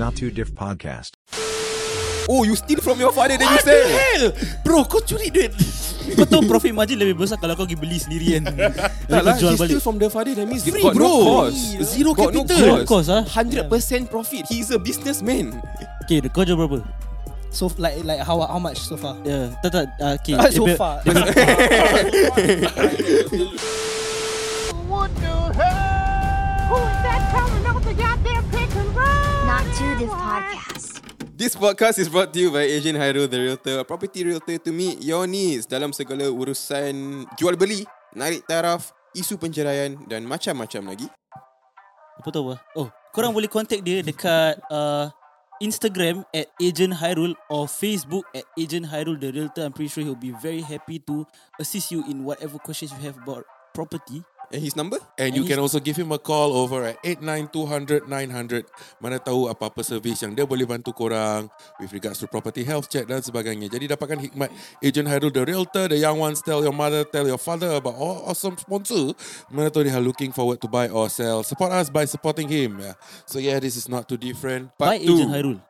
Not 0.00 0.16
Too 0.16 0.30
Diff 0.32 0.48
Podcast. 0.56 1.12
Oh, 2.24 2.44
you 2.44 2.56
steal 2.56 2.80
from 2.80 2.96
your 3.00 3.12
father 3.12 3.36
then 3.36 3.48
you 3.48 3.54
What 3.58 3.64
sell. 3.68 3.76
the 3.76 3.90
hell? 3.92 4.32
Bro, 4.64 4.84
kau 4.88 5.00
curi 5.04 5.28
duit. 5.28 5.52
Kau 6.16 6.24
tahu 6.24 6.46
profit 6.48 6.72
margin 6.72 6.96
lebih 6.96 7.18
besar 7.20 7.36
kalau 7.36 7.52
kau 7.52 7.68
pergi 7.68 7.76
beli 7.76 7.98
sendiri 8.00 8.38
kan. 8.40 8.44
Kau 9.10 9.20
lah, 9.26 9.36
jual 9.36 9.52
he 9.52 9.60
balik. 9.60 9.68
steal 9.76 9.82
from 9.84 10.00
the 10.00 10.08
father 10.08 10.32
that 10.32 10.46
means 10.48 10.64
Free, 10.64 10.80
got 10.80 10.94
bro. 10.96 11.04
no 11.04 11.12
cost. 11.44 11.60
Zero 11.84 12.10
got 12.16 12.32
no 12.32 12.48
capital. 12.48 12.80
Zero 12.80 12.88
cost. 12.88 13.08
ah. 13.12 13.22
100% 13.28 13.68
profit. 14.08 14.48
He's 14.48 14.72
a 14.72 14.78
businessman. 14.80 15.58
Okay, 16.08 16.24
kau 16.32 16.48
jual 16.48 16.56
berapa? 16.56 16.80
So 17.52 17.66
like 17.76 18.00
like 18.06 18.22
how 18.22 18.40
how 18.46 18.62
much 18.62 18.78
so 18.80 18.94
far? 18.96 19.18
Ya, 19.26 19.50
tak 19.60 19.74
tak. 19.74 19.84
Uh, 19.98 20.14
okay. 20.16 20.38
Ah, 20.38 20.46
dia 20.48 20.54
so 20.54 20.64
far. 20.78 21.02
dia 21.02 21.12
What 24.86 25.10
the 25.18 25.34
hell? 25.58 26.70
Who 26.70 26.78
is 26.78 26.98
that 27.02 27.20
coming 27.34 27.64
off 27.68 27.82
the 27.82 27.92
goddamn? 27.98 28.59
Not 29.50 29.66
to 29.66 29.86
this 29.98 30.14
podcast. 30.14 30.90
This 31.34 31.52
podcast 31.58 31.98
is 31.98 32.06
brought 32.06 32.30
to 32.30 32.38
you 32.38 32.54
by 32.54 32.70
Asian 32.70 32.94
Hyrule 32.94 33.26
The 33.26 33.50
Realtor, 33.50 33.82
a 33.82 33.84
property 33.84 34.22
realtor 34.22 34.62
to 34.62 34.70
meet 34.70 35.02
your 35.02 35.26
needs 35.26 35.66
dalam 35.66 35.90
segala 35.90 36.30
urusan 36.30 37.26
jual 37.34 37.58
beli, 37.58 37.82
narik 38.14 38.46
taraf, 38.46 38.94
isu 39.10 39.42
penceraian 39.42 39.98
dan 40.06 40.22
macam-macam 40.22 40.94
lagi. 40.94 41.10
Apa 42.22 42.30
tu 42.30 42.46
apa? 42.46 42.62
Oh, 42.78 42.94
korang 43.10 43.34
boleh 43.34 43.50
contact 43.50 43.82
dia 43.82 44.06
dekat 44.06 44.54
uh, 44.70 45.10
Instagram 45.58 46.22
at 46.30 46.46
Agent 46.62 46.94
Hyrule 46.94 47.34
or 47.50 47.66
Facebook 47.66 48.30
at 48.30 48.46
Agent 48.54 48.86
Hyrule 48.86 49.18
the 49.18 49.34
Realtor. 49.34 49.66
I'm 49.66 49.74
pretty 49.74 49.90
sure 49.90 50.06
he'll 50.06 50.14
be 50.14 50.30
very 50.30 50.62
happy 50.62 51.02
to 51.10 51.26
assist 51.58 51.90
you 51.90 52.06
in 52.06 52.22
whatever 52.22 52.62
questions 52.62 52.94
you 52.94 53.02
have 53.02 53.18
about 53.18 53.42
property. 53.74 54.22
And 54.50 54.58
his 54.58 54.74
number? 54.74 54.98
And 55.14 55.30
you 55.38 55.46
And 55.46 55.50
can 55.54 55.58
also 55.62 55.78
give 55.78 55.94
him 55.94 56.10
a 56.10 56.18
call 56.18 56.58
over 56.58 56.82
at 56.82 56.98
89 57.06 57.54
200 57.54 58.10
900. 58.10 58.66
Mana 58.98 59.22
tahu 59.22 59.46
apa-apa 59.46 59.86
servis 59.86 60.18
yang 60.26 60.34
dia 60.34 60.42
boleh 60.42 60.66
bantu 60.66 60.90
korang 60.90 61.46
with 61.78 61.94
regards 61.94 62.18
to 62.18 62.26
property 62.26 62.66
health 62.66 62.90
check 62.90 63.06
dan 63.06 63.22
sebagainya. 63.22 63.70
Jadi 63.70 63.94
dapatkan 63.94 64.18
hikmat 64.18 64.50
Agent 64.82 65.06
Hairul 65.06 65.30
the 65.30 65.46
Realtor, 65.46 65.86
the 65.94 66.02
young 66.02 66.18
ones 66.18 66.42
tell 66.42 66.66
your 66.66 66.74
mother, 66.74 67.06
tell 67.06 67.30
your 67.30 67.38
father 67.38 67.78
about 67.78 67.94
all 67.94 68.26
awesome 68.26 68.58
sponsor. 68.58 69.14
Mana 69.54 69.70
tahu 69.70 69.86
they 69.86 69.94
are 69.94 70.02
looking 70.02 70.34
forward 70.34 70.58
to 70.58 70.66
buy 70.66 70.90
or 70.90 71.06
sell. 71.06 71.46
Support 71.46 71.70
us 71.70 71.86
by 71.86 72.02
supporting 72.10 72.50
him. 72.50 72.82
Yeah. 72.82 72.98
So 73.30 73.38
yeah, 73.38 73.62
this 73.62 73.78
is 73.78 73.86
not 73.86 74.10
too 74.10 74.18
different. 74.18 74.74
By 74.74 74.98
Part 74.98 75.06
two. 75.06 75.14
Agent 75.14 75.30
Hyrule. 75.30 75.60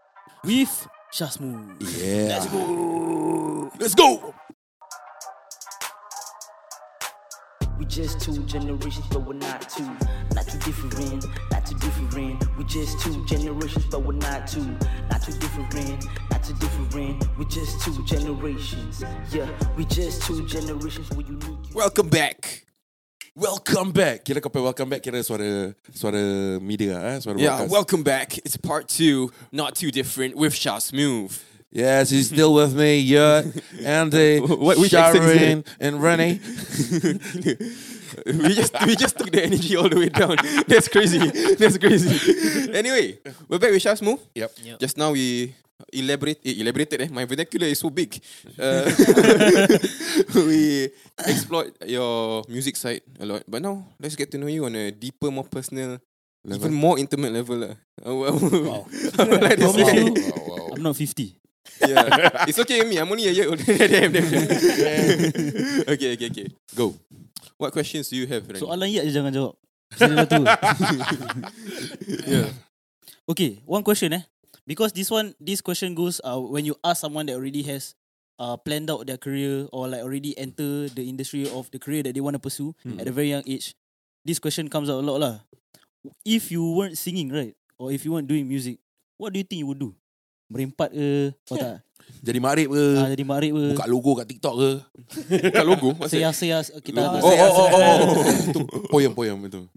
With 0.41 0.73
Shasmu. 1.13 1.77
Yeah. 2.01 2.41
Let's 2.41 2.49
go. 2.49 2.63
Let's 3.77 3.95
go. 3.95 4.33
Just 7.91 8.21
two 8.21 8.43
generations, 8.45 9.05
but 9.11 9.27
we're 9.27 9.35
not 9.35 9.69
two. 9.69 9.83
Not 10.35 10.47
too 10.47 10.59
different, 10.59 11.27
not 11.51 11.67
too 11.67 11.75
different. 11.79 12.57
We 12.57 12.65
just 12.65 13.01
two 13.01 13.25
generations, 13.27 13.85
but 13.87 14.05
we're 14.05 14.13
not 14.15 14.47
two. 14.47 14.65
Not 15.11 15.23
too 15.23 15.33
different, 15.33 16.07
not 16.31 16.43
too 16.45 16.55
different. 16.55 17.25
We 17.37 17.45
just 17.47 17.81
two 17.83 18.05
generations. 18.05 19.03
Yeah, 19.33 19.49
we 19.77 19.85
just 19.87 20.23
two 20.23 20.47
generations. 20.47 21.11
We 21.11 21.25
unique. 21.25 21.75
Welcome 21.75 22.09
back. 22.09 22.65
Welcome 23.35 23.91
back. 23.93 24.25
Kira 24.25 24.41
kau 24.41 24.51
welcome 24.63 24.89
back 24.91 25.03
kira 25.03 25.23
suara 25.25 25.75
suara 25.93 26.61
media 26.63 26.95
eh, 27.03 27.19
suara 27.19 27.39
Yeah, 27.41 27.49
broadcast. 27.57 27.73
welcome 27.73 28.03
back. 28.05 28.39
It's 28.39 28.57
part 28.57 28.89
two, 28.89 29.33
not 29.51 29.75
too 29.75 29.91
different, 29.91 30.37
with 30.37 30.55
Shah 30.55 30.79
Smooth. 30.79 31.37
Yes, 31.71 32.11
he's 32.11 32.27
still 32.29 32.53
with 32.55 32.75
me. 32.75 32.99
Yeah, 32.99 33.47
Andy, 33.85 34.39
What- 34.43 34.79
which 34.79 34.91
Sharon, 34.91 35.63
and 35.79 36.03
Renee. 36.03 36.41
we 38.27 38.51
just 38.59 38.75
we 38.87 38.97
just 38.99 39.15
took 39.19 39.31
the 39.31 39.39
energy 39.47 39.77
all 39.79 39.89
the 39.89 39.95
way 39.99 40.11
down. 40.11 40.35
That's 40.67 40.89
crazy. 40.91 41.23
That's 41.55 41.79
crazy. 41.79 42.11
Anyway, 42.75 43.19
we're 43.49 43.63
back 43.63 43.71
with 43.71 43.83
Shah 43.83 43.95
Smooth. 43.95 44.19
Yep. 44.35 44.51
Just 44.83 44.99
now 44.99 45.13
we 45.15 45.55
elaborate 45.95 46.43
eh, 46.45 46.59
elaborated 46.59 47.01
eh. 47.07 47.09
My 47.15 47.25
vernacular 47.25 47.67
is 47.71 47.79
so 47.79 47.91
big. 47.91 48.19
Uh, 48.59 48.91
we 50.35 50.91
explored 51.23 51.73
your 51.87 52.43
music 52.51 52.77
side 52.77 53.03
a 53.19 53.27
lot, 53.27 53.43
but 53.47 53.63
now 53.63 53.87
let's 54.03 54.17
get 54.17 54.31
to 54.35 54.39
know 54.39 54.51
you 54.51 54.65
on 54.67 54.75
a 54.75 54.91
deeper, 54.91 55.31
more 55.31 55.47
personal, 55.47 55.99
even 56.51 56.73
more 56.75 56.99
intimate 56.99 57.33
level. 57.33 57.57
lah. 57.63 57.75
Uh, 58.03 58.15
wow. 58.15 58.83
I 59.19 59.23
like 59.39 59.57
to 59.61 59.71
Promise 59.71 59.87
say. 59.87 60.03
you, 60.03 60.15
I'm 60.75 60.83
not 60.83 60.97
50. 60.97 61.40
Yeah. 61.87 62.45
It's 62.49 62.59
okay 62.59 62.81
with 62.81 62.89
me. 62.89 62.97
I'm 62.99 63.11
only 63.11 63.27
a 63.29 63.33
year 63.33 63.49
older 63.49 63.63
than 63.65 63.91
them. 63.91 64.13
them. 64.13 64.25
okay, 65.89 66.15
okay, 66.17 66.29
okay. 66.29 66.47
Go. 66.75 66.95
What 67.57 67.73
questions 67.73 68.09
do 68.09 68.17
you 68.17 68.27
have? 68.27 68.45
Rani? 68.49 68.61
Soalan 68.61 68.89
ya 68.89 69.05
je 69.05 69.13
jangan 69.13 69.33
jawab. 69.33 69.55
Saya 69.97 70.15
dah 70.23 70.27
tua. 70.29 70.45
yeah. 72.25 72.49
Okay, 73.29 73.61
one 73.67 73.83
question 73.85 74.13
eh. 74.17 74.25
Because 74.67 74.95
this 74.95 75.11
one, 75.11 75.35
this 75.43 75.61
question 75.61 75.95
goes 75.99 76.21
uh, 76.23 76.39
when 76.39 76.63
you 76.65 76.79
ask 76.85 77.03
someone 77.03 77.27
that 77.27 77.35
already 77.35 77.63
has 77.67 77.95
uh, 78.39 78.57
planned 78.57 78.89
out 78.89 79.05
their 79.07 79.19
career 79.19 79.67
or 79.75 79.89
like 79.91 80.01
already 80.01 80.33
enter 80.39 80.89
the 80.89 81.05
industry 81.11 81.45
of 81.51 81.69
the 81.75 81.79
career 81.79 82.03
that 82.07 82.15
they 82.15 82.23
want 82.23 82.35
to 82.35 82.43
pursue 82.43 82.73
at 82.99 83.07
a 83.07 83.13
very 83.13 83.31
young 83.35 83.43
age. 83.47 83.75
This 84.25 84.39
question 84.39 84.69
comes 84.71 84.89
out 84.89 85.03
a 85.03 85.05
lot 85.05 85.21
lah. 85.21 85.35
If 86.25 86.49
you 86.55 86.65
weren't 86.73 86.97
singing 86.97 87.29
right, 87.29 87.53
or 87.77 87.93
if 87.93 88.05
you 88.05 88.13
weren't 88.13 88.29
doing 88.29 88.49
music, 88.49 88.81
what 89.21 89.33
do 89.33 89.39
you 89.41 89.45
think 89.45 89.61
you 89.61 89.69
would 89.69 89.81
do? 89.81 89.93
Merempat 90.51 90.91
ke? 90.91 91.31
Atau 91.47 91.57
tak? 91.57 91.87
Jadi 92.21 92.39
makrib 92.43 92.69
ke? 92.75 92.87
Ah, 92.99 93.09
jadi 93.09 93.23
makrib 93.25 93.55
ke? 93.55 93.67
Buka 93.73 93.87
logo 93.87 94.11
kat 94.19 94.27
TikTok 94.29 94.55
ke? 94.59 94.71
Buka 95.47 95.63
logo. 95.65 95.89
What's 95.97 96.13
that? 96.13 96.21
Seas-seas 96.35 96.75
kita 96.83 97.01
Logo. 97.01 97.23
Oh, 97.23 97.33
oh, 97.33 97.53
oh, 97.55 97.69
oh, 97.71 97.81
oh. 97.81 97.97
Itu 98.51 98.61
poem-poem 98.91 99.39
itu. 99.47 99.61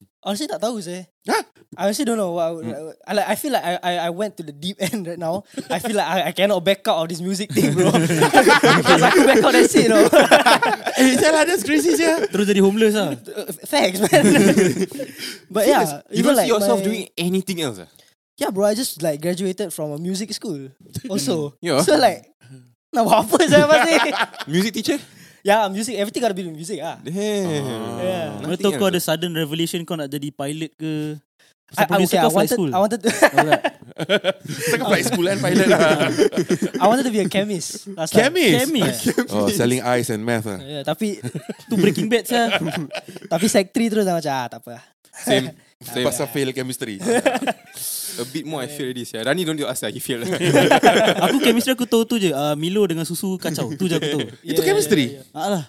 Honestly 0.20 0.44
tak 0.46 0.60
tahu 0.60 0.76
saya. 0.84 1.08
Hah? 1.24 1.40
I 1.80 1.88
honestly 1.88 2.04
don't 2.04 2.20
know. 2.20 2.36
I, 2.36 2.50
would, 2.52 2.64
I, 3.08 3.12
like, 3.16 3.28
I 3.30 3.34
feel 3.40 3.52
like 3.56 3.64
I, 3.64 3.72
I 3.80 3.92
I 4.04 4.10
went 4.12 4.36
to 4.36 4.44
the 4.44 4.52
deep 4.52 4.76
end 4.84 5.08
right 5.08 5.16
now. 5.16 5.48
I 5.72 5.80
feel 5.80 5.96
like 5.96 6.04
I, 6.04 6.28
I 6.28 6.32
cannot 6.36 6.60
back 6.60 6.84
out 6.84 7.00
of 7.00 7.08
this 7.08 7.24
music 7.24 7.48
thing, 7.48 7.72
bro. 7.72 7.88
Because 8.84 9.00
I 9.00 9.10
could 9.16 9.24
back 9.24 9.40
out 9.40 9.52
that's 9.56 9.72
it, 9.72 9.88
you 9.88 9.92
know. 9.96 10.04
Eh, 11.00 11.16
salah 11.16 11.48
that's 11.48 11.64
crazy 11.64 11.96
sia. 11.96 12.28
Terus 12.28 12.44
jadi 12.44 12.60
homeless 12.60 12.92
lah. 12.92 13.16
Uh, 13.16 13.48
Thanks, 13.64 14.04
man. 14.04 14.24
but 15.48 15.64
yeah, 15.64 16.04
You 16.12 16.20
even 16.20 16.36
don't 16.36 16.36
see 16.36 16.40
like 16.44 16.50
yourself 16.52 16.78
my- 16.80 16.86
doing 16.92 17.04
anything 17.16 17.64
else? 17.64 17.80
ah? 17.80 17.88
Yeah, 18.36 18.52
bro. 18.52 18.68
I 18.68 18.76
just 18.76 19.00
like 19.00 19.24
graduated 19.24 19.72
from 19.72 19.92
a 19.92 19.98
music 19.98 20.32
school. 20.36 20.68
Also, 21.08 21.56
Yeah. 21.64 21.80
so 21.80 21.96
like, 21.96 22.28
nak 22.92 23.08
buat 23.08 23.24
apa 23.24 23.36
saya 23.48 23.64
pasti? 23.64 23.94
Music 24.52 24.72
teacher? 24.76 24.98
Yeah, 25.44 25.68
music. 25.68 25.96
Everything 25.96 26.22
gotta 26.22 26.36
be 26.36 26.44
with 26.44 26.56
music 26.56 26.80
ah. 26.82 26.96
Damn. 27.00 27.16
Yeah. 28.00 28.26
Mana 28.40 28.56
tahu 28.56 28.76
kau 28.76 28.88
ada 28.88 29.00
sudden 29.00 29.32
revelation 29.32 29.82
kau 29.84 29.96
nak 29.96 30.08
jadi 30.10 30.28
pilot 30.32 30.72
ke? 30.76 31.16
I, 31.70 31.86
Pasal 31.86 32.02
I, 32.02 32.06
okay, 32.10 32.18
I 32.18 32.26
wanted, 32.26 32.50
school. 32.50 32.70
I 32.74 32.78
wanted, 32.82 32.98
to, 32.98 33.08
Alright. 33.14 33.62
Second 34.74 34.86
flight 34.90 35.06
school 35.06 35.26
and 35.30 35.38
pilot 35.38 35.70
lah. 35.70 36.10
I 36.82 36.86
wanted 36.90 37.06
to 37.06 37.14
be 37.14 37.22
a 37.22 37.30
chemist. 37.30 37.86
Last 37.94 38.10
time. 38.10 38.34
Chemist? 38.34 38.58
Chemist. 38.66 39.30
Oh, 39.30 39.46
selling 39.46 39.78
ice 39.78 40.10
and 40.10 40.26
math 40.26 40.50
ah. 40.50 40.58
Yeah, 40.58 40.82
tapi 40.82 41.22
Tu 41.70 41.74
breaking 41.78 42.10
bad 42.10 42.26
saya. 42.26 42.58
tapi 43.30 43.46
sec 43.46 43.70
3 43.70 43.86
terus 43.86 44.02
dah 44.02 44.18
macam 44.18 44.32
ah, 44.34 44.46
tak 44.50 44.60
apa. 44.66 44.82
lah. 44.82 44.84
Same. 45.14 45.54
Same. 45.78 46.06
Pasal 46.10 46.26
fail 46.34 46.50
chemistry. 46.50 46.98
A 48.18 48.24
bit 48.26 48.44
more 48.48 48.64
I 48.64 48.68
feel 48.68 48.90
this. 48.90 49.14
Yeah. 49.14 49.22
Rani 49.22 49.46
don't 49.46 49.54
do 49.54 49.68
ask 49.68 49.86
lah. 49.86 49.92
He 49.94 50.02
feel. 50.02 50.24
aku 51.28 51.38
chemistry 51.38 51.76
aku 51.76 51.86
tahu 51.86 52.02
tu 52.08 52.16
je. 52.18 52.34
Uh, 52.34 52.58
Milo 52.58 52.82
dengan 52.88 53.06
susu 53.06 53.38
kacau. 53.38 53.70
Tu 53.76 53.84
je 53.86 53.94
aku 54.00 54.08
tahu. 54.18 54.26
Itu 54.42 54.60
chemistry. 54.66 55.20
Ah 55.30 55.48
lah. 55.60 55.64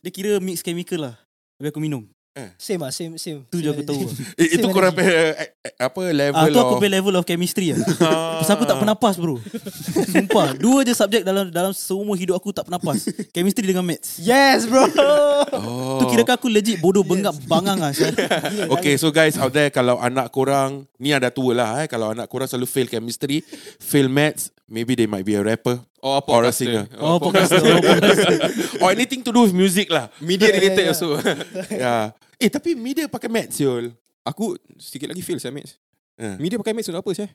Dia 0.00 0.10
kira 0.10 0.32
mix 0.40 0.64
chemical 0.64 1.12
lah. 1.12 1.14
Habis 1.60 1.70
aku 1.74 1.80
minum. 1.82 2.08
Same 2.56 2.80
ah, 2.80 2.88
same 2.88 3.20
same. 3.20 3.44
Tu 3.52 3.60
je 3.60 3.68
aku 3.68 3.84
tahu. 3.84 4.08
Eh, 4.40 4.48
itu 4.56 4.64
Same 4.64 4.72
korang 4.72 4.96
energy. 4.96 5.04
punya 5.04 5.36
eh, 5.36 5.48
eh, 5.68 5.72
apa 5.76 6.00
level 6.16 6.40
Ah, 6.40 6.48
tu 6.48 6.58
aku 6.64 6.74
pay 6.80 6.88
level 6.88 7.14
of 7.20 7.28
chemistry 7.28 7.76
lah. 7.76 7.84
Pasal 8.40 8.56
aku 8.56 8.64
tak 8.64 8.80
pernah 8.80 8.96
pass 8.96 9.20
bro. 9.20 9.36
Sumpah. 10.08 10.56
Dua 10.56 10.80
je 10.80 10.96
subjek 10.96 11.28
dalam 11.28 11.52
dalam 11.52 11.76
seumur 11.76 12.16
hidup 12.16 12.40
aku 12.40 12.48
tak 12.56 12.64
pernah 12.64 12.80
pass. 12.80 13.04
Chemistry 13.36 13.68
dengan 13.68 13.84
maths. 13.84 14.16
Yes, 14.16 14.64
bro. 14.64 14.80
Oh. 15.60 15.98
Tu 16.00 16.16
kira 16.16 16.24
aku 16.24 16.48
legit 16.48 16.80
bodoh 16.80 17.04
bengap 17.04 17.36
bangang 17.44 17.76
lah. 17.76 17.92
Okay, 18.80 18.96
so 18.96 19.12
guys 19.12 19.36
out 19.36 19.52
there 19.52 19.68
kalau 19.68 20.00
anak 20.00 20.32
korang 20.32 20.88
ni 20.96 21.12
ada 21.12 21.28
tua 21.28 21.52
lah 21.52 21.84
eh 21.84 21.86
kalau 21.90 22.16
anak 22.16 22.32
korang 22.32 22.48
selalu 22.48 22.64
fail 22.64 22.88
chemistry, 22.88 23.44
fail 23.76 24.08
maths, 24.08 24.51
maybe 24.72 24.96
they 24.96 25.04
might 25.04 25.28
be 25.28 25.36
a 25.36 25.44
rapper 25.44 25.76
Or 26.00 26.18
a 26.18 26.22
or 26.32 26.42
a 26.48 26.52
singer 26.56 26.88
podcast. 26.88 26.98
Oh, 26.98 27.20
podcast. 27.20 27.52
or 28.82 28.88
anything 28.90 29.20
to 29.22 29.30
do 29.30 29.44
with 29.46 29.54
music 29.54 29.92
lah. 29.92 30.08
Media 30.18 30.50
related 30.50 30.82
yeah. 30.82 30.90
also. 30.90 31.20
yeah. 31.70 32.10
Eh 32.40 32.50
tapi 32.50 32.74
media 32.74 33.06
pakai 33.06 33.30
maths 33.30 33.60
yol. 33.60 33.94
Aku 34.26 34.58
sedikit 34.80 35.14
lagi 35.14 35.22
fail 35.22 35.38
saya 35.38 35.54
mates. 35.54 35.78
Uh, 36.18 36.34
Media 36.42 36.58
pakai 36.58 36.74
mates 36.74 36.90
untuk 36.90 37.06
apa 37.06 37.12
saya? 37.14 37.30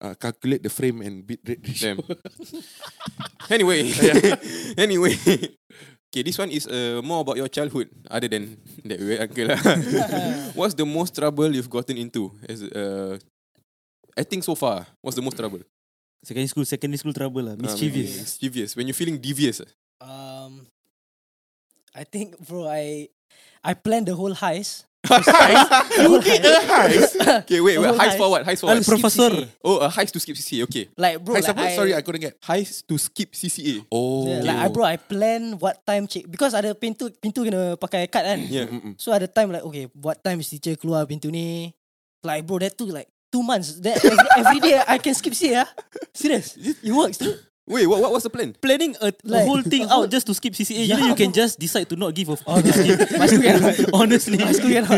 uh, 0.00 0.14
calculate 0.16 0.62
the 0.62 0.72
frame 0.72 1.02
and 1.02 1.26
bit 1.26 1.40
rate 1.46 1.60
ratio. 1.62 1.94
Damn. 1.94 2.00
anyway. 3.54 3.92
anyway. 4.76 5.14
Okay, 6.10 6.26
this 6.26 6.38
one 6.38 6.50
is 6.50 6.66
uh, 6.66 7.00
more 7.04 7.20
about 7.20 7.36
your 7.36 7.46
childhood 7.46 7.86
other 8.10 8.26
than 8.26 8.58
that 8.82 8.98
weird 8.98 9.22
uncle 9.22 9.46
lah. 9.46 9.60
What's 10.58 10.74
the 10.74 10.82
most 10.82 11.14
trouble 11.14 11.54
you've 11.54 11.70
gotten 11.70 11.94
into 11.94 12.34
as 12.48 12.66
uh, 12.66 13.14
I 14.18 14.26
think 14.26 14.42
so 14.42 14.58
far. 14.58 14.90
What's 14.98 15.14
the 15.14 15.22
most 15.22 15.38
trouble? 15.38 15.62
Secondary 16.20 16.48
school, 16.48 16.64
secondary 16.68 17.00
school 17.00 17.16
trouble 17.16 17.42
lah. 17.42 17.56
Uh, 17.56 17.64
Mischievous. 17.64 18.20
mischievous. 18.20 18.76
When 18.76 18.84
you're 18.86 18.98
feeling 18.98 19.16
devious. 19.16 19.64
ah. 19.64 19.70
Um, 20.00 20.66
I 21.96 22.04
think, 22.04 22.36
bro, 22.40 22.68
I 22.68 23.08
I 23.64 23.72
planned 23.72 24.08
the 24.08 24.16
whole 24.16 24.32
heist 24.36 24.84
You 25.96 26.20
did 26.20 26.44
a 26.44 26.60
heist. 26.60 27.16
Okay, 27.48 27.60
wait, 27.64 27.80
wait. 27.80 27.96
Heist 27.96 28.20
for 28.20 28.28
heist. 28.28 28.32
what? 28.36 28.42
Heist 28.44 28.60
for 28.60 28.66
what? 28.68 28.84
Professor. 28.84 29.32
Oh, 29.64 29.80
a 29.80 29.88
heist 29.88 30.12
to 30.12 30.20
skip 30.20 30.36
CCA. 30.36 30.68
Okay. 30.68 30.92
Like 30.96 31.24
bro, 31.24 31.40
Heist 31.40 31.48
like? 31.48 31.72
I, 31.72 31.76
Sorry, 31.76 31.92
I 31.96 32.02
couldn't 32.04 32.20
get. 32.20 32.36
Heist 32.44 32.84
to 32.84 33.00
skip 33.00 33.32
CCA. 33.32 33.80
Oh. 33.88 34.28
Yeah, 34.28 34.44
like 34.44 34.60
I 34.60 34.68
bro, 34.68 34.84
I 34.84 34.96
plan 35.00 35.56
what 35.56 35.80
time 35.88 36.04
check 36.04 36.28
because 36.28 36.52
ada 36.52 36.76
pintu 36.76 37.08
pintu 37.16 37.48
kena 37.48 37.80
pakai 37.80 38.12
kad 38.12 38.28
kan. 38.28 38.44
Yeah. 38.44 38.68
So 39.00 39.16
ada 39.16 39.24
time 39.24 39.56
like 39.56 39.64
okay, 39.64 39.88
what 39.96 40.20
time 40.20 40.44
is 40.44 40.52
teacher 40.52 40.76
keluar 40.76 41.08
pintu 41.08 41.32
ni? 41.32 41.72
Like 42.20 42.44
bro, 42.44 42.60
that 42.60 42.76
took 42.76 42.92
like 42.92 43.08
two 43.30 43.42
months. 43.42 43.78
That 43.80 43.98
every, 44.04 44.18
every 44.36 44.60
day 44.60 44.82
I 44.86 44.98
can 44.98 45.14
skip 45.14 45.34
CA. 45.34 45.64
ah. 45.64 45.68
Serious, 46.12 46.54
it 46.58 46.92
works. 46.92 47.18
Wait, 47.70 47.86
what, 47.86 48.02
what 48.02 48.10
was 48.10 48.26
the 48.26 48.30
plan? 48.34 48.50
Planning 48.58 48.98
a, 48.98 49.08
a 49.08 49.14
Like- 49.22 49.46
whole 49.46 49.62
thing 49.62 49.86
out 49.86 50.10
just 50.10 50.26
to 50.26 50.34
skip 50.34 50.54
CCA. 50.58 50.90
You 50.90 50.96
know, 50.98 51.06
you 51.06 51.14
can 51.14 51.30
just 51.30 51.54
decide 51.54 51.86
to 51.88 51.94
not 51.94 52.10
give 52.18 52.26
a 52.28 52.36
school 52.42 52.58
cannot. 52.58 53.78
Honestly. 53.94 54.38
Ah. 54.42 54.90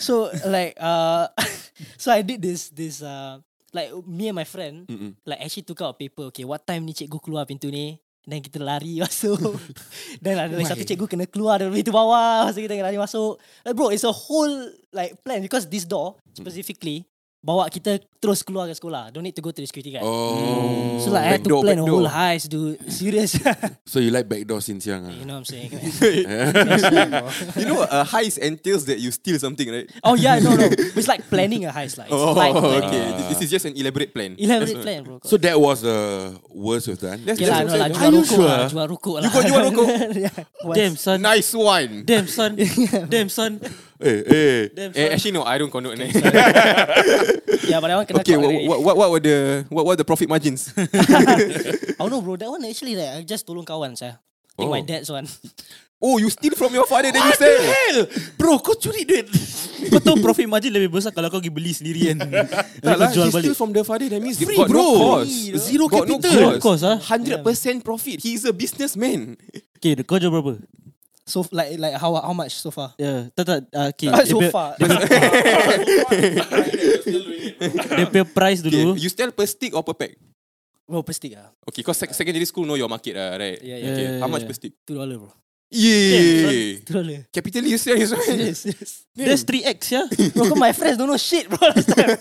So 0.00 0.32
like 0.48 0.74
uh, 0.80 1.28
so 2.00 2.10
I 2.10 2.22
did 2.24 2.40
this 2.42 2.70
this 2.72 3.02
uh 3.04 3.38
like 3.76 3.90
me 4.08 4.32
and 4.32 4.36
my 4.38 4.48
friend 4.48 4.86
like 5.26 5.40
actually 5.44 5.66
took 5.68 5.80
out 5.84 5.94
a 5.94 5.98
paper. 5.98 6.32
Okay, 6.32 6.44
what 6.48 6.64
time 6.66 6.88
ni 6.88 6.94
cikgu 6.96 7.20
keluar 7.20 7.44
pintu 7.44 7.68
ni? 7.68 8.00
Dan 8.24 8.40
kita 8.40 8.56
lari 8.64 9.04
masuk. 9.04 9.36
Dan 10.24 10.40
ada 10.40 10.56
lagi 10.56 10.64
satu 10.72 10.84
cikgu 10.88 11.04
kena 11.04 11.28
keluar 11.28 11.60
dari 11.60 11.68
pintu 11.84 11.92
bawah. 11.92 12.48
Masa 12.48 12.56
kita 12.64 12.80
lari 12.80 12.96
masuk. 12.96 13.36
Like 13.60 13.76
bro, 13.76 13.92
it's 13.92 14.08
a 14.08 14.14
whole 14.14 14.72
like 14.96 15.20
plan 15.20 15.44
because 15.44 15.68
this 15.68 15.84
door 15.84 16.16
specifically 16.32 17.04
bawa 17.44 17.68
kita 17.68 18.00
terus 18.24 18.40
keluar 18.40 18.64
ke 18.64 18.72
sekolah. 18.72 19.12
Don't 19.12 19.20
need 19.20 19.36
to 19.36 19.44
go 19.44 19.52
to 19.52 19.60
the 19.60 19.68
security 19.68 19.92
guard. 19.92 20.00
Oh. 20.08 20.96
So 20.96 21.12
like 21.12 21.28
I 21.28 21.36
had 21.36 21.44
to 21.44 21.52
Backdoor, 21.52 21.60
plan 21.60 21.76
a 21.76 21.84
whole 21.84 22.08
heist, 22.08 22.48
dude. 22.48 22.80
Serious. 22.88 23.36
So 23.84 24.00
you 24.00 24.08
like 24.08 24.24
backdoor 24.24 24.64
since 24.64 24.88
young? 24.88 25.04
ah? 25.04 25.12
you 25.12 25.28
know 25.28 25.36
what 25.38 25.44
I'm 25.44 25.48
saying? 25.52 25.68
You 27.60 27.66
know, 27.68 27.84
a 27.84 28.00
heist 28.02 28.40
entails 28.40 28.88
that 28.88 28.98
you 28.98 29.12
steal 29.12 29.36
something, 29.38 29.68
right? 29.68 29.86
oh 30.02 30.16
yeah, 30.16 30.40
no, 30.40 30.56
no. 30.56 30.66
It's 30.72 31.04
like 31.06 31.20
planning 31.28 31.68
a 31.68 31.70
heist. 31.70 32.00
Like, 32.00 32.08
it's 32.08 32.16
Oh, 32.16 32.32
like 32.32 32.56
planning. 32.56 32.88
okay. 32.88 33.28
This 33.28 33.42
is 33.44 33.50
just 33.52 33.68
an 33.68 33.76
elaborate 33.76 34.16
plan. 34.16 34.34
Elaborate 34.40 34.80
plan, 34.80 35.04
bro. 35.04 35.20
So 35.22 35.36
that 35.36 35.60
was 35.60 35.82
the 35.84 36.32
worst 36.48 36.88
you've 36.88 36.98
done. 36.98 37.20
That's, 37.28 37.36
Okay 37.36 37.50
lah, 37.50 37.60
no 37.68 37.76
lah, 37.76 37.88
jual 37.92 38.08
you 38.08 38.18
rokok 38.24 38.34
sure? 38.40 38.48
lah, 38.48 38.68
jual 38.72 38.86
rokok 38.88 39.16
lah. 39.20 39.28
You 39.28 39.30
got 39.36 39.44
jual 39.44 39.62
rokok? 39.68 39.88
yeah. 40.16 40.36
Damn, 40.74 40.96
son. 40.96 41.18
Nice 41.20 41.52
one. 41.52 41.92
Damn, 42.08 42.26
son. 42.26 42.56
Damn, 43.12 43.28
son. 43.28 43.60
Eh, 44.02 44.20
eh. 44.26 44.90
Eh, 44.94 45.08
actually, 45.14 45.32
no, 45.32 45.44
I 45.46 45.58
don't 45.58 45.70
condone 45.70 46.00
it. 46.02 46.10
Yeah, 47.64 47.80
but 47.80 47.88
that 47.88 47.96
one 47.96 48.04
kena 48.04 48.20
okay, 48.20 48.36
what, 48.36 48.52
what, 48.52 48.78
what, 48.84 48.94
what 48.98 49.08
were 49.10 49.22
the 49.24 49.64
what 49.72 49.86
were 49.86 49.96
the 49.96 50.04
profit 50.04 50.28
margins? 50.28 50.68
Oh 52.02 52.08
no, 52.12 52.20
bro, 52.20 52.36
that 52.36 52.50
one 52.50 52.60
actually 52.66 52.92
like 52.98 53.08
I 53.08 53.22
just 53.22 53.46
tolong 53.46 53.64
kawan 53.64 53.96
saya. 53.96 54.20
Think 54.58 54.68
Oh. 54.68 54.74
my 54.74 54.82
dad's 54.84 55.08
one. 55.08 55.24
oh, 56.04 56.18
you 56.20 56.28
steal 56.28 56.52
from 56.52 56.74
your 56.76 56.84
father, 56.84 57.08
then 57.08 57.24
you 57.24 57.32
sell. 57.32 57.56
Hell, 57.64 57.98
bro, 58.36 58.58
kau 58.60 58.76
curi 58.76 59.08
duit. 59.08 59.24
Kau 59.94 60.00
tahu 60.00 60.16
profit 60.20 60.48
margin 60.48 60.72
lebih 60.72 60.88
besar 60.92 61.12
kalau 61.12 61.28
kau 61.28 61.40
pergi 61.40 61.52
beli 61.52 61.72
sendiri 61.72 62.12
kan. 62.12 62.18
Tak 62.80 62.96
lah, 62.96 63.08
jual 63.12 63.28
he 63.28 63.32
balik. 63.32 63.44
steal 63.48 63.56
from 63.56 63.70
the 63.72 63.84
father, 63.84 64.08
that 64.08 64.20
means 64.20 64.36
Free, 64.40 64.56
got 64.56 64.68
bro. 64.68 64.80
no 64.80 64.88
cost. 64.96 65.32
Zero 65.60 65.84
got 65.92 66.04
no 66.08 66.16
capital. 66.20 66.56
Of 66.56 66.64
course 66.64 66.82
ah. 66.84 66.96
100% 67.00 67.40
profit. 67.84 68.20
He's 68.20 68.44
a 68.48 68.52
businessman. 68.52 69.36
Okay, 69.80 69.96
kau 70.04 70.16
jual 70.20 70.32
berapa? 70.32 70.56
So 71.24 71.40
like 71.50 71.80
like 71.80 71.96
how 71.96 72.12
how 72.20 72.36
much 72.36 72.52
so 72.60 72.68
far? 72.68 72.92
Yeah, 73.00 73.32
tak 73.32 73.44
tak. 73.48 73.60
Uh, 73.72 73.88
okay. 73.96 74.12
Ah, 74.12 74.24
so 74.28 74.44
far. 74.52 74.76
Dia, 77.64 77.70
dia 77.96 78.06
punya 78.10 78.26
price 78.28 78.60
Okay, 78.60 78.70
dulu. 78.70 78.92
you 78.98 79.08
sell 79.08 79.30
per 79.32 79.46
stick 79.48 79.72
or 79.72 79.80
per 79.80 79.94
pack? 79.96 80.12
Bro, 80.84 81.00
per 81.00 81.14
stick 81.16 81.32
ah. 81.32 81.48
Okay, 81.64 81.80
cause 81.80 81.96
sec- 81.96 82.12
secondary 82.12 82.44
school 82.44 82.68
know 82.68 82.76
your 82.76 82.90
market, 82.90 83.16
uh, 83.16 83.32
right? 83.40 83.56
Yeah, 83.62 83.78
yeah. 83.80 83.88
Okay, 83.88 84.04
Yeah, 84.04 84.12
how 84.20 84.28
yeah, 84.28 84.34
much 84.36 84.42
yeah. 84.44 84.50
per 84.52 84.56
stick? 84.58 84.72
Two 84.84 84.96
dollar, 85.00 85.16
bro. 85.16 85.32
Yeah. 85.72 86.84
Two 86.84 86.92
dollar. 86.92 87.20
Capitalist, 87.32 87.84
yeah, 87.88 87.96
right? 87.96 88.20
Serious, 88.20 88.58
serious. 88.60 88.92
That's 89.16 89.44
3x 89.48 89.80
ya. 89.90 90.02
Bro, 90.36 90.52
cause 90.52 90.60
my 90.60 90.72
friends 90.76 90.96
don't 91.00 91.08
know 91.08 91.16
shit, 91.16 91.48
bro. 91.48 91.56
last 91.72 91.88
time. 91.88 92.20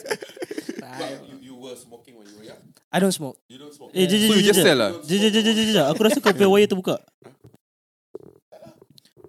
You 1.43 1.59
were 1.59 1.75
smoking 1.75 2.15
when 2.15 2.25
you 2.31 2.39
were 2.39 2.47
young? 2.47 2.61
I 2.87 2.97
don't 3.03 3.11
smoke. 3.11 3.35
You 3.51 3.57
don't 3.59 3.73
smoke? 3.73 3.91
Eh, 3.91 4.07
jom, 4.07 4.15
So 4.15 4.33
you 4.39 4.45
just 4.47 4.61
sell 4.63 4.79
lah? 4.79 4.91
Aku 5.91 5.99
rasa 6.07 6.23
kau 6.23 6.31
punya 6.31 6.47
wire 6.47 6.69
terbuka. 6.71 7.03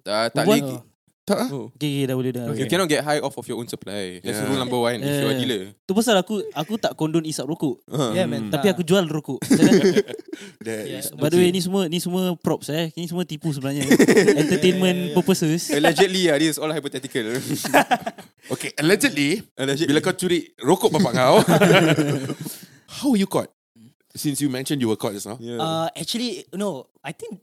Uh, 0.04 0.28
tak 0.28 0.44
What? 0.44 0.60
lagi. 0.60 0.76
Oh. 1.24 1.72
Okay, 1.72 1.72
okay, 1.72 2.04
dah 2.04 2.20
boleh 2.20 2.36
dah. 2.36 2.52
You 2.52 2.68
cannot 2.68 2.84
get 2.84 3.00
high 3.00 3.16
off 3.16 3.32
of 3.40 3.48
your 3.48 3.56
own 3.56 3.64
supply. 3.64 4.20
That's 4.20 4.36
Yeah. 4.36 4.44
rule 4.44 4.60
number 4.60 4.76
one. 4.76 5.00
If 5.00 5.08
Yeah. 5.08 5.20
you're 5.24 5.32
a 5.32 5.40
dealer. 5.40 5.62
Tu 5.88 5.92
pasal 5.96 6.20
aku 6.20 6.44
aku 6.52 6.76
tak 6.76 6.92
condone 7.00 7.24
isap 7.24 7.48
rokok. 7.48 7.80
Yeah, 8.12 8.28
man. 8.28 8.52
Tapi 8.52 8.68
aku 8.68 8.84
jual 8.84 9.08
rokok. 9.08 9.40
That 10.68 10.84
Yeah. 10.84 11.00
By 11.16 11.32
the 11.32 11.40
way, 11.40 11.48
ni 11.48 11.64
semua 11.64 11.88
ni 11.88 11.96
semua 11.96 12.36
props 12.36 12.68
eh. 12.68 12.92
Ni 12.92 13.08
semua 13.08 13.24
tipu 13.24 13.48
sebenarnya. 13.56 13.88
Entertainment 14.44 15.16
purposes. 15.16 15.72
Allegedly, 15.72 16.28
uh, 16.28 16.36
this 16.36 16.56
is 16.56 16.58
all 16.60 16.68
hypothetical. 16.68 17.24
Okay, 18.52 18.76
allegedly, 18.76 19.40
Allegedly. 19.56 19.88
bila 19.88 20.04
kau 20.04 20.12
curi 20.12 20.52
rokok 20.60 20.92
bapak 20.92 21.16
kau, 21.16 21.40
how 23.00 23.16
you 23.16 23.24
caught? 23.24 23.48
Since 24.12 24.44
you 24.44 24.52
mentioned 24.52 24.84
you 24.84 24.92
were 24.92 25.00
caught 25.00 25.16
just 25.16 25.24
now. 25.24 25.40
Yeah. 25.40 25.56
Uh, 25.56 25.88
actually, 25.96 26.44
no. 26.52 26.92
I 27.00 27.16
think 27.16 27.40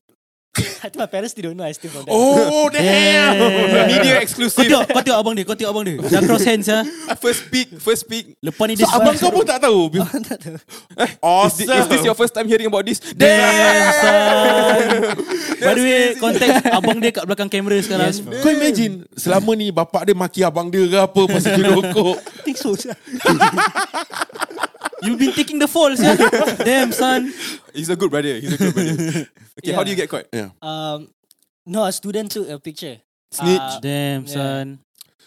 I 0.84 0.92
think 0.92 1.00
my 1.00 1.08
parents 1.08 1.32
still 1.32 1.48
don't 1.48 1.56
know 1.56 1.64
I 1.64 1.72
steal 1.72 1.88
from 1.96 2.04
them. 2.04 2.12
Oh, 2.12 2.68
damn! 2.68 2.84
Yeah. 2.84 3.88
Media 3.88 4.20
Kau 4.20 4.24
exclusive. 4.28 4.68
tengok, 4.68 4.84
kau 4.92 5.00
tengok 5.00 5.20
abang 5.24 5.34
dia, 5.40 5.46
kau 5.48 5.56
tengok 5.56 5.72
abang 5.72 5.86
dia. 5.88 5.96
Dah 6.04 6.22
cross 6.28 6.44
hands 6.44 6.68
ya. 6.68 6.84
First 7.24 7.48
pick, 7.48 7.72
first 7.80 8.04
pick. 8.04 8.36
Lepas 8.44 8.66
ni 8.68 8.74
So 8.76 8.84
dia 8.84 8.92
abang 8.92 9.16
kau 9.16 9.32
pun 9.32 9.48
tak 9.48 9.64
tahu? 9.64 9.88
Is 9.96 11.16
awesome! 11.24 11.72
this, 11.72 11.72
is 11.72 11.88
this 11.88 12.04
your 12.04 12.18
first 12.20 12.36
time 12.36 12.52
hearing 12.52 12.68
about 12.68 12.84
this? 12.84 13.00
Damn 13.16 13.96
son. 13.96 14.80
By 15.62 15.72
the 15.72 15.82
way, 15.88 16.02
konteks 16.20 16.68
abang 16.68 17.00
dia 17.00 17.16
kat 17.16 17.24
belakang 17.24 17.48
kamera 17.48 17.80
sekarang. 17.80 18.12
Yes. 18.12 18.20
Kau 18.44 18.52
imagine 18.52 19.08
Selama 19.16 19.56
ni 19.56 19.72
bapak 19.72 20.04
dia 20.04 20.16
maki 20.18 20.44
abang 20.44 20.68
dia 20.68 20.84
ke 20.84 20.98
apa 21.00 21.22
Pasal 21.32 21.56
curi 21.56 21.72
rokok 21.72 22.16
I 22.20 22.40
think 22.44 22.58
so. 22.60 22.76
sia. 22.76 22.92
You 25.02 25.18
been 25.18 25.34
taking 25.34 25.58
the 25.58 25.66
fall 25.66 25.90
ya. 25.96 26.14
Damn 26.62 26.92
son. 26.92 27.34
He's 27.74 27.90
a 27.90 27.96
good 27.96 28.12
brother. 28.12 28.36
He's 28.40 28.54
a 28.54 28.58
good 28.58 28.74
brother. 28.74 29.28
Okay, 29.62 29.74
how 29.76 29.84
do 29.84 29.92
you 29.92 29.96
get 30.00 30.10
caught? 30.10 30.26
yeah. 30.34 30.50
Um, 30.62 31.12
no, 31.68 31.84
a 31.86 31.92
student 31.92 32.32
took 32.32 32.50
a 32.50 32.58
picture. 32.58 32.98
Snitch. 33.32 33.60
Uh, 33.62 33.80
Damn 33.80 34.26
Yeah. 34.26 34.34
son. 34.34 34.68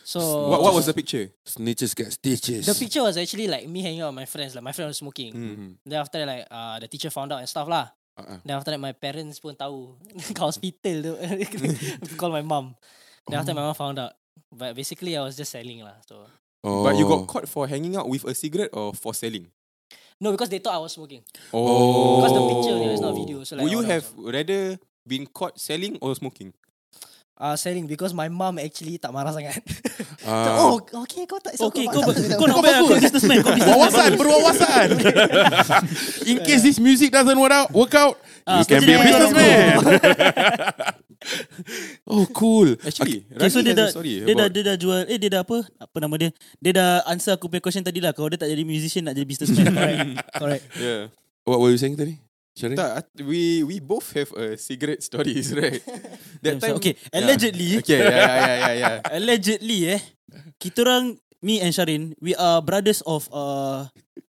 so 0.05 0.20
What, 0.50 0.61
what 0.62 0.75
was 0.75 0.87
the 0.87 0.93
picture? 0.94 1.31
Snitches 1.46 1.94
get 1.94 2.12
stitches 2.12 2.67
The 2.67 2.75
picture 2.75 3.02
was 3.02 3.17
actually 3.17 3.49
like 3.49 3.69
me 3.69 3.81
hanging 3.81 4.02
out 4.02 4.11
with 4.12 4.20
my 4.20 4.29
friends. 4.29 4.55
Like 4.55 4.64
my 4.64 4.73
friend 4.73 4.88
was 4.88 4.99
smoking. 4.99 5.32
Mm. 5.32 5.75
Then 5.87 5.99
after 6.00 6.19
that, 6.19 6.26
like 6.26 6.44
uh, 6.50 6.76
the 6.81 6.88
teacher 6.88 7.11
found 7.11 7.32
out 7.32 7.38
and 7.41 7.49
stuff 7.49 7.69
lah. 7.69 7.88
Uh-uh. 8.19 8.38
Then 8.44 8.56
after 8.56 8.70
that, 8.73 8.81
my 8.81 8.93
parents 8.93 9.38
pun 9.40 9.56
tahu 9.56 9.97
kat 10.37 10.38
hospital 10.44 10.97
tu. 11.02 11.12
Call 12.20 12.31
my 12.31 12.43
mom. 12.43 12.75
Then 13.29 13.40
after 13.40 13.55
my 13.55 13.62
mom 13.62 13.75
found 13.75 13.99
out. 13.99 14.12
But 14.50 14.75
basically, 14.75 15.17
I 15.17 15.23
was 15.23 15.37
just 15.38 15.50
selling 15.55 15.81
lah. 15.82 15.99
So 16.06 16.26
oh. 16.64 16.83
But 16.85 16.99
you 16.99 17.07
got 17.09 17.26
caught 17.26 17.49
for 17.49 17.66
hanging 17.66 17.97
out 17.97 18.09
with 18.09 18.25
a 18.26 18.35
cigarette 18.35 18.71
or 18.75 18.92
for 18.95 19.14
selling? 19.14 19.49
No, 20.25 20.33
because 20.33 20.49
they 20.49 20.59
thought 20.59 20.75
I 20.75 20.81
was 20.81 20.97
smoking. 20.97 21.21
Oh. 21.52 22.25
Because 22.25 22.33
the 22.33 22.45
picture 22.49 22.76
there 22.81 22.93
is 22.97 23.02
not 23.04 23.12
video. 23.12 23.45
So 23.45 23.61
like, 23.61 23.69
Would 23.69 23.73
you 23.76 23.83
that 23.85 23.93
have 23.93 24.07
rather 24.16 24.81
been 25.04 25.28
caught 25.28 25.61
selling 25.61 26.00
or 26.00 26.16
smoking? 26.16 26.57
uh, 27.38 27.57
selling 27.57 27.87
because 27.87 28.14
my 28.14 28.28
mom 28.28 28.59
actually 28.59 28.99
tak 28.99 29.11
marah 29.12 29.35
sangat. 29.35 29.59
Ah. 30.25 30.57
oh, 30.62 30.78
okay, 31.04 31.26
kau 31.26 31.38
tak 31.43 31.59
Okay, 31.59 31.85
kau 31.90 32.00
kau 32.07 32.47
nak 32.47 32.57
bayar 32.62 32.81
kau 32.87 32.97
businessman, 32.97 33.43
kau 33.43 33.52
businessman. 33.52 33.76
Wawasan 33.76 34.11
berwawasan 34.16 34.88
In 36.31 36.37
case 36.47 36.62
this 36.62 36.78
music 36.78 37.11
doesn't 37.12 37.37
work 37.37 37.52
out, 37.52 37.69
work 37.75 37.95
out 37.95 38.16
Ah, 38.45 38.61
You 38.61 38.64
can 38.69 38.81
be 38.85 38.93
a 38.93 39.00
businessman 39.00 39.76
Oh 42.04 42.25
cool 42.30 42.76
Actually, 42.85 43.25
Okay, 43.33 43.49
so 43.50 43.61
dia 43.64 43.75
dah, 43.75 43.88
story 43.88 44.25
dia 44.25 44.35
dah 44.35 44.49
dia 44.50 44.62
dah 44.62 44.76
jual 44.76 45.02
eh 45.09 45.18
dia 45.18 45.30
dah 45.30 45.40
apa? 45.42 45.64
Apa 45.80 45.97
nama 46.02 46.14
dia? 46.21 46.30
Dia 46.61 46.73
dah 46.75 46.90
answer 47.09 47.35
aku 47.35 47.49
punya 47.49 47.62
question 47.64 47.85
tadi 47.85 47.99
lah. 48.02 48.12
Kalau 48.12 48.28
dia 48.28 48.38
tak 48.38 48.50
jadi 48.50 48.62
musician 48.62 49.09
nak 49.09 49.14
jadi 49.16 49.26
businessman. 49.26 50.18
Correct. 50.42 50.64
Yeah. 50.76 51.09
What 51.44 51.61
were 51.61 51.73
you 51.73 51.80
saying 51.80 51.97
tadi? 51.97 52.21
Sharon? 52.54 52.78
Tak, 52.78 53.11
we 53.26 53.66
we 53.66 53.83
both 53.83 54.14
have 54.14 54.30
a 54.38 54.54
cigarette 54.54 55.02
stories, 55.02 55.50
right? 55.59 55.83
That 56.38 56.62
time, 56.62 56.78
okay, 56.78 56.94
Yeah. 56.94 57.18
allegedly, 57.18 57.83
Okay, 57.83 57.99
yeah, 57.99 58.14
yeah, 58.14 58.37
yeah, 58.38 58.54
yeah, 58.54 58.75
yeah. 58.78 58.97
allegedly 59.18 59.78
eh, 59.90 60.00
kita 60.62 60.87
orang 60.87 61.18
me 61.44 61.60
and 61.60 61.76
Sharin, 61.76 62.16
we 62.24 62.32
are 62.32 62.64
brothers 62.64 63.04
of 63.04 63.28
uh, 63.28 63.84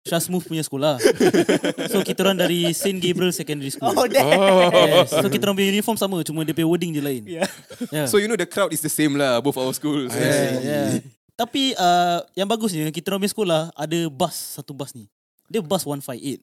Shah 0.07 0.23
Smooth 0.23 0.47
punya 0.47 0.63
sekolah. 0.63 0.97
so 1.91 2.01
kita 2.01 2.23
orang 2.23 2.39
dari 2.39 2.71
Saint 2.71 2.97
Gabriel 2.97 3.35
Secondary 3.35 3.69
School. 3.69 3.91
Oh, 3.91 4.07
damn. 4.07 4.31
Yes. 4.73 5.11
So 5.11 5.27
kita 5.27 5.45
orang 5.45 5.59
punya 5.59 5.69
uniform 5.75 5.99
sama, 5.99 6.23
cuma 6.23 6.47
dia 6.47 6.55
punya 6.55 6.71
wording 6.71 6.95
je 6.95 7.03
lain. 7.03 7.23
Yeah. 7.27 7.45
Yeah. 7.91 8.07
So 8.07 8.17
you 8.17 8.31
know 8.31 8.39
the 8.39 8.49
crowd 8.49 8.71
is 8.73 8.81
the 8.81 8.89
same 8.89 9.19
lah, 9.19 9.43
both 9.43 9.59
our 9.59 9.75
schools. 9.75 10.15
yeah, 10.15 10.57
yeah. 10.63 10.89
Tapi 11.35 11.77
uh, 11.77 12.25
yang 12.33 12.49
bagusnya 12.49 12.89
kita 12.89 13.13
orang 13.13 13.27
punya 13.27 13.33
sekolah 13.35 13.61
ada 13.75 13.99
bus 14.09 14.57
satu 14.57 14.71
bus 14.73 14.95
ni. 14.95 15.05
Dia 15.51 15.59
bus 15.59 15.83
158 15.83 16.39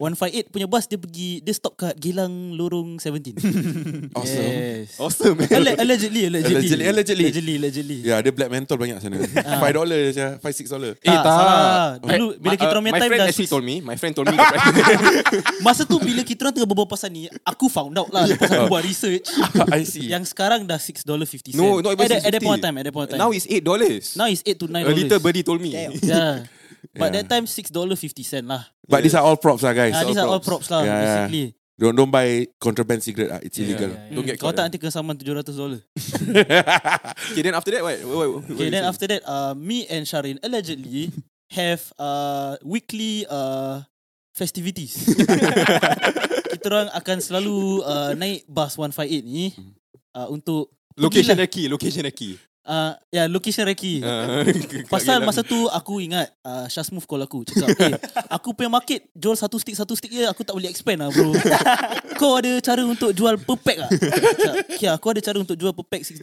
158 0.00 0.48
punya 0.54 0.64
bus 0.64 0.86
Dia 0.86 0.96
pergi 0.96 1.38
Dia 1.38 1.52
stop 1.52 1.76
kat 1.76 1.92
Gilang 1.94 2.32
Lorong 2.52 2.96
17 2.96 3.36
Awesome. 4.16 4.48
Yes 4.48 4.96
Awesome 4.96 5.34
man. 5.36 5.52
Alle- 5.52 5.76
Allegedly 5.76 6.22
Allegedly 6.24 6.56
Allegedly, 6.56 6.84
allegedly. 6.86 7.24
Allegedly, 7.28 7.54
allegedly. 7.56 7.98
Ya, 8.00 8.16
dia 8.18 8.30
black 8.30 8.48
mental 8.48 8.74
banyak 8.74 8.96
sana. 8.98 9.20
Five 9.62 9.74
dollar 9.74 10.00
je, 10.08 10.26
five 10.38 10.54
six 10.54 10.66
dollar. 10.66 10.96
Eh, 10.96 11.04
Tak, 11.04 11.20
tak. 11.20 11.28
salah. 11.28 11.86
Dulu 12.00 12.26
I- 12.26 12.38
bila 12.38 12.48
my- 12.48 12.56
kita 12.56 12.64
uh, 12.64 12.72
orang 12.72 12.82
My 12.82 12.90
time 12.94 13.00
friend 13.04 13.20
dah 13.20 13.26
actually 13.26 13.44
six- 13.44 13.52
told 13.52 13.62
me 13.62 13.76
My 13.78 13.94
friend 13.94 14.12
told 14.14 14.26
me. 14.26 14.36
Masa 15.60 15.82
tu 15.84 15.98
bila 15.98 16.22
kita 16.22 16.40
orang 16.40 16.54
tengah 16.54 16.68
berbual 16.68 16.88
pasal 16.88 17.10
ni 17.10 17.26
Aku 17.44 17.68
found 17.68 17.92
out 17.94 18.08
lah 18.08 18.24
Lepas 18.24 18.48
aku 18.48 18.66
buat 18.66 18.82
research 18.82 19.28
I 19.68 19.84
see. 19.84 20.08
Yang 20.08 20.32
sekarang 20.32 20.64
dah 20.64 20.78
$6.50 20.78 21.52
No, 21.52 21.78
not 21.78 21.92
even 21.92 22.06
at, 22.06 22.10
that- 22.14 22.24
at 22.24 22.32
that 22.32 22.42
6.50. 22.42 22.46
point 22.46 22.58
of 22.58 22.64
time 22.64 22.76
At 22.76 22.84
that 22.84 22.94
point 22.94 23.04
of 23.04 23.10
time 23.12 23.20
Now 23.20 23.30
it's 23.30 23.46
eight 23.46 23.62
dollars. 23.62 24.14
Now 24.14 24.26
it's 24.26 24.42
8 24.42 24.54
to 24.56 24.66
9 24.66 24.80
A 24.80 24.92
little 24.94 25.20
birdie 25.20 25.42
told 25.42 25.58
me. 25.58 25.74
Yeah 25.74 26.46
But 26.94 27.12
Yeah. 27.12 27.22
that 27.22 27.26
time 27.28 27.44
$6.50 27.44 28.44
lah 28.44 28.64
But 28.88 29.04
these 29.04 29.12
are 29.14 29.22
all 29.22 29.36
props 29.36 29.60
lah, 29.62 29.72
guys. 29.72 29.92
Ah, 29.92 30.04
These 30.04 30.16
are 30.16 30.26
all 30.26 30.40
props 30.40 30.68
lah 30.68 30.82
Yeah, 30.82 30.88
yeah. 30.88 31.04
Basically 31.28 31.46
Don't 31.78 31.94
don't 31.94 32.10
buy 32.10 32.42
contraband 32.58 33.06
cigarette. 33.06 33.30
Ah, 33.30 33.38
it's 33.38 33.54
illegal. 33.54 33.94
Don't 34.10 34.26
get 34.26 34.34
Kau 34.34 34.50
caught. 34.50 34.58
tak 34.58 34.66
nanti 34.66 34.82
kena 34.82 34.90
saman 34.90 35.14
$700 35.14 35.86
Okay, 37.30 37.42
then 37.46 37.54
after 37.54 37.70
that, 37.70 37.82
what? 37.86 37.96
what, 38.02 38.16
what, 38.16 38.28
what 38.34 38.50
Okay 38.50 38.68
then 38.70 38.82
after 38.82 39.06
that 39.06 39.22
uh, 39.22 39.54
Me 39.54 39.86
and 39.86 40.02
Sharin 40.02 40.42
allegedly 40.42 41.14
Have 41.54 41.86
uh, 41.96 42.58
Weekly 42.66 43.24
uh, 43.24 43.80
Festivities 44.34 44.98
Kita 46.58 46.66
orang 46.66 46.90
akan 46.90 47.16
selalu 47.18 47.56
uh, 47.82 48.12
Naik 48.14 48.42
bus 48.46 48.74
158 48.74 49.22
ni 49.22 49.54
uh, 50.18 50.26
Untuk 50.28 50.74
location 50.98 51.38
pergilah. 51.38 51.46
recce, 51.46 51.62
location 51.70 52.02
recce. 52.02 52.30
Uh, 52.68 52.92
Ya 53.08 53.24
yeah, 53.24 53.26
location 53.26 53.64
recce 53.64 53.98
Uh, 54.08 54.44
Pasal 54.92 55.24
masa 55.24 55.40
tu 55.40 55.56
aku 55.72 56.04
ingat 56.04 56.28
uh, 56.44 56.68
Shazmove 56.68 57.08
call 57.08 57.24
aku 57.24 57.42
Cakap 57.48 57.72
eh 57.80 57.96
Aku 58.36 58.52
punya 58.52 58.68
market 58.68 59.08
Jual 59.16 59.34
satu 59.34 59.56
stick 59.56 59.74
Satu 59.74 59.96
stick 59.96 60.12
je 60.12 60.28
Aku 60.28 60.44
tak 60.44 60.52
boleh 60.54 60.68
expand 60.68 61.00
lah 61.00 61.08
bro 61.08 61.32
Kau 62.20 62.36
ada 62.38 62.60
cara 62.60 62.84
untuk 62.84 63.10
jual 63.16 63.40
per 63.40 63.56
pack 63.58 63.78
lah 63.80 63.90
Cakap, 63.90 64.54
Okay 64.76 64.88
aku 64.92 65.06
ada 65.16 65.20
cara 65.24 65.36
untuk 65.40 65.56
jual 65.56 65.72
per 65.72 65.86
pack 65.88 66.02
$6.50 66.04 66.20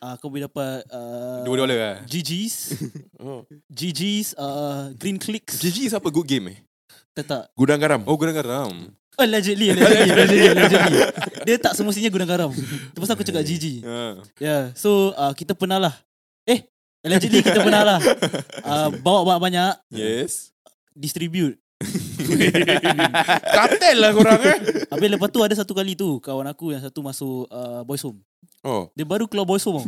uh, 0.00 0.14
Kau 0.22 0.30
boleh 0.30 0.46
dapat 0.46 0.86
uh, 0.88 1.42
Dua 1.42 1.54
dolar 1.58 1.76
lah. 1.76 1.96
GG's 2.06 2.78
Oh. 3.22 3.46
GG's 3.70 4.34
uh, 4.34 4.90
Green 4.98 5.18
Clicks 5.18 5.58
GG 5.62 5.90
is 5.90 5.94
apa 5.94 6.10
good 6.10 6.26
game 6.26 6.54
eh? 6.54 6.58
Tak 7.12 7.24
tak 7.28 7.44
Gudang 7.52 7.76
garam. 7.76 8.00
Oh, 8.08 8.16
gudang 8.16 8.34
garam. 8.34 8.72
Allegedly 9.14 9.70
Allegedly 9.70 10.08
Allegedly, 10.14 10.46
allegedly. 10.48 10.98
Dia 11.44 11.56
tak 11.58 11.76
semestinya 11.76 12.08
gudang 12.08 12.30
garam 12.30 12.50
Lepas 12.52 13.06
tu 13.06 13.12
aku 13.12 13.24
cakap 13.24 13.42
GG 13.42 13.64
Uh. 13.82 14.22
Yeah, 14.36 14.72
so 14.72 15.12
uh, 15.12 15.32
kita 15.32 15.52
pernah 15.52 15.76
lah. 15.78 15.94
Eh, 16.42 16.64
allegedly 17.00 17.40
kita 17.40 17.60
pernah 17.60 17.82
lah. 17.82 17.98
Uh, 18.62 18.88
bawa 18.98 19.22
banyak-banyak, 19.26 19.74
Yes. 19.90 20.50
distribute. 20.92 21.58
Kartel 23.54 23.96
lah 23.98 24.10
korang 24.14 24.40
eh. 24.42 24.58
Habis 24.88 25.08
lepas 25.10 25.28
tu 25.28 25.40
ada 25.42 25.54
satu 25.54 25.72
kali 25.72 25.94
tu, 25.94 26.18
kawan 26.18 26.46
aku 26.46 26.70
yang 26.70 26.82
satu 26.82 27.02
masuk 27.02 27.46
uh, 27.48 27.82
boys 27.82 28.02
home. 28.02 28.18
Oh. 28.62 28.86
Dia 28.94 29.02
baru 29.02 29.26
keluar 29.26 29.42
boys 29.42 29.66
home. 29.66 29.82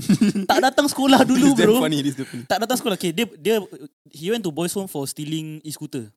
tak 0.44 0.58
datang 0.60 0.90
sekolah 0.90 1.22
dulu 1.30 1.54
This 1.54 1.62
bro. 1.62 1.78
funny, 1.78 2.02
this 2.02 2.18
funny. 2.18 2.42
Tak 2.44 2.58
datang 2.60 2.74
sekolah. 2.74 2.98
Okay, 2.98 3.14
dia 3.14 3.26
dia 3.38 3.62
he 4.10 4.30
went 4.30 4.42
to 4.42 4.50
boys 4.50 4.74
home 4.74 4.86
for 4.86 5.06
stealing 5.06 5.62
e-scooter. 5.62 6.10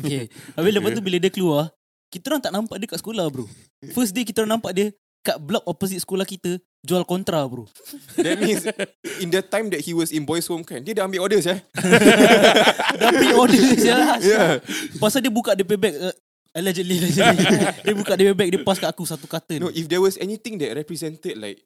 okay. 0.00 0.32
Habis 0.56 0.72
lepas 0.72 0.90
tu 0.92 1.02
bila 1.04 1.16
dia 1.20 1.28
keluar, 1.28 1.68
kita 2.10 2.24
orang 2.28 2.42
tak 2.42 2.52
nampak 2.52 2.76
dia 2.76 2.88
kat 2.90 2.98
sekolah 2.98 3.30
bro. 3.30 3.46
First 3.94 4.12
day 4.12 4.26
kita 4.26 4.42
orang 4.42 4.58
nampak 4.58 4.74
dia 4.74 4.86
kat 5.20 5.36
block 5.38 5.62
opposite 5.68 6.00
sekolah 6.02 6.26
kita 6.26 6.58
jual 6.82 7.06
kontra 7.06 7.46
bro. 7.46 7.70
That 8.18 8.42
means 8.42 8.66
in 9.22 9.30
the 9.30 9.40
time 9.40 9.70
that 9.70 9.80
he 9.80 9.94
was 9.94 10.10
in 10.10 10.26
boys 10.26 10.50
home 10.50 10.66
kan, 10.66 10.82
dia 10.82 10.92
dah 10.92 11.06
ambil 11.06 11.24
orders 11.24 11.46
eh. 11.46 11.62
Dah 13.00 13.10
pre-order 13.14 13.56
je. 13.78 13.88
Yeah. 14.30 14.60
Pasal 14.98 15.22
dia 15.24 15.32
buka 15.32 15.54
DP 15.54 15.78
bag 15.78 15.94
uh, 15.96 16.12
Allegedly, 16.50 16.98
allegedly. 16.98 17.46
Dia 17.86 17.94
buka 17.94 18.18
DP 18.18 18.34
bag 18.34 18.48
Dia 18.50 18.60
pass 18.66 18.82
kat 18.82 18.90
aku 18.90 19.06
satu 19.06 19.30
carton 19.30 19.62
No, 19.62 19.70
if 19.70 19.86
there 19.86 20.02
was 20.02 20.18
anything 20.18 20.58
that 20.58 20.74
represented 20.74 21.38
like 21.38 21.62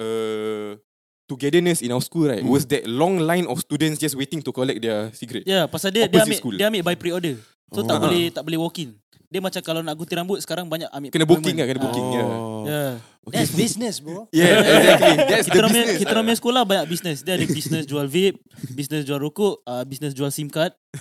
uh 0.00 0.80
togetherness 1.28 1.84
in 1.84 1.92
our 1.94 2.02
school 2.02 2.26
right, 2.26 2.42
was 2.42 2.66
that 2.66 2.88
long 2.90 3.20
line 3.22 3.46
of 3.46 3.60
students 3.62 4.00
just 4.02 4.16
waiting 4.18 4.42
to 4.42 4.50
collect 4.50 4.82
their 4.82 5.14
cigarette. 5.14 5.46
Ya 5.46 5.62
yeah, 5.62 5.64
pasal 5.70 5.94
dia 5.94 6.10
dia 6.10 6.26
ambil 6.26 6.40
school. 6.42 6.56
dia 6.58 6.66
ambil 6.66 6.82
by 6.82 6.96
pre-order. 6.98 7.38
So 7.70 7.86
tak 7.86 8.02
Oh. 8.02 8.10
boleh 8.10 8.34
tak 8.34 8.42
boleh 8.42 8.58
walk 8.58 8.82
in. 8.82 8.98
Dia 9.30 9.38
macam 9.38 9.62
kalau 9.62 9.78
nak 9.78 9.94
gunting 9.94 10.18
rambut 10.18 10.42
sekarang 10.42 10.66
banyak 10.66 10.90
ambil 10.90 11.14
Kena 11.14 11.22
booking 11.22 11.54
lah, 11.54 11.66
kena 11.70 11.80
booking. 11.86 12.06
Yeah. 12.10 12.26
Oh. 12.26 12.62
Ya. 12.66 12.84
That's 13.32 13.52
business 13.52 13.98
bro. 13.98 14.26
Yeah, 14.34 14.60
exactly. 14.60 15.16
That's 15.26 15.46
Kita 15.46 15.56
the 15.56 15.68
business. 15.68 15.98
kita 15.98 16.12
punya 16.16 16.36
sekolah 16.36 16.62
banyak 16.62 16.86
business. 16.86 17.16
Dia 17.20 17.34
ada 17.34 17.44
business 17.44 17.84
jual 17.84 18.06
vape, 18.06 18.36
business 18.70 19.02
jual 19.02 19.18
rokok, 19.18 19.62
uh, 19.64 19.82
business 19.82 20.12
jual 20.12 20.28
SIM 20.28 20.48
card. 20.48 20.72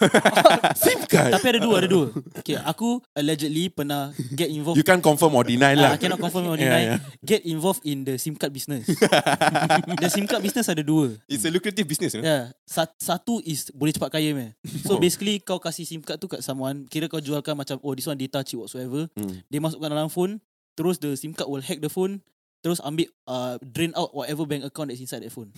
SIM 0.78 1.02
card. 1.06 1.34
Tapi 1.34 1.46
ada 1.50 1.60
dua, 1.60 1.76
ada 1.82 1.90
dua. 1.90 2.14
Okay, 2.38 2.54
aku 2.56 3.02
allegedly 3.12 3.70
pernah 3.70 4.14
get 4.32 4.48
involved 4.48 4.78
You 4.78 4.86
can't 4.86 5.02
confirm 5.02 5.34
or 5.34 5.42
deny 5.42 5.74
Ah, 5.74 5.82
lah. 5.82 5.92
I 5.96 6.00
cannot 6.00 6.20
confirm 6.20 6.46
or 6.46 6.58
Yeah, 6.60 6.70
deny. 6.70 6.82
yeah. 6.86 7.00
Get 7.22 7.42
involved 7.44 7.82
in 7.84 8.06
the 8.06 8.16
SIM 8.18 8.36
card 8.36 8.54
business. 8.54 8.86
the 8.86 10.10
SIM 10.10 10.26
card 10.26 10.42
business 10.42 10.68
ada 10.68 10.82
dua. 10.82 11.18
It's 11.26 11.44
a 11.44 11.50
lucrative 11.50 11.86
business, 11.86 12.14
know? 12.14 12.22
Yeah, 12.22 12.54
sat, 12.64 12.94
satu 12.98 13.42
is 13.42 13.70
boleh 13.72 13.90
cepat 13.92 14.10
kaya 14.12 14.32
meh. 14.32 14.54
So 14.84 14.98
basically 14.98 15.40
kau 15.40 15.58
kasih 15.58 15.84
SIM 15.84 16.02
card 16.02 16.18
tu 16.18 16.28
kat 16.28 16.42
someone, 16.42 16.86
kira 16.86 17.06
kau 17.06 17.18
jualkan 17.18 17.54
macam 17.54 17.82
oh 17.82 17.94
this 17.94 18.06
one 18.06 18.18
data 18.18 18.42
cheap 18.42 18.60
whatsoever. 18.60 19.10
Hmm. 19.14 19.42
Dia 19.48 19.60
masukkan 19.60 19.90
dalam 19.90 20.08
phone, 20.08 20.38
terus 20.80 20.96
the 20.98 21.12
SIM 21.14 21.36
card 21.36 21.52
will 21.52 21.60
hack 21.60 21.84
the 21.84 21.92
phone, 21.92 22.24
terus 22.64 22.80
ambil 22.80 23.12
uh, 23.28 23.60
drain 23.60 23.92
out 24.00 24.16
whatever 24.16 24.48
bank 24.48 24.64
account 24.64 24.88
that's 24.88 25.04
inside 25.04 25.20
that 25.20 25.36
phone. 25.36 25.52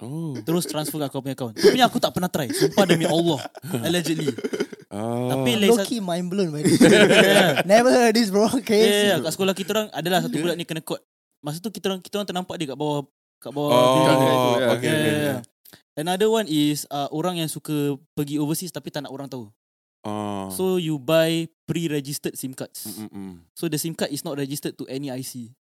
Oh. 0.00 0.32
Terus 0.40 0.64
transfer 0.64 0.96
kat 0.98 1.12
kau 1.12 1.20
punya 1.20 1.36
account. 1.36 1.54
Punya 1.54 1.86
aku 1.86 2.00
tak 2.00 2.10
pernah 2.10 2.26
try. 2.26 2.48
Sumpah 2.48 2.88
demi 2.88 3.04
Allah. 3.04 3.38
Allegedly. 3.86 4.32
Oh. 4.90 5.30
Tapi 5.30 5.62
Low 5.62 5.78
key 5.86 6.02
mind 6.02 6.26
blown 6.26 6.50
by 6.50 6.66
this. 6.66 6.80
yeah. 6.82 7.62
Never 7.62 7.92
heard 7.92 8.10
this 8.12 8.26
bro. 8.26 8.50
Yeah, 8.50 8.58
Okay. 8.58 8.80
yeah, 8.82 9.04
yeah. 9.14 9.18
kat 9.22 9.30
sekolah 9.30 9.54
kita 9.54 9.70
orang 9.76 9.88
adalah 9.94 10.18
satu 10.24 10.34
budak 10.34 10.56
ni 10.58 10.66
kena 10.66 10.82
caught. 10.82 11.04
Masa 11.38 11.62
tu 11.62 11.70
kita 11.70 11.86
orang 11.86 12.00
kita 12.02 12.18
orang 12.18 12.26
ternampak 12.26 12.56
dia 12.58 12.66
kat 12.66 12.78
bawah 12.80 13.06
kat 13.38 13.52
bawah 13.54 13.70
Oh, 13.70 13.78
building. 13.94 14.10
yeah, 14.10 14.26
okay, 14.26 14.58
Yeah, 14.58 14.72
okay. 14.74 14.90
yeah, 14.90 15.22
yeah. 15.22 15.40
Another 15.92 16.26
one 16.26 16.48
is 16.50 16.82
uh, 16.88 17.06
orang 17.14 17.38
yang 17.38 17.46
suka 17.46 17.94
pergi 18.16 18.42
overseas 18.42 18.74
tapi 18.74 18.90
tak 18.90 19.06
nak 19.06 19.12
orang 19.14 19.30
tahu. 19.30 19.52
Oh. 20.02 20.50
So 20.50 20.76
you 20.76 20.98
buy 20.98 21.46
pre-registered 21.64 22.34
SIM 22.34 22.52
cards. 22.52 22.86
Mm-mm. 22.86 23.38
So 23.54 23.70
the 23.70 23.78
SIM 23.78 23.94
card 23.94 24.10
is 24.10 24.26
not 24.26 24.34
registered 24.34 24.74
to 24.78 24.84
any 24.90 25.08
IC. 25.08 25.54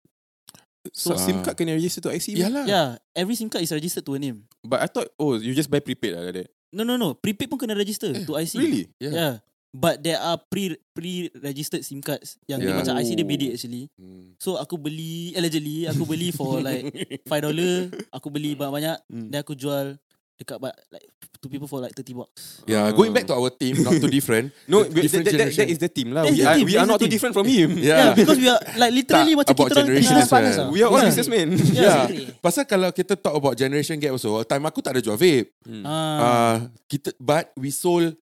So, 0.89 1.13
So- 1.13 1.21
SIM 1.21 1.45
card 1.45 1.53
can 1.53 1.69
register 1.69 2.01
to 2.01 2.09
IC? 2.09 2.33
Yalah. 2.41 2.65
Yeah, 2.65 2.87
every 3.13 3.37
SIM 3.37 3.53
card 3.53 3.61
is 3.61 3.69
registered 3.69 4.01
to 4.01 4.17
a 4.17 4.19
name. 4.19 4.49
But 4.65 4.81
I 4.81 4.89
thought, 4.89 5.13
oh, 5.21 5.37
you 5.37 5.53
just 5.53 5.69
buy 5.69 5.77
prepaid 5.77 6.17
lah 6.17 6.25
like 6.25 6.41
that. 6.41 6.49
No, 6.73 6.81
no, 6.81 6.97
no. 6.97 7.13
Prepaid 7.13 7.53
pun 7.53 7.61
kena 7.61 7.77
register 7.77 8.09
to 8.09 8.31
IC. 8.33 8.53
Really? 8.57 8.89
Yeah. 8.97 9.13
Yeah. 9.13 9.33
But 9.71 10.03
there 10.03 10.19
are 10.19 10.35
pre 10.35 10.75
pre-registered 10.91 11.85
SIM 11.85 12.01
cards 12.03 12.35
yang 12.43 12.59
dia 12.59 12.73
Yeah. 12.73 12.81
macam 12.81 12.97
IC 12.99 13.09
dia 13.15 13.23
bedek 13.23 13.51
actually. 13.55 13.87
Hmm. 13.95 14.35
So 14.35 14.59
aku 14.59 14.75
beli 14.75 15.31
allegedly 15.31 15.87
aku 15.87 16.03
beli 16.03 16.33
for 16.35 16.59
like 16.59 16.91
5 17.23 17.45
dollar, 17.45 17.87
aku 18.17 18.27
beli 18.27 18.51
banyak-banyak, 18.57 18.97
Hmm. 19.07 19.29
then 19.31 19.39
aku 19.39 19.55
jual 19.55 19.95
dekat 20.41 20.57
ba- 20.57 20.73
like 20.89 21.05
to 21.37 21.45
people 21.45 21.65
for 21.65 21.77
like 21.77 21.93
30 21.93 22.13
bucks. 22.13 22.65
Yeah, 22.65 22.89
going 22.89 23.09
back 23.11 23.25
to 23.25 23.33
our 23.33 23.49
team, 23.49 23.77
not 23.79 23.93
too 23.95 24.09
different. 24.09 24.49
No, 24.69 24.81
The 24.81 24.89
that, 24.89 25.01
different 25.01 25.25
that, 25.25 25.33
that, 25.33 25.37
that 25.37 25.49
generation. 25.53 25.67
is 25.69 25.77
the 25.77 25.89
team 25.89 26.07
lah. 26.11 26.25
We 26.25 26.37
the 26.37 26.45
are, 26.45 26.55
team, 26.57 26.65
we 26.65 26.73
are 26.75 26.85
the 26.85 26.91
not 26.91 26.99
too 26.99 27.09
different 27.09 27.33
from 27.33 27.45
him. 27.45 27.77
Yeah, 27.77 27.89
Yeah. 27.89 28.13
because 28.13 28.37
we 28.37 28.45
are 28.45 28.61
like 28.75 28.93
literally 28.93 29.33
macam 29.33 29.53
about 29.53 29.67
kita 29.67 29.73
orang 29.73 29.87
generation 29.89 30.13
as 30.13 30.19
well. 30.19 30.33
partners 30.33 30.57
lah. 30.57 30.67
We 30.69 30.79
are 30.81 30.89
all 30.89 30.97
Yeah. 30.97 31.09
businessmen. 31.09 31.47
Yeah. 31.71 31.85
Exactly. 32.05 32.25
Pasal 32.37 32.63
kalau 32.65 32.89
kita 32.89 33.13
talk 33.15 33.33
about 33.33 33.53
generation 33.53 33.97
gap 33.97 34.13
also, 34.13 34.41
time 34.43 34.65
aku 34.65 34.81
tak 34.81 34.97
ada 34.97 35.01
jual 35.01 35.17
vape. 35.17 35.49
Ah. 35.81 35.89
Uh, 35.89 36.55
kita 36.85 37.09
but 37.17 37.49
we 37.53 37.69
sold 37.69 38.13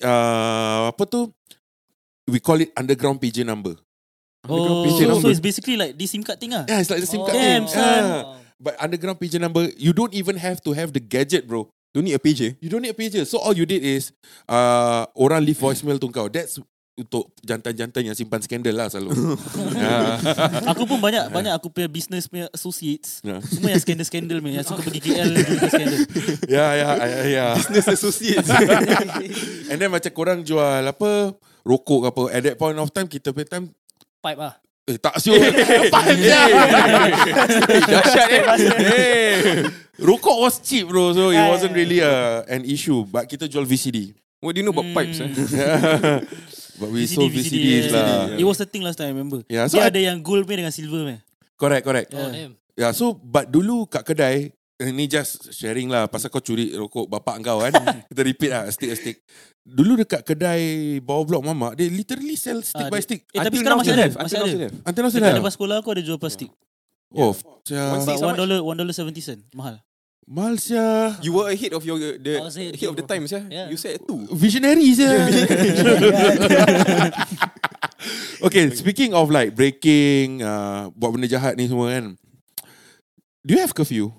uh, 0.00 0.88
apa 0.88 1.02
tu? 1.04 1.28
We 2.28 2.38
call 2.38 2.60
it 2.60 2.70
underground 2.76 3.18
PJ 3.18 3.42
number. 3.42 3.74
Oh, 4.46 4.82
PJ 4.82 5.06
so, 5.06 5.08
number. 5.08 5.22
so 5.22 5.30
it's 5.30 5.42
basically 5.42 5.76
like 5.76 5.94
this 5.94 6.10
SIM 6.10 6.22
card 6.22 6.38
thing 6.38 6.54
ah. 6.54 6.66
Yeah, 6.66 6.82
it's 6.82 6.90
like 6.90 6.98
the 6.98 7.06
SIM 7.06 7.22
Oh, 7.22 7.26
card 7.26 7.38
damn, 7.38 7.64
thing. 7.66 7.74
son. 7.74 8.02
Yeah. 8.02 8.22
But 8.62 8.78
underground 8.78 9.18
PJ 9.18 9.42
number, 9.42 9.74
you 9.74 9.90
don't 9.90 10.14
even 10.14 10.38
have 10.38 10.62
to 10.62 10.70
have 10.70 10.94
the 10.94 11.02
gadget, 11.02 11.50
bro. 11.50 11.66
Don't 11.92 12.06
need 12.06 12.14
a 12.14 12.22
page 12.22 12.40
eh? 12.40 12.52
You 12.62 12.70
don't 12.70 12.80
need 12.80 12.94
a 12.94 12.96
pager. 12.96 13.26
So 13.26 13.36
all 13.36 13.52
you 13.52 13.66
did 13.66 13.84
is 13.84 14.16
uh, 14.48 15.04
orang 15.12 15.44
leave 15.44 15.60
voicemail 15.60 16.00
tu 16.00 16.08
kau. 16.08 16.24
That's 16.30 16.56
untuk 16.92 17.32
jantan-jantan 17.40 18.04
yang 18.04 18.16
simpan 18.16 18.40
skandal 18.44 18.76
lah 18.76 18.88
selalu. 18.88 19.12
yeah. 19.76 20.20
Aku 20.72 20.84
pun 20.84 21.00
banyak 21.00 21.32
banyak 21.32 21.52
aku 21.56 21.72
punya 21.72 21.88
business 21.88 22.28
punya 22.28 22.52
associates. 22.52 23.24
Yeah. 23.24 23.40
Semua 23.40 23.72
yang 23.72 23.80
skandal-skandal 23.80 24.44
punya 24.44 24.60
yang 24.60 24.68
suka 24.68 24.84
pergi 24.84 25.00
KL 25.00 25.30
skandal. 25.72 26.00
yeah, 26.52 26.70
yeah, 26.76 26.92
yeah, 27.00 27.24
yeah. 27.28 27.50
Business 27.56 27.96
associates. 27.96 28.48
And 29.72 29.76
then 29.80 29.88
macam 29.88 30.12
korang 30.12 30.44
jual 30.44 30.84
apa 30.84 31.32
rokok 31.64 31.98
ke 31.98 32.08
apa. 32.12 32.22
At 32.28 32.40
that 32.44 32.56
point 32.60 32.76
of 32.76 32.92
time 32.92 33.08
kita 33.08 33.32
punya 33.32 33.48
time 33.48 33.72
Pipe 34.22 34.38
ah. 34.38 34.54
Eh 34.82 34.98
tak 34.98 35.14
siul. 35.22 35.38
Dahsyat 37.92 38.28
eh. 38.30 38.42
hey. 38.82 39.34
Rokok 40.02 40.36
was 40.42 40.58
cheap 40.58 40.90
bro 40.90 41.14
so 41.14 41.30
it 41.30 41.38
Yeah, 41.38 41.50
wasn't 41.54 41.70
yeah, 41.76 41.78
really 41.78 42.00
a, 42.02 42.42
an 42.50 42.66
issue 42.66 43.06
but 43.06 43.30
kita 43.30 43.46
jual 43.46 43.62
VCD. 43.62 44.10
What 44.42 44.58
do 44.58 44.58
you 44.58 44.66
know 44.66 44.74
about 44.74 44.90
pipes 44.90 45.22
eh? 45.22 45.30
but 46.82 46.88
we 46.90 47.06
sold 47.06 47.30
VCDs 47.30 47.90
yeah. 47.90 47.94
lah. 47.94 48.34
It 48.34 48.42
was 48.42 48.58
the 48.58 48.66
thing 48.66 48.82
last 48.82 48.98
time 48.98 49.14
I 49.14 49.14
remember. 49.14 49.46
Yeah, 49.46 49.70
so 49.70 49.78
Dia 49.78 49.86
I- 49.86 49.90
ada 49.94 50.00
yang 50.02 50.18
gold 50.18 50.50
punya 50.50 50.66
dengan 50.66 50.74
silver 50.74 51.06
punya. 51.06 51.22
Correct, 51.54 51.84
correct. 51.86 52.08
Oh 52.18 52.30
Yeah. 52.34 52.50
Yeah, 52.72 52.90
so 52.96 53.14
but 53.14 53.52
dulu 53.52 53.86
kat 53.86 54.02
kedai 54.02 54.50
eh, 54.82 54.90
ni 54.90 55.06
just 55.06 55.54
sharing 55.54 55.86
lah 55.86 56.10
pasal 56.10 56.26
kau 56.28 56.42
curi 56.42 56.74
rokok 56.74 57.06
bapak 57.06 57.38
kau 57.40 57.62
kan. 57.62 57.72
Kita 58.10 58.22
repeat 58.26 58.50
lah 58.50 58.66
stick 58.74 58.90
a 58.90 58.96
stick. 58.98 59.22
Dulu 59.62 60.02
dekat 60.02 60.26
kedai 60.26 60.98
bawah 60.98 61.22
blok 61.22 61.42
mamak 61.46 61.78
dia 61.78 61.86
literally 61.86 62.34
sell 62.34 62.58
stick 62.66 62.82
Ah, 62.82 62.90
by 62.90 62.98
stick. 62.98 63.30
Eh, 63.30 63.38
tapi 63.38 63.62
sekarang 63.62 63.78
masih 63.78 63.94
ada. 63.94 64.06
Masih 64.18 64.36
ada. 64.42 64.68
Until 64.82 65.02
now 65.06 65.10
still 65.14 65.22
Dekat 65.22 65.52
sekolah 65.54 65.76
aku 65.78 65.88
ada 65.94 66.02
jual 66.02 66.18
plastik. 66.18 66.50
Oh, 67.14 67.30
sia. 67.62 67.94
stick. 68.02 68.18
But 68.18 68.18
how 68.18 68.28
one 68.34 68.36
dollar, 68.36 68.58
one 68.64 68.76
dollar 68.76 68.94
seventy 68.96 69.22
cent. 69.22 69.44
Mahal. 69.54 69.78
Mal 70.26 70.54
sia. 70.58 71.18
You 71.20 71.34
were 71.34 71.50
ahead 71.50 71.74
of 71.74 71.82
your 71.84 71.98
the 71.98 72.38
ahead 72.38 72.74
ahead 72.78 72.88
of 72.88 72.96
the 72.96 73.06
times, 73.06 73.30
yeah. 73.34 73.44
Yeah. 73.50 73.66
You 73.70 73.76
said 73.76 74.00
two. 74.06 74.26
Visionary 74.32 74.94
sia. 74.94 75.12
okay, 78.46 78.70
speaking 78.70 79.12
of 79.14 79.28
like 79.34 79.54
breaking, 79.54 80.40
uh, 80.42 80.88
buat 80.94 81.10
benda 81.14 81.26
jahat 81.26 81.58
ni 81.58 81.66
semua 81.66 81.90
kan. 81.90 82.14
Do 83.42 83.58
you 83.58 83.60
have 83.60 83.74
curfew? 83.74 84.14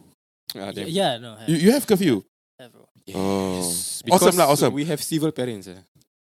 Ah. 0.55 0.71
Yeah, 0.75 1.17
no. 1.17 1.35
have- 1.37 1.49
You, 1.49 1.57
you 1.57 1.71
have 1.71 1.85
curfew? 1.85 2.21
have, 2.59 2.71
bro. 2.71 2.85
Oh. 3.13 3.59
Because 4.05 4.23
Awesome 4.23 4.37
lah, 4.39 4.47
awesome. 4.47 4.71
We 4.73 4.85
have 4.87 5.01
civil 5.03 5.31
parents. 5.31 5.67
Eh. 5.67 5.81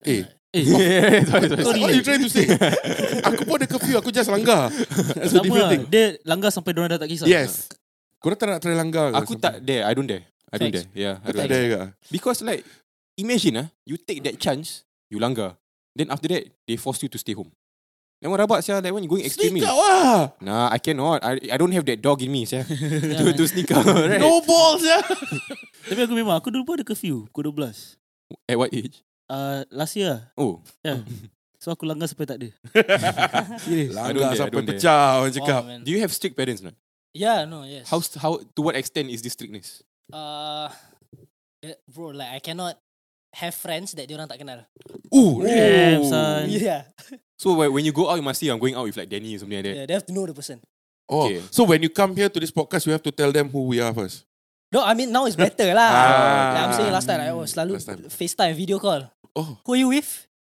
Eh, 0.04 0.22
Eh, 0.56 0.64
sorry, 1.28 1.52
sorry. 1.52 1.80
what 1.84 1.90
are 1.92 1.96
you 1.96 2.00
trying 2.00 2.22
to 2.24 2.32
say? 2.32 2.48
aku 3.28 3.44
pun 3.44 3.60
ada 3.60 3.68
curfew, 3.68 3.96
aku 4.00 4.08
just 4.08 4.32
langgar. 4.32 4.72
That's 5.12 5.36
a 5.36 5.44
different 5.44 5.68
lah. 5.68 5.72
thing. 5.72 5.84
Dia 5.92 6.16
langgar 6.24 6.48
sampai 6.48 6.72
diorang 6.72 6.96
dah 6.96 7.00
tak 7.00 7.12
kisah. 7.12 7.28
Yes. 7.28 7.68
Korang 8.24 8.40
tak 8.40 8.48
nak 8.48 8.60
try 8.64 8.72
langgar 8.72 9.12
ke? 9.12 9.16
Aku 9.20 9.36
tak 9.36 9.60
dare. 9.60 9.84
I 9.84 9.92
don't 9.92 10.08
dare. 10.08 10.24
I 10.48 10.56
don't 10.56 10.72
dare. 10.72 10.88
Yeah, 10.96 11.20
I 11.20 11.28
don't 11.28 11.44
tak 11.44 11.52
dare. 11.52 11.66
ke? 11.68 11.80
Because 12.08 12.40
like, 12.40 12.64
imagine 13.20 13.54
ah, 13.62 13.68
you 13.84 14.00
take 14.00 14.24
that 14.24 14.40
chance, 14.40 14.88
you 15.12 15.20
langgar. 15.20 15.60
Then 15.92 16.08
after 16.08 16.28
that, 16.32 16.48
they 16.64 16.80
force 16.80 17.04
you 17.04 17.12
to 17.12 17.20
stay 17.20 17.36
home. 17.36 17.52
Then 18.20 18.32
what 18.32 18.40
about 18.40 18.64
sia? 18.64 18.80
Like 18.80 18.92
when 18.96 19.04
you 19.04 19.12
going 19.12 19.24
extreme? 19.28 19.60
Sneak 19.60 19.68
out 19.68 19.76
lah. 19.76 20.20
Nah, 20.40 20.72
I 20.72 20.80
cannot. 20.80 21.20
I 21.20 21.36
I 21.52 21.56
don't 21.60 21.72
have 21.76 21.84
that 21.84 22.00
dog 22.00 22.24
in 22.24 22.32
me, 22.32 22.48
sia. 22.48 22.64
to, 23.20 23.36
to 23.36 23.44
sneak 23.44 23.68
out, 23.76 23.84
right? 23.84 24.16
No 24.20 24.40
balls 24.40 24.80
ya. 24.80 25.04
Tapi 25.92 26.00
aku 26.00 26.16
memang, 26.16 26.40
aku 26.40 26.48
dulu 26.48 26.64
pun 26.64 26.74
ada 26.80 26.84
curfew. 26.88 27.28
Pukul 27.28 27.52
12. 27.52 28.00
At 28.48 28.56
what 28.56 28.72
age? 28.72 29.04
Uh, 29.28 29.62
last 29.68 29.94
year 30.00 30.16
lah. 30.16 30.22
Oh, 30.34 30.64
Yeah. 30.80 31.04
So 31.60 31.74
aku 31.74 31.82
langgar 31.82 32.06
sampai 32.06 32.30
tak 32.30 32.38
ada. 32.38 32.48
Serius. 33.64 33.90
Langgar 33.96 34.32
sampai 34.38 34.62
pecah 34.62 35.18
orang 35.18 35.34
cakap. 35.34 35.62
Oh, 35.66 35.78
do 35.82 35.90
you 35.90 35.98
have 35.98 36.14
strict 36.14 36.38
parents? 36.38 36.62
No? 36.62 36.70
Yeah, 37.10 37.42
no, 37.48 37.64
yes. 37.66 37.90
How 37.90 37.98
how 38.22 38.38
to 38.38 38.60
what 38.60 38.76
extent 38.78 39.10
is 39.10 39.18
this 39.24 39.34
strictness? 39.34 39.82
Uh, 40.12 40.68
bro, 41.90 42.14
like 42.14 42.28
I 42.28 42.38
cannot 42.38 42.78
have 43.34 43.56
friends 43.56 43.96
that 43.98 44.06
diorang 44.06 44.30
tak 44.30 44.38
kenal. 44.38 44.62
Ooh, 45.10 45.42
Damn, 45.42 46.06
son. 46.06 46.46
Yeah, 46.52 46.86
So 47.36 47.52
when 47.54 47.68
when 47.72 47.84
you 47.84 47.92
go 47.92 48.08
out, 48.08 48.16
you 48.16 48.24
must 48.24 48.40
say 48.40 48.48
I'm 48.48 48.58
going 48.58 48.74
out 48.74 48.84
with 48.88 48.96
like 48.96 49.08
Danny 49.08 49.36
or 49.36 49.38
something 49.40 49.56
like 49.60 49.64
that. 49.68 49.76
yeah, 49.76 49.86
they 49.86 49.94
have 49.94 50.06
to 50.08 50.12
know 50.12 50.24
the 50.24 50.32
person. 50.32 50.60
Oh, 51.06 51.28
Okay. 51.30 51.38
so 51.54 51.62
when 51.62 51.78
you 51.84 51.90
come 51.92 52.16
here 52.16 52.26
to 52.28 52.38
this 52.40 52.50
podcast, 52.50 52.82
you 52.88 52.92
have 52.96 53.04
to 53.04 53.12
tell 53.14 53.30
them 53.30 53.46
who 53.52 53.68
we 53.70 53.78
are 53.78 53.92
first. 53.94 54.24
No, 54.74 54.82
I 54.82 54.94
mean 54.98 55.12
now 55.12 55.28
it's 55.28 55.36
better 55.38 55.70
lah. 55.70 55.86
Ah. 55.86 56.50
like 56.56 56.64
I'm 56.66 56.72
saying 56.74 56.92
last 56.92 57.06
time, 57.06 57.20
I 57.22 57.30
was 57.30 57.54
selalu 57.54 57.78
Last 57.78 57.86
time. 57.86 58.02
FaceTime 58.10 58.54
video 58.58 58.80
call. 58.82 59.06
Oh. 59.36 59.60
Who 59.62 59.76
are 59.76 59.80
you 59.84 59.88
with? 59.94 60.08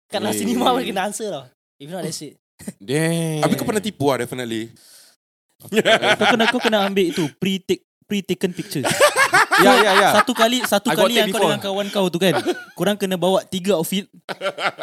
Kat 0.08 0.22
nasi 0.24 0.46
cinema 0.46 0.72
pun 0.72 0.86
kena 0.86 1.10
answer 1.10 1.28
tau. 1.28 1.44
If 1.82 1.90
not, 1.92 2.06
that's 2.06 2.22
it. 2.24 2.38
Damn. 2.80 3.44
Habis 3.44 3.56
kau 3.60 3.68
pernah 3.68 3.84
tipu 3.84 4.06
lah, 4.08 4.24
definitely. 4.24 4.72
kau 6.22 6.28
kena 6.32 6.46
kau 6.54 6.62
kena 6.62 6.86
ambil 6.88 7.10
itu 7.12 7.26
pre-take 7.42 7.84
pre-taken 8.06 8.54
picture. 8.54 8.86
Yeah, 9.64 9.76
yeah, 9.80 9.94
yeah. 9.96 10.12
Satu 10.20 10.32
kali 10.36 10.60
satu 10.68 10.88
I 10.92 10.96
kali 10.98 11.14
yang 11.16 11.32
kau 11.32 11.40
dengan 11.48 11.62
kawan 11.62 11.88
kau 11.94 12.06
tu 12.12 12.20
kan. 12.20 12.34
Korang 12.76 12.98
kena 13.00 13.16
bawa 13.16 13.44
tiga 13.48 13.78
outfit. 13.80 14.10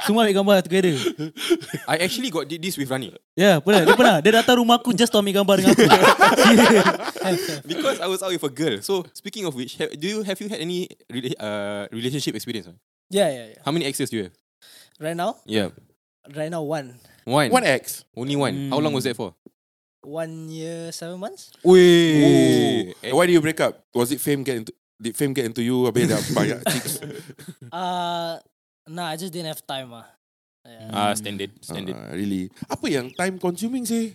Semua 0.08 0.24
ambil 0.24 0.40
gambar 0.40 0.56
together. 0.64 0.96
I 1.84 2.00
actually 2.06 2.32
got 2.32 2.48
did 2.48 2.62
this 2.62 2.78
with 2.80 2.88
Rani 2.88 3.12
Ya, 3.12 3.16
yeah, 3.36 3.56
pernah. 3.60 3.82
Dia 3.84 3.96
pernah. 3.96 4.16
Dia 4.24 4.32
datang 4.40 4.60
rumah 4.64 4.80
aku 4.80 4.96
just 4.96 5.12
to 5.12 5.18
ambil 5.20 5.44
gambar 5.44 5.60
dengan 5.60 5.76
aku. 5.76 5.84
because 7.72 7.98
I 8.00 8.08
was 8.08 8.22
out 8.24 8.32
with 8.32 8.44
a 8.44 8.52
girl. 8.52 8.76
So 8.80 9.04
speaking 9.12 9.44
of 9.44 9.52
which, 9.52 9.76
have, 9.76 9.92
do 9.92 10.06
you 10.08 10.18
have 10.24 10.38
you 10.40 10.48
had 10.48 10.60
any 10.60 10.88
rela- 11.10 11.38
uh, 11.38 11.82
relationship 11.92 12.32
experience? 12.32 12.68
Yeah, 13.12 13.28
yeah, 13.28 13.46
yeah. 13.56 13.60
How 13.64 13.72
many 13.72 13.84
exes 13.84 14.08
do 14.08 14.16
you 14.16 14.24
have? 14.30 14.36
Right 15.02 15.16
now, 15.18 15.42
Yeah, 15.44 15.74
right 16.30 16.48
now 16.48 16.62
one, 16.62 17.00
one. 17.26 17.50
One 17.50 17.64
X. 17.66 18.04
Only 18.14 18.36
one. 18.36 18.70
How 18.70 18.78
long 18.78 18.94
was 18.94 19.04
that 19.04 19.16
for? 19.18 19.34
One 20.02 20.50
year 20.50 20.90
seven 20.92 21.18
months. 21.18 21.50
Wait. 21.64 22.94
Why 23.10 23.26
did 23.26 23.32
you 23.32 23.42
break 23.42 23.60
up? 23.62 23.82
Was 23.94 24.12
it 24.12 24.20
fame 24.20 24.42
get 24.42 24.56
into 24.62 24.72
did 25.02 25.16
fame 25.16 25.34
get 25.34 25.46
into 25.46 25.62
you? 25.62 25.82
Habis 25.86 26.10
dah 26.10 26.20
banyak 26.30 26.58
chicks. 26.70 27.02
Uh, 27.74 28.38
nah, 28.86 29.10
I 29.10 29.16
just 29.18 29.34
didn't 29.34 29.50
have 29.50 29.62
time 29.66 29.90
ah. 29.90 30.06
Yeah. 30.62 30.94
Ah, 30.94 31.12
standard, 31.18 31.50
standard. 31.58 31.98
Ah, 31.98 32.14
really. 32.14 32.46
Apa 32.70 32.86
yang 32.86 33.10
time 33.18 33.34
consuming 33.42 33.82
sih? 33.82 34.14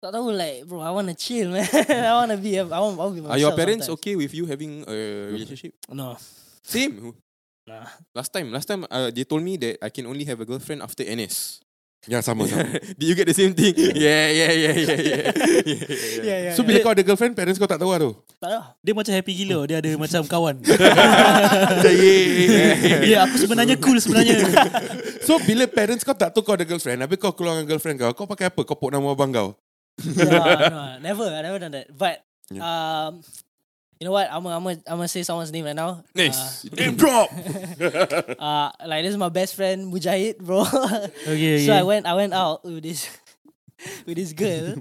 Tak 0.00 0.12
tahu 0.12 0.32
like 0.32 0.68
bro, 0.68 0.80
I 0.84 0.92
wanna 0.92 1.16
chill 1.16 1.52
man. 1.52 1.64
I 2.08 2.12
wanna 2.20 2.36
be, 2.36 2.56
I 2.60 2.64
want, 2.64 2.96
I 2.96 3.00
want 3.00 3.12
to 3.12 3.16
be 3.16 3.20
myself. 3.24 3.36
Are 3.36 3.40
your 3.40 3.56
parents 3.56 3.88
sometimes. 3.88 4.00
okay 4.04 4.14
with 4.16 4.32
you 4.36 4.44
having 4.44 4.84
a 4.84 4.96
relationship? 5.32 5.72
No. 5.88 6.20
Same. 6.64 7.16
Nah. 7.64 7.88
Last 8.12 8.32
time, 8.32 8.52
last 8.52 8.68
time 8.68 8.84
uh, 8.88 9.08
they 9.12 9.24
told 9.24 9.40
me 9.44 9.56
that 9.60 9.80
I 9.80 9.88
can 9.88 10.04
only 10.04 10.24
have 10.28 10.40
a 10.40 10.46
girlfriend 10.48 10.84
after 10.84 11.04
NS. 11.04 11.64
Ya 12.08 12.24
sama 12.24 12.48
sama. 12.48 12.64
Did 12.96 13.06
you 13.12 13.16
get 13.16 13.28
the 13.28 13.36
same 13.36 13.52
thing? 13.52 13.76
yeah, 13.76 14.32
yeah, 14.32 14.52
yeah, 14.56 14.72
yeah, 14.72 14.96
yeah. 14.96 15.20
yeah, 15.68 15.80
Yeah, 16.24 16.38
yeah. 16.48 16.54
So 16.56 16.64
bila 16.64 16.80
kau 16.80 16.96
ada 16.96 17.04
girlfriend, 17.04 17.36
parents 17.36 17.60
kau 17.60 17.68
tak 17.68 17.76
tahu 17.76 17.92
lah 17.92 18.00
tu. 18.00 18.16
tak 18.40 18.48
tahu. 18.48 18.62
Dia 18.80 18.92
macam 18.96 19.12
happy 19.12 19.32
gila. 19.36 19.58
Dia 19.68 19.76
ada 19.84 19.90
macam 20.00 20.22
kawan. 20.24 20.64
yeah. 21.84 23.04
Ya, 23.04 23.18
aku 23.28 23.36
sebenarnya 23.36 23.76
cool 23.76 24.00
sebenarnya. 24.00 24.40
So 25.20 25.36
bila 25.44 25.68
parents 25.68 26.00
kau 26.00 26.16
tak 26.16 26.32
tahu 26.32 26.40
kau 26.40 26.56
ada 26.56 26.64
girlfriend, 26.64 27.04
habis 27.04 27.20
kau 27.20 27.36
keluar 27.36 27.60
dengan 27.60 27.76
girlfriend 27.76 28.00
kau, 28.00 28.12
kau 28.16 28.24
pakai 28.24 28.48
apa? 28.48 28.60
Kau 28.64 28.80
put 28.80 28.90
nama 28.90 29.04
abang 29.12 29.28
kau. 29.28 29.48
no, 30.00 30.24
no, 30.72 30.82
never, 31.04 31.28
I 31.28 31.40
never 31.44 31.60
done 31.60 31.74
that. 31.76 31.92
But 31.92 32.24
Yeah. 32.50 32.66
um, 32.66 33.22
you 34.00 34.06
know 34.06 34.12
what? 34.12 34.32
I'm 34.32 34.42
gonna, 34.42 34.56
I'm 34.56 34.64
gonna, 34.64 34.80
I'm 34.86 34.96
gonna 34.96 35.08
say 35.08 35.22
someone's 35.22 35.52
name 35.52 35.64
right 35.66 35.76
now. 35.76 36.02
Nice. 36.14 36.64
Name 36.72 36.96
drop. 36.96 37.28
Uh, 38.40 38.70
like 38.86 39.04
this 39.04 39.12
is 39.12 39.18
my 39.20 39.28
best 39.28 39.54
friend 39.54 39.92
Mujahid, 39.92 40.38
bro. 40.40 40.60
Okay, 41.28 41.66
so 41.66 41.72
I 41.72 41.76
okay. 41.76 41.82
went, 41.84 42.06
I 42.06 42.14
went 42.14 42.32
out 42.32 42.64
with 42.64 42.82
this, 42.82 43.08
with 44.06 44.16
this 44.16 44.32
girl. 44.32 44.74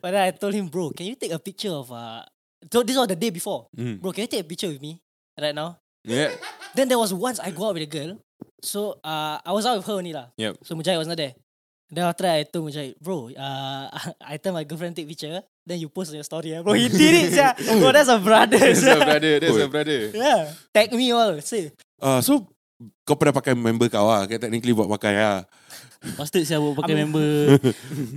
but 0.00 0.10
then 0.10 0.22
I 0.22 0.30
told 0.32 0.54
him, 0.54 0.68
bro, 0.68 0.90
can 0.90 1.06
you 1.06 1.14
take 1.14 1.32
a 1.32 1.38
picture 1.38 1.70
of 1.70 1.92
uh? 1.92 2.24
So 2.72 2.82
this 2.82 2.96
was 2.96 3.06
the 3.08 3.16
day 3.16 3.28
before, 3.30 3.68
Mm. 3.76 4.00
bro. 4.00 4.12
Can 4.12 4.22
you 4.22 4.28
take 4.28 4.40
a 4.40 4.48
picture 4.48 4.68
with 4.68 4.80
me 4.80 5.00
right 5.38 5.54
now? 5.54 5.78
Yeah. 6.04 6.32
Then 6.74 6.88
there 6.88 6.98
was 6.98 7.12
once 7.12 7.38
I 7.38 7.50
go 7.50 7.68
out 7.68 7.74
with 7.74 7.82
a 7.84 7.86
girl. 7.86 8.18
So 8.62 8.92
uh, 9.04 9.38
I 9.44 9.52
was 9.52 9.66
out 9.66 9.76
with 9.76 9.86
her 9.86 9.92
only 9.92 10.12
lah. 10.12 10.28
Yep. 10.38 10.64
So 10.64 10.74
Mujahid 10.74 10.96
was 10.98 11.08
not 11.08 11.18
there. 11.18 11.34
Then 11.92 12.04
after 12.08 12.24
that, 12.24 12.34
I 12.40 12.42
told 12.48 12.66
Mujahid, 12.72 12.96
bro, 12.98 13.28
uh, 13.30 13.86
I 14.24 14.36
tell 14.40 14.52
my 14.52 14.64
girlfriend 14.64 14.96
take 14.96 15.06
picture. 15.06 15.42
Then 15.64 15.78
you 15.78 15.88
post 15.88 16.10
on 16.10 16.18
your 16.18 16.26
story. 16.26 16.52
ah." 16.56 16.62
Bro, 16.64 16.74
he 16.80 16.88
did 16.88 17.14
it, 17.28 17.32
yeah. 17.36 17.52
Bro, 17.80 17.92
that's 17.92 18.08
a 18.10 18.18
brother. 18.18 18.58
That's 18.58 18.82
a 18.82 18.96
brother. 18.98 19.32
That's 19.40 19.58
a 19.60 19.68
brother. 19.68 20.00
Yeah. 20.12 20.42
Tag 20.72 20.92
me 20.92 21.12
all. 21.12 21.38
Say. 21.40 21.70
Uh, 22.00 22.20
so 22.20 22.48
kau 23.06 23.14
pernah 23.14 23.32
pakai 23.32 23.54
member 23.54 23.86
kau 23.88 24.04
lah. 24.08 24.24
Kau 24.26 24.36
technically 24.36 24.72
buat 24.74 24.88
pakai 24.90 25.12
lah. 25.16 25.44
Bastard 26.20 26.44
siapa 26.44 26.68
pakai 26.76 26.92
Aku- 26.92 27.00
member. 27.00 27.32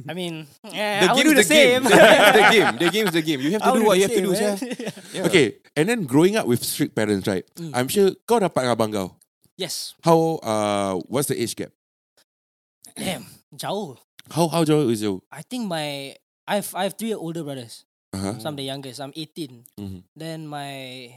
I 0.10 0.13
mean, 0.17 0.43
yeah, 0.75 1.08
The 1.08 1.08
I 1.08 1.15
game 1.15 1.23
do 1.23 1.32
is 1.32 1.38
the 1.39 1.43
the 1.43 1.47
game. 1.47 1.84
same. 1.84 1.84
the 1.88 2.43
game. 2.51 2.67
The 2.75 2.88
game 2.91 3.06
is 3.08 3.15
the 3.15 3.23
game. 3.23 3.39
You 3.39 3.51
have 3.56 3.63
I 3.63 3.71
to 3.71 3.71
do 3.71 3.80
would 3.80 3.88
what 3.88 3.95
you 3.95 4.03
the 4.03 4.12
have 4.12 4.17
to 4.19 4.23
do, 4.27 4.32
same, 4.36 4.58
yeah. 5.15 5.23
Okay, 5.32 5.63
and 5.71 5.88
then 5.88 6.03
growing 6.03 6.36
up 6.36 6.43
with 6.51 6.60
strict 6.67 6.91
parents, 6.99 7.23
right? 7.32 7.47
I'm 7.71 7.88
sure 7.88 8.12
kau 8.27 8.43
dapat 8.43 8.67
dengan 8.67 8.75
abang 8.75 8.91
kau. 8.91 9.08
yes. 9.56 9.95
How, 10.03 10.19
uh, 10.43 10.93
what's 11.08 11.32
the 11.32 11.39
age 11.39 11.56
gap? 11.56 11.71
Damn. 12.99 13.23
Jauh. 13.56 13.96
How, 14.32 14.48
how 14.48 14.64
jauh 14.68 14.90
is 14.92 15.02
you? 15.02 15.24
I 15.32 15.42
think 15.42 15.68
my 15.68 16.16
I 16.48 16.60
have 16.60 16.70
I 16.76 16.84
have 16.84 16.96
three 17.00 17.14
older 17.16 17.44
brothers. 17.44 17.86
Uh-huh. 18.12 18.40
So 18.40 18.48
I'm 18.50 18.56
the 18.56 18.68
youngest. 18.68 19.00
I'm 19.00 19.14
18. 19.16 19.64
Mhm. 19.80 20.04
Then 20.16 20.48
my 20.48 21.12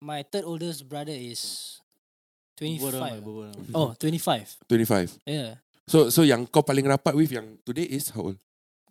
my 0.00 0.24
third 0.24 0.44
oldest 0.44 0.88
brother 0.88 1.12
is 1.12 1.76
Berbual 2.60 2.92
ramai, 2.92 3.16
25. 3.20 3.24
berbual 3.24 3.48
ramai. 3.56 3.72
Oh, 3.72 3.90
25. 3.96 4.56
25. 4.68 5.16
Yeah. 5.24 5.56
So, 5.88 6.12
so 6.12 6.20
yang 6.22 6.44
kau 6.44 6.60
paling 6.60 6.84
rapat 6.84 7.16
with 7.16 7.32
yang 7.32 7.56
today 7.64 7.88
is 7.88 8.12
how 8.12 8.28
old? 8.32 8.38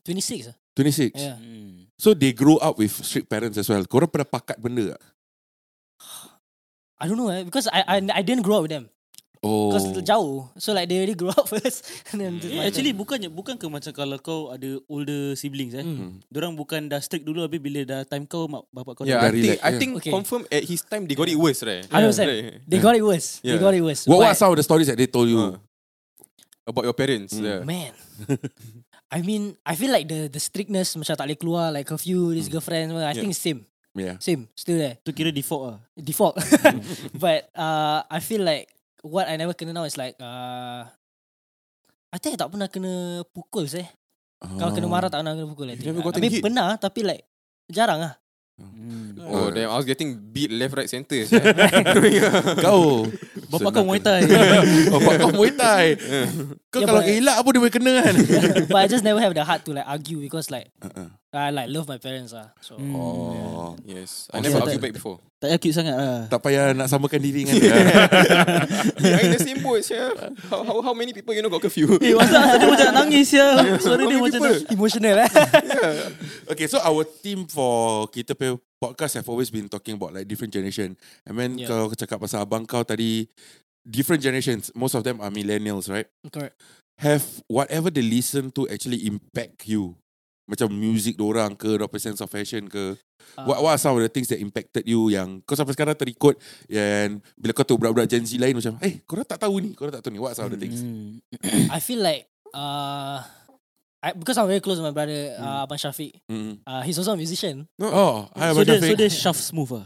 26. 0.06 0.50
ah. 0.50 0.58
26. 0.74 1.14
Yeah. 1.14 1.38
Hmm. 1.38 1.86
So 1.98 2.18
they 2.18 2.34
grow 2.34 2.58
up 2.58 2.82
with 2.82 2.90
strict 3.06 3.30
parents 3.30 3.62
as 3.62 3.70
well. 3.70 3.86
Korang 3.86 4.10
pernah 4.10 4.26
pakat 4.26 4.58
benda 4.58 4.98
tak? 4.98 5.02
I 7.00 7.08
don't 7.08 7.16
know 7.16 7.30
eh, 7.32 7.46
because 7.46 7.70
I 7.72 7.86
I 7.86 7.96
I 8.20 8.22
didn't 8.26 8.44
grow 8.44 8.60
up 8.60 8.66
with 8.68 8.74
them. 8.74 8.90
Oh. 9.39 9.71
Because 9.71 10.04
jauh. 10.04 10.52
So 10.60 10.75
like 10.75 10.91
they 10.91 10.99
already 10.99 11.15
grow 11.15 11.32
up 11.32 11.47
first 11.56 11.88
and 12.12 12.19
then 12.19 12.32
my 12.43 12.67
Actually 12.67 12.91
turn. 12.91 12.99
bukannya 12.99 13.30
bukan 13.32 13.56
ke 13.56 13.71
macam 13.71 13.91
kalau 13.95 14.19
kau 14.19 14.52
ada 14.52 14.67
older 14.91 15.32
siblings 15.39 15.71
eh. 15.71 15.80
Hmm. 15.80 16.19
Diorang 16.28 16.60
bukan 16.60 16.91
dah 16.91 16.99
strict 16.99 17.23
dulu 17.23 17.47
habis 17.47 17.63
bila 17.63 17.88
dah 17.88 18.04
time 18.04 18.28
kau 18.28 18.52
mak 18.52 18.67
bapak 18.67 18.99
kau 18.99 19.04
Yeah, 19.08 19.23
I 19.23 19.32
Dah 19.32 19.32
think, 19.32 19.56
I 19.56 19.69
yeah. 19.71 19.80
think 19.80 19.91
Okay. 20.04 20.12
confirm 20.12 20.43
at 20.52 20.63
his 20.67 20.84
time 20.84 21.08
they 21.08 21.15
got 21.15 21.32
it 21.32 21.39
worse, 21.39 21.63
right? 21.63 21.88
I 21.88 22.04
understand. 22.04 22.28
Right. 22.28 22.60
They 22.67 22.84
got 22.84 22.99
it 22.99 23.06
worse. 23.06 23.39
They 23.39 23.56
Yeah. 23.56 23.63
got 23.63 23.71
it 23.71 23.80
worse. 23.80 24.04
What, 24.04 24.19
what 24.19 24.36
But- 24.36 24.43
some 24.43 24.52
of 24.52 24.60
the 24.60 24.65
stories 24.67 24.91
that 24.91 24.99
they 24.99 25.08
told 25.08 25.32
you? 25.32 25.39
Uh, 25.39 25.56
about 26.67 26.84
your 26.84 26.93
parents. 26.93 27.34
Mm. 27.34 27.43
Yeah. 27.47 27.60
Man. 27.63 27.91
I 29.15 29.23
mean, 29.23 29.56
I 29.65 29.73
feel 29.73 29.89
like 29.89 30.06
the 30.06 30.28
the 30.28 30.38
strictness 30.38 30.93
macam 30.93 31.15
tak 31.17 31.25
boleh 31.25 31.39
keluar 31.39 31.65
like 31.73 31.88
curfew, 31.88 32.36
this 32.36 32.45
girlfriend, 32.45 32.91
semua, 32.93 33.08
I 33.10 33.15
Yeah. 33.15 33.23
think 33.23 33.34
same. 33.34 33.60
Yeah. 33.97 34.15
Same, 34.21 34.45
still 34.54 34.78
there. 34.78 35.02
tu 35.02 35.10
kira 35.10 35.34
default 35.34 35.63
ah. 35.73 35.78
Default. 35.97 36.38
but 37.23 37.49
uh, 37.58 38.06
I 38.06 38.21
feel 38.21 38.45
like 38.45 38.69
what 39.04 39.28
I 39.28 39.36
never 39.36 39.54
kena 39.54 39.72
now 39.72 39.84
is 39.84 39.96
like 39.96 40.16
uh, 40.20 40.84
I 42.10 42.18
think 42.18 42.36
I 42.36 42.40
tak 42.42 42.50
pernah 42.52 42.68
kena 42.68 43.22
pukul 43.30 43.70
seh. 43.70 43.86
Kalau 44.40 44.72
kena 44.72 44.88
marah 44.88 45.08
tak 45.08 45.22
pernah 45.22 45.36
kena 45.36 45.48
pukul. 45.48 45.68
I 45.70 45.76
You 45.76 45.78
think. 45.78 45.88
never 45.94 46.02
I 46.02 46.08
gotten 46.10 46.22
mean 46.24 46.34
hit? 46.34 46.44
pernah 46.44 46.68
tapi 46.76 47.04
like 47.04 47.24
jarang 47.70 48.02
lah. 48.02 48.14
Oh, 49.24 49.48
damn. 49.56 49.72
I 49.72 49.76
was 49.80 49.88
getting 49.88 50.20
beat 50.20 50.52
left, 50.52 50.76
right, 50.76 50.90
center. 50.90 51.16
Kau 52.66 53.08
Bapak 53.56 53.72
kau 53.72 53.84
Muay 53.88 54.04
Thai. 54.04 54.22
Bapak 54.92 55.14
kau 55.16 55.32
Muay 55.34 55.52
Thai 55.56 55.96
Kau 56.70 56.84
Yeah, 56.84 56.88
kalau 56.92 57.02
elak 57.02 57.36
apa 57.40 57.48
dia 57.50 57.60
boleh 57.64 57.74
kena 57.74 57.92
kan 58.04 58.14
but 58.72 58.80
I 58.84 58.86
just 58.86 59.02
never 59.02 59.18
have 59.18 59.34
the 59.34 59.42
heart 59.42 59.64
to 59.66 59.74
like 59.74 59.88
argue 59.88 60.20
because 60.20 60.52
like 60.52 60.70
Uh-uh. 60.84 61.08
I 61.30 61.54
like 61.54 61.70
love 61.70 61.86
my 61.86 62.02
parents 62.02 62.34
ah. 62.34 62.50
So 62.58 62.74
Oh 62.74 63.78
yes. 63.86 64.26
Oh, 64.34 64.38
I 64.38 64.42
never 64.42 64.58
so 64.58 64.65
argued 64.65 64.82
that- 64.82 64.86
back 64.89 64.96
before. 64.98 65.18
Tak 65.39 65.48
payah 65.48 65.60
cute 65.62 65.76
sangat 65.78 65.96
lah. 65.96 66.28
Tak 66.28 66.42
payah 66.44 66.76
nak 66.76 66.92
samakan 66.92 67.22
diri 67.24 67.48
dengan 67.48 67.56
dia 69.00 69.13
are 69.15 69.24
in 69.24 69.32
the 69.32 69.39
same 69.39 69.63
boat, 69.63 69.80
yeah. 69.88 70.12
How, 70.52 70.68
how, 70.68 70.92
how 70.92 70.94
many 70.98 71.15
people 71.15 71.32
you 71.32 71.39
know 71.39 71.48
got 71.48 71.63
curfew? 71.63 71.96
Eh, 72.04 72.12
masa 72.12 72.60
dia 72.60 72.68
macam 72.68 72.88
nak 72.92 72.96
nangis 73.08 73.32
ya. 73.32 73.56
Suara 73.80 74.04
dia 74.04 74.20
macam 74.20 74.42
emotional 74.68 75.15
eh. 75.24 75.30
Okay 76.52 76.68
so 76.68 76.82
our 76.84 77.06
team 77.06 77.46
for 77.48 78.10
Kita 78.10 78.34
punya 78.36 78.58
podcast 78.82 79.15
Have 79.15 79.30
always 79.30 79.54
been 79.54 79.70
talking 79.70 79.96
about 79.96 80.12
Like 80.12 80.26
different 80.28 80.50
generation 80.52 80.98
And 81.24 81.34
then 81.38 81.52
Yeah. 81.62 81.70
Kalau 81.70 81.94
cakap 81.94 82.20
pasal 82.20 82.42
abang 82.44 82.65
kau 82.65 82.82
tadi 82.84 83.30
Different 83.86 84.20
generations 84.20 84.74
Most 84.74 84.98
of 84.98 85.06
them 85.06 85.22
are 85.22 85.30
millennials 85.30 85.88
right 85.88 86.10
Correct. 86.34 86.58
Have 87.00 87.24
whatever 87.48 87.88
they 87.88 88.04
listen 88.04 88.50
to 88.58 88.65
Actually 88.68 89.06
impact 89.08 89.70
you 89.70 89.94
Macam 90.50 90.68
music 90.74 91.16
orang 91.22 91.54
ke 91.54 91.78
Apa 91.78 91.96
sense 92.02 92.20
of 92.20 92.30
fashion 92.30 92.66
ke 92.66 92.98
Ah. 93.38 93.46
What, 93.46 93.62
what 93.62 93.78
are 93.78 93.78
some 93.78 93.94
of 93.94 94.02
the 94.02 94.10
things 94.10 94.26
that 94.34 94.42
impacted 94.42 94.90
you 94.90 95.14
Yang 95.14 95.46
kau 95.46 95.54
sampai 95.54 95.78
sekarang 95.78 95.94
terikut 95.94 96.34
And 96.66 97.22
bila 97.38 97.54
kau 97.54 97.62
tahu 97.62 97.78
budak-budak 97.78 98.10
Gen 98.10 98.26
Z 98.26 98.34
lain 98.42 98.58
Macam 98.58 98.82
Eh 98.82 99.06
korang 99.06 99.22
tak 99.22 99.38
tahu 99.38 99.62
ni 99.62 99.78
Korang 99.78 99.94
tak 99.94 100.02
tahu 100.02 100.18
ni 100.18 100.20
What 100.20 100.34
are 100.34 100.38
some 100.42 100.50
of 100.50 100.58
the 100.58 100.62
things 100.62 100.82
Hmm. 100.82 101.22
I 101.76 101.78
feel 101.78 102.02
like 102.02 102.26
uh, 102.58 103.22
I, 104.02 104.14
because 104.14 104.38
I'm 104.38 104.48
very 104.48 104.62
close 104.62 104.78
with 104.80 104.86
my 104.88 104.96
brother 104.96 105.36
uh, 105.38 105.68
Abang 105.68 105.76
Shafiq. 105.76 106.14
mm. 106.32 106.60
Uh, 106.66 106.82
he's 106.84 106.98
also 106.98 107.12
a 107.12 107.18
musician. 107.18 107.68
Oh 107.82 108.30
Hai 108.32 108.54
So 108.54 108.64
Abang 108.64 108.66
dia, 108.66 108.80
so 108.80 108.96
dia 108.96 109.10
shaft 109.12 109.44
smooth 109.52 109.72
lah. 109.76 109.86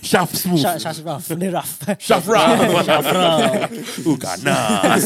Shaft 0.00 0.34
smooth 0.40 0.56
Shaf 0.64 0.80
Shaf 0.80 1.04
Raf, 1.04 1.28
the 1.28 1.48
Raf. 1.52 1.70
Shafra 2.00 2.40
Uh 2.40 4.16
ganas 4.16 5.04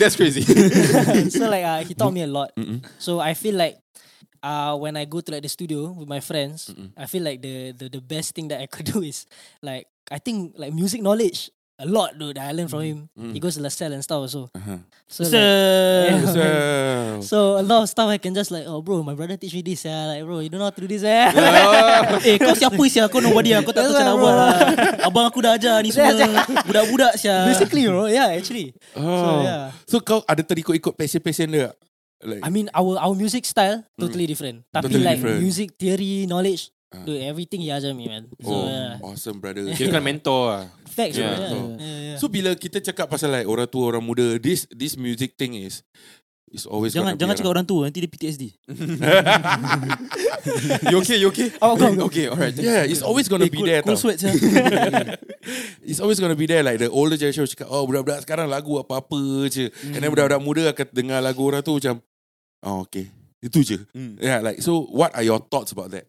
That's 0.00 0.16
crazy. 0.16 0.42
so 1.36 1.44
like 1.50 1.64
uh, 1.64 1.84
he 1.84 1.92
taught 1.92 2.12
me 2.12 2.22
a 2.22 2.30
lot. 2.30 2.56
Mm-mm. 2.56 2.80
So 2.98 3.20
I 3.20 3.34
feel 3.34 3.54
like 3.56 3.76
uh, 4.42 4.76
when 4.76 4.96
I 4.96 5.04
go 5.04 5.20
to 5.20 5.28
like 5.32 5.42
the 5.42 5.48
studio 5.52 5.92
with 5.92 6.08
my 6.08 6.20
friends, 6.20 6.72
I 6.96 7.04
feel 7.06 7.22
like 7.22 7.40
the, 7.42 7.72
the 7.72 7.88
the 7.88 8.00
best 8.00 8.34
thing 8.34 8.48
that 8.48 8.60
I 8.60 8.66
could 8.66 8.86
do 8.92 9.02
is 9.02 9.26
like 9.62 9.86
I 10.10 10.18
think 10.18 10.54
like 10.56 10.72
music 10.72 11.00
knowledge 11.04 11.50
a 11.74 11.86
lot 11.86 12.14
dude 12.14 12.38
that 12.38 12.46
I 12.46 12.52
learned 12.54 12.70
from 12.70 12.82
him. 12.82 12.98
He 13.34 13.42
goes 13.42 13.58
to 13.58 13.62
LaSalle 13.62 13.92
and 13.92 14.02
stuff 14.02 14.22
also. 14.22 14.46
Uh-huh. 14.54 14.78
So, 15.10 15.26
So, 15.26 15.38
like, 15.38 16.22
So, 16.34 16.42
so 17.30 17.38
a 17.58 17.64
lot 17.66 17.82
of 17.82 17.88
stuff 17.90 18.08
I 18.08 18.18
can 18.18 18.30
just 18.32 18.50
like 18.50 18.66
oh 18.66 18.78
bro 18.80 19.02
my 19.02 19.14
brother 19.14 19.34
teach 19.36 19.52
me 19.52 19.62
this 19.62 19.82
yeah 19.84 20.06
like 20.06 20.22
bro 20.22 20.38
you 20.38 20.48
don't 20.48 20.62
know 20.62 20.70
how 20.70 20.74
to 20.74 20.80
do 20.80 20.86
this 20.86 21.02
eh. 21.02 21.30
eh 22.30 22.36
kau 22.38 22.54
siapa 22.54 22.78
sia? 22.86 23.06
Kau 23.10 23.18
nobody 23.18 23.54
lah. 23.54 23.62
Kau 23.62 23.74
tak 23.74 23.86
tahu 23.86 23.94
macam 23.94 24.06
nak 24.06 24.16
buat 24.18 24.34
lah. 24.34 24.52
Abang 25.06 25.26
aku 25.26 25.38
dah 25.42 25.58
ajar 25.58 25.78
ni 25.82 25.90
semua. 25.90 26.14
Budak-budak 26.66 27.18
sia. 27.18 27.46
Basically 27.50 27.86
bro 27.90 28.06
yeah 28.06 28.34
actually. 28.34 28.74
So 28.94 29.02
Oh. 29.02 29.42
yeah. 29.42 29.70
So 29.86 29.98
kau 29.98 30.22
ada 30.26 30.42
terikut-ikut 30.42 30.94
passion-passion 30.94 31.48
dia? 31.50 31.70
Like, 32.24 32.40
I 32.40 32.48
mean 32.48 32.72
our 32.72 32.96
our 32.96 33.12
music 33.12 33.44
style 33.44 33.84
totally 34.00 34.24
different. 34.24 34.64
Tapi 34.72 34.88
Totally 34.88 35.04
like 35.04 35.20
different. 35.20 35.38
music 35.44 35.68
theory 35.76 36.24
knowledge 36.24 36.72
Dude 37.02 37.26
everything 37.26 37.58
he 37.58 37.74
ajar 37.74 37.90
me 37.90 38.06
man. 38.06 38.30
So 38.38 38.54
oh, 38.54 38.70
yeah. 38.70 39.02
awesome 39.02 39.42
brother. 39.42 39.66
Kira 39.74 39.90
kan 39.90 39.98
mentor 40.02 40.42
lah. 40.46 40.64
Facts 40.86 41.18
Yeah. 41.18 41.34
Yeah. 41.34 41.50
Yeah, 41.50 41.98
yeah. 42.14 42.18
So 42.22 42.30
bila 42.30 42.54
kita 42.54 42.78
cakap 42.78 43.10
pasal 43.10 43.34
like 43.34 43.50
orang 43.50 43.66
tua 43.66 43.90
orang 43.90 44.06
muda, 44.06 44.38
this 44.38 44.70
this 44.70 44.94
music 44.94 45.34
thing 45.34 45.58
is 45.58 45.82
is 46.46 46.70
always 46.70 46.94
Jangan 46.94 47.18
jangan 47.18 47.34
cakap 47.34 47.50
orang 47.50 47.66
tu 47.66 47.82
nanti 47.82 47.98
dia 47.98 48.06
PTSD. 48.06 48.54
You 50.92 51.00
okay? 51.00 51.16
You 51.18 51.28
okay? 51.32 51.48
Oh, 51.58 51.74
go, 51.74 51.88
go. 51.94 52.04
Okay, 52.06 52.28
alright. 52.28 52.54
Yeah, 52.54 52.84
it's 52.84 53.02
always 53.02 53.26
gonna 53.26 53.48
Eh, 53.48 53.50
be 53.50 53.58
cool, 53.58 53.66
there. 53.66 53.82
cool 53.82 53.96
sweat. 53.96 54.20
It's 55.84 56.00
always 56.00 56.20
gonna 56.20 56.36
be 56.36 56.46
there 56.46 56.62
like 56.62 56.80
the 56.80 56.88
older 56.88 57.16
generation 57.16 57.44
cakap 57.44 57.68
oh 57.68 57.84
budak-budak 57.84 58.24
sekarang 58.24 58.48
lagu 58.48 58.80
apa-apa 58.80 59.48
je. 59.48 59.68
And 59.68 59.98
Hmm. 59.98 60.00
then 60.00 60.08
budak-budak 60.12 60.40
muda 60.40 60.62
akan 60.72 60.86
dengar 60.92 61.18
lagu 61.20 61.40
orang 61.44 61.60
tu 61.60 61.76
macam 61.76 62.00
oh 62.64 62.84
okay. 62.84 63.12
Itu 63.44 63.60
je. 63.60 63.84
Mm. 63.92 64.16
Yeah, 64.20 64.40
like 64.40 64.64
so 64.64 64.88
what 64.88 65.12
are 65.12 65.20
your 65.20 65.36
thoughts 65.36 65.76
about 65.76 65.92
that? 65.92 66.08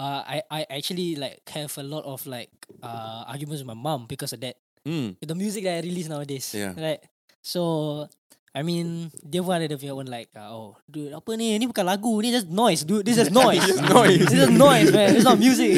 Uh, 0.00 0.24
I 0.24 0.40
I 0.48 0.60
actually 0.80 1.20
like 1.20 1.44
have 1.52 1.76
a 1.76 1.84
lot 1.84 2.08
of 2.08 2.24
like 2.24 2.48
uh, 2.80 3.28
arguments 3.28 3.60
with 3.60 3.68
my 3.68 3.76
mom 3.76 4.08
because 4.08 4.32
of 4.32 4.40
that. 4.40 4.56
Hmm. 4.88 5.20
The 5.20 5.36
music 5.36 5.68
that 5.68 5.76
I 5.76 5.82
release 5.84 6.08
nowadays. 6.08 6.56
Yeah. 6.56 6.72
Right. 6.72 7.04
So 7.44 8.08
I 8.50 8.66
mean, 8.66 9.14
dia 9.22 9.46
pun 9.46 9.54
ada 9.54 9.70
dia 9.70 9.78
punya 9.78 9.94
own 9.94 10.10
like, 10.10 10.26
uh, 10.34 10.50
oh, 10.50 10.74
dude, 10.90 11.14
apa 11.14 11.38
ni? 11.38 11.54
Ni 11.54 11.70
bukan 11.70 11.86
lagu, 11.86 12.18
ni 12.18 12.34
just 12.34 12.50
noise, 12.50 12.82
dude. 12.82 13.06
This 13.06 13.14
is 13.14 13.30
noise. 13.40 13.62
noise. 13.78 14.26
This 14.26 14.42
is 14.42 14.50
noise, 14.50 14.90
man. 14.90 15.14
It's 15.14 15.22
not 15.22 15.38
music. 15.38 15.70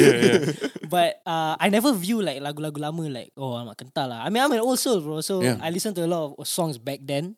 But 0.93 1.21
uh, 1.21 1.53
I 1.61 1.69
never 1.69 1.93
view 1.93 2.25
like 2.25 2.41
lagu-lagu 2.41 2.81
lama 2.81 3.05
like, 3.13 3.29
oh, 3.37 3.61
amat 3.61 3.77
kental 3.77 4.09
lah. 4.09 4.25
I 4.25 4.33
mean, 4.33 4.41
I'm 4.41 4.49
an 4.57 4.65
old 4.65 4.81
soul, 4.81 5.05
bro. 5.05 5.21
So 5.21 5.45
Yeah. 5.45 5.61
I 5.61 5.69
listen 5.69 5.93
to 5.93 6.01
a 6.01 6.09
lot 6.09 6.33
of 6.33 6.49
songs 6.49 6.81
back 6.81 7.05
then. 7.05 7.37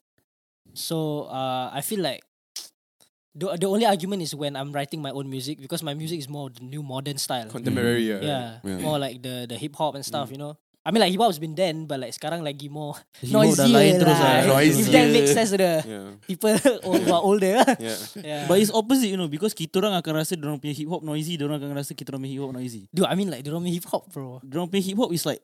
So 0.72 1.28
uh, 1.28 1.68
I 1.72 1.84
feel 1.84 2.00
like 2.00 2.24
the 3.36 3.52
the 3.60 3.68
only 3.68 3.84
argument 3.86 4.24
is 4.24 4.32
when 4.34 4.56
I'm 4.56 4.72
writing 4.72 5.04
my 5.04 5.12
own 5.12 5.28
music 5.30 5.60
because 5.60 5.84
my 5.84 5.94
music 5.94 6.24
is 6.24 6.32
more 6.32 6.48
the 6.50 6.64
new 6.64 6.82
modern 6.82 7.20
style. 7.20 7.52
Contemporary. 7.52 8.08
Yeah. 8.08 8.22
Yeah, 8.24 8.48
Yeah. 8.64 8.80
more 8.80 8.96
like 8.98 9.20
the 9.20 9.46
the 9.46 9.60
hip 9.60 9.76
hop 9.76 9.94
and 9.94 10.08
stuff, 10.08 10.32
you 10.32 10.40
know. 10.40 10.56
I 10.86 10.94
mean, 10.94 11.02
like 11.02 11.10
hip 11.10 11.18
hop's 11.20 11.42
been 11.42 11.58
then, 11.58 11.90
but 11.90 11.98
like 11.98 12.14
sekarang 12.14 12.46
lagi 12.46 12.70
more 12.70 12.94
hop 12.94 13.26
noisy 13.26 13.74
lain 13.74 13.98
terus 13.98 14.22
lah. 14.22 14.46
Noisy. 14.46 14.86
If 14.86 14.88
that 14.94 15.08
makes 15.10 15.34
sense 15.34 15.50
to 15.50 15.58
the 15.58 15.74
Yeah. 15.82 16.08
people 16.30 16.54
who 16.86 17.10
are 17.12 17.26
older. 17.26 17.58
Yeah. 17.82 17.98
yeah. 18.22 18.42
But 18.46 18.62
it's 18.62 18.70
opposite 18.70 19.10
you 19.10 19.18
know 19.18 19.26
because 19.28 19.58
kita 19.58 19.82
orang 19.82 19.98
akan 19.98 20.14
rasa 20.22 20.38
orang 20.38 20.62
punya 20.62 20.78
hip 20.78 20.88
hop 20.88 21.02
noisy, 21.02 21.42
orang 21.42 21.58
akan 21.58 21.74
rasa 21.74 21.98
kita 21.98 22.14
orang 22.14 22.24
punya 22.30 22.38
hip 22.38 22.44
hop 22.46 22.54
noisy. 22.54 22.86
Dude, 22.94 23.10
I 23.10 23.18
mean 23.18 23.34
like 23.34 23.42
the 23.42 23.52
hip 23.52 23.90
hop, 23.90 24.14
bro. 24.14 24.40
Orang 24.46 24.70
punya 24.70 24.86
hip 24.86 24.98
hop 25.02 25.10
is 25.10 25.26
like 25.26 25.42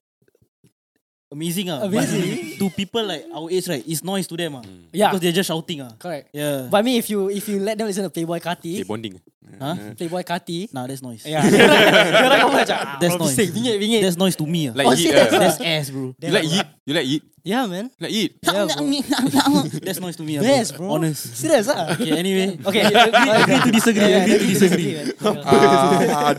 amazing 1.32 1.70
ah. 1.72 1.82
Amazing. 1.88 2.22
But 2.22 2.60
to 2.60 2.66
people 2.76 3.04
like 3.08 3.24
our 3.34 3.48
age 3.50 3.68
right, 3.68 3.84
it's 3.88 4.04
noise 4.04 4.28
to 4.28 4.36
them 4.38 4.56
ah. 4.60 4.64
Yeah. 4.92 5.10
Because 5.10 5.22
they're 5.22 5.32
just 5.36 5.48
shouting 5.48 5.82
ah. 5.82 5.92
Correct. 5.98 6.30
Yeah. 6.34 6.68
But 6.70 6.78
I 6.78 6.84
mean, 6.84 6.98
if 7.00 7.10
you 7.10 7.30
if 7.30 7.48
you 7.48 7.60
let 7.60 7.78
them 7.78 7.88
listen 7.88 8.04
to 8.04 8.12
Playboy 8.12 8.38
Okay, 8.44 8.50
Kati, 8.52 8.88
bonding. 8.88 9.16
huh? 9.60 9.76
Playboy 9.98 10.24
Kati, 10.24 10.68
Nah, 10.74 10.88
that's 10.88 11.02
noise. 11.02 11.24
yeah, 11.28 11.44
akan 11.44 12.50
macam, 12.56 12.78
ah, 12.78 12.98
That's 13.00 13.16
noise. 13.20 13.36
bingit, 13.52 13.76
bingit. 13.80 14.02
That's 14.04 14.18
noise 14.20 14.36
to 14.36 14.46
me 14.48 14.70
ah. 14.70 14.74
Like 14.76 14.88
Oh, 14.88 14.96
Yeet. 14.96 15.14
ah. 15.16 15.28
That's 15.40 15.60
ass, 15.62 15.88
bro. 15.92 16.14
You 16.20 16.32
like 16.32 16.48
Yeet? 16.48 16.68
You 16.86 16.94
like 16.96 17.08
Yeet? 17.08 17.24
Yeah, 17.42 17.66
man. 17.66 17.90
Like? 17.98 18.14
Yeah, 18.14 18.30
bro. 18.38 19.66
That's 19.82 19.98
noise 19.98 20.14
to 20.18 20.24
me 20.24 20.38
ah. 20.38 20.46
Yes, 20.46 20.70
bro. 20.70 20.94
Honest. 20.94 21.34
Serious 21.34 21.66
ah. 21.74 21.98
Okay, 21.98 22.14
anyway. 22.14 22.54
Okay, 22.70 22.86
agree, 22.86 23.32
agree 23.34 23.60
to 23.66 23.72
disagree. 23.74 24.06
Yeah, 24.06 24.22
agree 24.22 24.38
to 24.38 24.48
disagree. 24.54 24.92
Ah, 25.26 26.32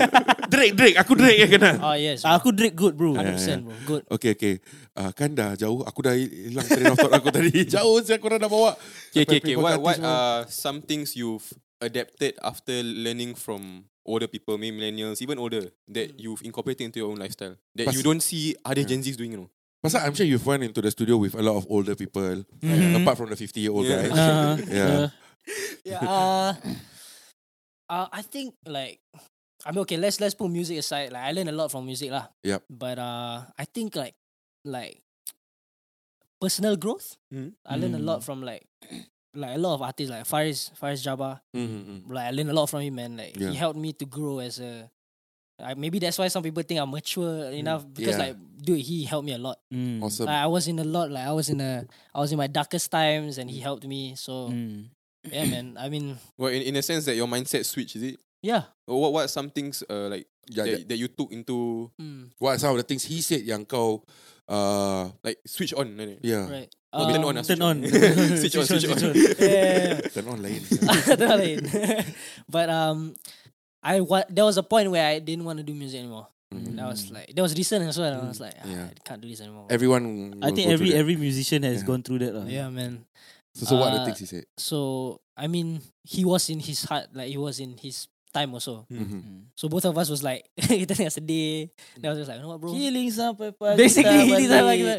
Drake, 0.46 0.74
Drake, 0.78 0.96
aku 1.02 1.12
Drake 1.18 1.38
yang 1.42 1.50
kena. 1.50 1.72
Oh 1.82 1.96
yes, 1.98 2.22
Ah, 2.22 2.38
Aku 2.38 2.54
Drake 2.54 2.76
good 2.78 2.94
bro. 2.94 3.18
100% 3.18 3.66
bro. 3.66 3.74
Good. 3.82 4.02
Okay, 4.14 4.30
okay. 4.38 4.54
Uh, 4.94 5.10
kan 5.10 5.34
dah 5.34 5.58
jauh. 5.58 5.82
Aku 5.82 6.06
dah 6.06 6.14
hilang 6.14 6.66
train 6.70 6.86
of 6.86 6.96
thought 7.00 7.14
aku 7.18 7.34
tadi. 7.34 7.66
Jauh 7.74 7.98
saya 8.04 8.22
korang 8.22 8.38
dah 8.38 8.46
bawa. 8.46 8.78
Okay, 9.10 9.26
okay, 9.26 9.38
okay. 9.42 9.54
What, 9.58 9.82
what 9.82 9.98
are 9.98 10.46
some 10.46 10.84
things 10.84 11.18
you've 11.18 11.50
adapted 11.82 12.38
after 12.46 12.78
learning 12.78 13.34
from 13.34 13.90
older 14.06 14.26
people, 14.30 14.54
maybe 14.58 14.78
millennials, 14.78 15.18
even 15.18 15.38
older, 15.38 15.66
that 15.90 16.14
you've 16.18 16.42
incorporated 16.46 16.86
into 16.86 16.98
your 17.02 17.10
own 17.10 17.18
lifestyle 17.18 17.54
that 17.74 17.86
Pas- 17.90 17.94
you 17.96 18.02
don't 18.02 18.22
see 18.22 18.54
other 18.62 18.82
Gen 18.86 19.02
Zs 19.02 19.16
doing, 19.16 19.34
you 19.34 19.46
know? 19.46 19.50
Pasal 19.82 20.06
I'm 20.06 20.14
sure 20.14 20.24
you've 20.26 20.46
went 20.46 20.62
into 20.62 20.80
the 20.80 20.90
studio 20.90 21.16
with 21.18 21.34
a 21.34 21.42
lot 21.42 21.56
of 21.58 21.66
older 21.68 21.94
people. 21.98 22.44
Apart 22.62 23.18
from 23.18 23.30
the 23.30 23.36
50 23.36 23.60
year 23.60 23.72
old 23.72 23.86
Yeah. 23.86 24.08
guys. 24.08 24.18
Uh, 24.18 24.56
Yeah. 24.70 25.08
Yeah. 25.84 25.98
Uh, 26.06 26.54
uh, 27.90 28.06
I 28.14 28.22
think 28.22 28.54
like 28.64 29.00
I 29.66 29.70
mean 29.74 29.82
okay, 29.82 29.96
let's 29.98 30.20
let's 30.22 30.34
put 30.38 30.50
music 30.54 30.78
aside. 30.78 31.10
Like 31.10 31.22
I 31.26 31.32
learned 31.34 31.50
a 31.50 31.56
lot 31.58 31.70
from 31.74 31.82
music 31.86 32.10
lah. 32.14 32.30
Yup. 32.46 32.62
But 32.70 32.98
uh 33.02 33.42
I 33.58 33.64
think 33.66 33.98
like 33.98 34.14
like 34.62 35.02
personal 36.40 36.76
growth. 36.78 37.18
Mhm. 37.34 37.58
I 37.66 37.74
learned 37.74 37.98
a 37.98 37.98
Mm. 37.98 38.06
lot 38.06 38.22
from 38.22 38.42
like 38.46 38.62
like 39.34 39.56
a 39.56 39.58
lot 39.58 39.74
of 39.74 39.82
artists 39.82 40.10
like 40.14 40.26
Faris 40.26 40.70
Faris 40.78 41.02
Jabba. 41.02 41.42
Mm-hmm. 41.56 42.06
Like 42.12 42.26
I 42.26 42.30
learned 42.30 42.50
a 42.50 42.54
lot 42.54 42.70
from 42.70 42.82
him 42.86 42.94
man. 42.94 43.16
Like 43.18 43.34
Yeah. 43.34 43.50
he 43.50 43.56
helped 43.58 43.78
me 43.82 43.90
to 43.98 44.06
grow 44.06 44.38
as 44.38 44.60
a 44.62 44.86
I, 45.62 45.74
maybe 45.78 45.98
that's 46.02 46.18
why 46.18 46.26
some 46.28 46.42
people 46.42 46.62
think 46.66 46.80
I'm 46.82 46.90
mature 46.90 47.50
enough 47.54 47.86
because 47.86 48.18
Yeah. 48.18 48.24
like 48.30 48.36
dude 48.60 48.82
he 48.82 49.04
helped 49.06 49.26
me 49.26 49.32
a 49.34 49.38
lot. 49.38 49.58
mm, 49.72 50.02
Awesome. 50.02 50.26
Like 50.26 50.42
I 50.42 50.46
was 50.50 50.66
in 50.66 50.78
a 50.78 50.84
lot 50.84 51.10
like 51.10 51.24
I 51.26 51.32
was 51.32 51.48
in 51.48 51.60
a 51.62 51.86
I 52.14 52.18
was 52.18 52.32
in 52.34 52.38
my 52.38 52.46
darkest 52.50 52.90
times 52.90 53.38
and 53.38 53.46
he 53.50 53.60
helped 53.62 53.86
me. 53.86 54.14
So 54.18 54.50
mm. 54.50 54.90
yeah 55.30 55.46
man. 55.46 55.78
I 55.78 55.88
mean 55.88 56.18
Well, 56.36 56.50
in, 56.50 56.62
in 56.62 56.74
a 56.76 56.82
sense 56.82 57.06
that 57.06 57.14
your 57.14 57.26
mindset 57.30 57.62
switch, 57.64 57.94
is 57.96 58.02
it? 58.02 58.18
yeah. 58.42 58.74
Or 58.90 59.00
what, 59.00 59.12
what 59.14 59.24
are 59.24 59.32
some 59.32 59.50
things 59.50 59.82
uh, 59.88 60.10
like 60.10 60.26
Yeah, 60.50 60.66
that, 60.66 60.78
yeah. 60.82 60.86
that 60.90 60.98
you 60.98 61.06
took 61.06 61.30
into, 61.30 61.86
Mm, 61.94 62.34
What 62.42 62.58
are 62.58 62.58
some 62.58 62.74
of 62.74 62.82
the 62.82 62.82
things 62.82 63.06
he 63.06 63.22
said 63.22 63.46
yang 63.46 63.62
kau 63.62 64.02
uh, 64.50 65.06
like, 65.22 65.38
switch 65.46 65.70
on? 65.78 65.94
right? 65.94 66.18
yeah, 66.18 66.50
right. 66.50 66.66
Not 66.92 67.14
turn 67.14 67.22
on, 67.24 67.36
Um, 67.38 67.38
ah, 67.38 67.46
Turn 67.46 67.62
on. 67.62 67.76
switch 68.36 68.56
on, 68.58 68.66
switch 68.68 68.84
on. 68.90 68.98
turn 70.12 70.26
on 70.28 70.38
lain. 70.42 70.60
Itu 71.14 71.24
hal 71.24 71.38
lain. 71.40 71.62
but 72.50 72.68
um, 72.68 73.14
I 73.82 74.00
wa- 74.00 74.24
there 74.30 74.44
was 74.46 74.56
a 74.56 74.62
point 74.62 74.90
where 74.90 75.02
I 75.04 75.18
didn't 75.18 75.44
want 75.44 75.58
to 75.58 75.66
do 75.66 75.74
music 75.74 76.00
anymore. 76.00 76.30
Mhm. 76.54 76.76
That 76.76 76.86
was 76.86 77.10
like 77.10 77.32
there 77.34 77.42
was 77.42 77.56
recent 77.56 77.82
as 77.88 77.98
well. 77.98 78.12
and 78.12 78.22
I 78.22 78.28
was 78.28 78.38
like, 78.40 78.54
ah, 78.60 78.68
Yeah. 78.68 78.88
I 78.92 79.00
can't 79.02 79.20
do 79.20 79.28
this 79.28 79.40
anymore. 79.40 79.66
Everyone 79.72 80.38
I 80.44 80.52
think 80.52 80.68
go 80.68 80.74
every 80.76 80.90
that. 80.92 81.00
every 81.00 81.16
musician 81.16 81.62
has 81.64 81.80
Yeah. 81.80 81.88
gone 81.88 82.02
through 82.04 82.20
that 82.22 82.32
lah. 82.36 82.44
yeah, 82.46 82.68
man. 82.68 83.04
So, 83.56 83.66
so 83.66 83.76
what 83.80 83.92
are 83.92 83.96
the 83.96 84.02
uh, 84.02 84.06
things 84.08 84.20
he 84.20 84.28
said? 84.28 84.44
So 84.60 85.20
I 85.36 85.48
mean, 85.48 85.80
he 86.04 86.24
was 86.28 86.48
in 86.52 86.60
his 86.60 86.84
heart, 86.84 87.08
like 87.16 87.28
he 87.32 87.40
was 87.40 87.56
in 87.58 87.74
his 87.80 88.06
time 88.32 88.52
also. 88.52 88.84
Mhm. 88.92 89.48
So 89.56 89.68
both 89.68 89.84
of 89.88 89.96
us 89.96 90.08
was 90.12 90.20
like 90.22 90.44
kita 90.56 90.92
tengah 90.92 91.12
sedih. 91.12 91.72
Then 91.96 92.06
I 92.06 92.08
was 92.12 92.20
just 92.20 92.28
like, 92.32 92.36
you 92.40 92.44
know 92.44 92.52
what, 92.52 92.60
bro? 92.60 92.72
Healing 92.72 93.08
sampai 93.12 93.52
pagi 93.56 93.76
Basically, 93.80 94.12
tak 94.12 94.24
healing 94.28 94.48
sampai 94.52 94.64
balik. 94.76 94.80
kita. 94.80 94.94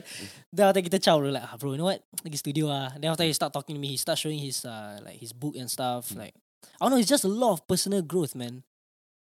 Then 0.53 0.63
after 0.69 0.81
kita 0.85 0.97
ciao, 1.01 1.17
we're 1.21 1.33
like, 1.33 1.45
ah, 1.45 1.53
bro, 1.57 1.73
you 1.73 1.79
know 1.81 1.89
what? 1.89 2.01
Pergi 2.21 2.37
studio 2.41 2.69
ah. 2.69 2.93
Then 2.97 3.13
after 3.13 3.25
he 3.25 3.33
start 3.33 3.53
talking 3.53 3.77
to 3.77 3.81
me, 3.81 3.93
he 3.93 3.97
start 3.97 4.17
showing 4.17 4.37
his 4.41 4.65
uh, 4.65 5.01
like 5.05 5.17
his 5.21 5.33
book 5.33 5.53
and 5.57 5.69
stuff. 5.69 6.13
Like, 6.17 6.33
I 6.77 6.85
don't 6.85 6.97
know, 6.97 7.01
it's 7.01 7.09
just 7.09 7.25
a 7.25 7.31
lot 7.31 7.57
of 7.57 7.65
personal 7.69 8.01
growth, 8.01 8.33
man. 8.37 8.61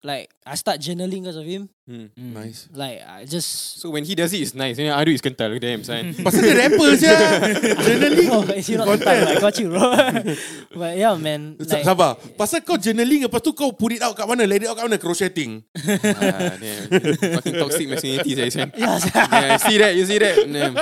Like, 0.02 0.34
I 0.42 0.58
start 0.58 0.82
journaling 0.82 1.22
because 1.22 1.38
of 1.38 1.46
him. 1.46 1.70
Hmm. 1.86 2.10
Mm. 2.18 2.34
Nice. 2.34 2.66
Like, 2.74 3.06
I 3.06 3.22
just 3.30 3.78
So 3.78 3.94
when 3.94 4.02
he 4.02 4.18
does 4.18 4.34
it, 4.34 4.42
it's 4.42 4.58
nice. 4.58 4.82
And 4.82 4.90
I 4.90 5.06
do 5.06 5.14
is 5.14 5.22
kental. 5.22 5.54
Damn, 5.62 5.84
son. 5.86 6.18
Pasal 6.18 6.42
dia 6.42 6.58
rapper 6.58 6.90
je. 6.98 7.14
Journaling. 7.86 8.28
oh, 8.34 8.42
you 8.50 8.76
not 8.82 8.98
the 8.98 9.06
time, 9.06 9.22
I 9.30 9.36
got 9.38 9.54
you, 9.62 9.70
bro. 9.70 9.86
but 10.82 10.98
yeah, 10.98 11.14
man. 11.22 11.54
Like, 11.62 11.70
Like, 11.70 11.86
Sabar. 11.86 12.18
Pasal 12.34 12.66
kau 12.66 12.82
journaling 12.82 13.30
lepas 13.30 13.46
tu 13.46 13.54
kau 13.54 13.70
put 13.78 13.94
it 13.94 14.02
out 14.02 14.18
kat 14.18 14.26
mana? 14.26 14.50
Let 14.50 14.66
it 14.66 14.74
out 14.74 14.82
kat 14.82 14.90
mana? 14.90 14.98
Crocheting. 14.98 15.62
ah, 15.78 16.58
damn. 16.58 16.82
Fucking 17.38 17.56
toxic 17.62 17.86
masculinity, 17.86 18.34
saya, 18.34 18.50
son. 18.50 18.70
yeah, 18.74 18.98
Yeah, 18.98 19.58
see 19.62 19.78
that? 19.78 19.94
You 19.94 20.06
see 20.10 20.18
that? 20.18 20.34
Damn. 20.50 20.74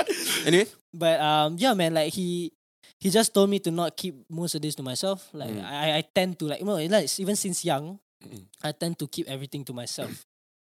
Anyway. 0.48 0.64
But 0.96 1.20
um, 1.20 1.60
yeah, 1.60 1.76
man, 1.76 1.92
like 1.92 2.16
he 2.16 2.56
he 2.96 3.12
just 3.12 3.36
told 3.36 3.52
me 3.52 3.60
to 3.60 3.70
not 3.70 4.00
keep 4.00 4.16
most 4.32 4.56
of 4.56 4.64
this 4.64 4.74
to 4.80 4.82
myself. 4.82 5.28
Like 5.36 5.52
Mm. 5.52 5.60
I 5.60 6.00
I 6.00 6.08
tend 6.08 6.40
to 6.40 6.48
like 6.48 6.64
you 6.64 6.68
know 6.68 6.80
like 6.80 7.04
even 7.20 7.36
since 7.36 7.62
young, 7.68 8.00
Mm. 8.24 8.44
I 8.62 8.72
tend 8.72 8.98
to 8.98 9.08
keep 9.08 9.28
everything 9.28 9.64
to 9.64 9.72
myself. 9.72 10.26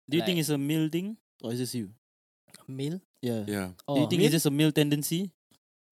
Do 0.08 0.16
you 0.18 0.24
think 0.24 0.38
it's 0.38 0.50
a 0.50 0.58
male 0.58 0.88
thing 0.88 1.16
or 1.42 1.52
is 1.52 1.58
this 1.58 1.74
you? 1.74 1.90
A 2.58 2.70
Male? 2.70 3.00
Yeah. 3.22 3.44
Yeah. 3.46 3.68
Oh, 3.86 3.94
Do 3.94 4.00
you 4.02 4.06
think 4.08 4.18
male? 4.20 4.26
it's 4.26 4.32
just 4.42 4.46
a 4.46 4.50
male 4.50 4.72
tendency 4.72 5.30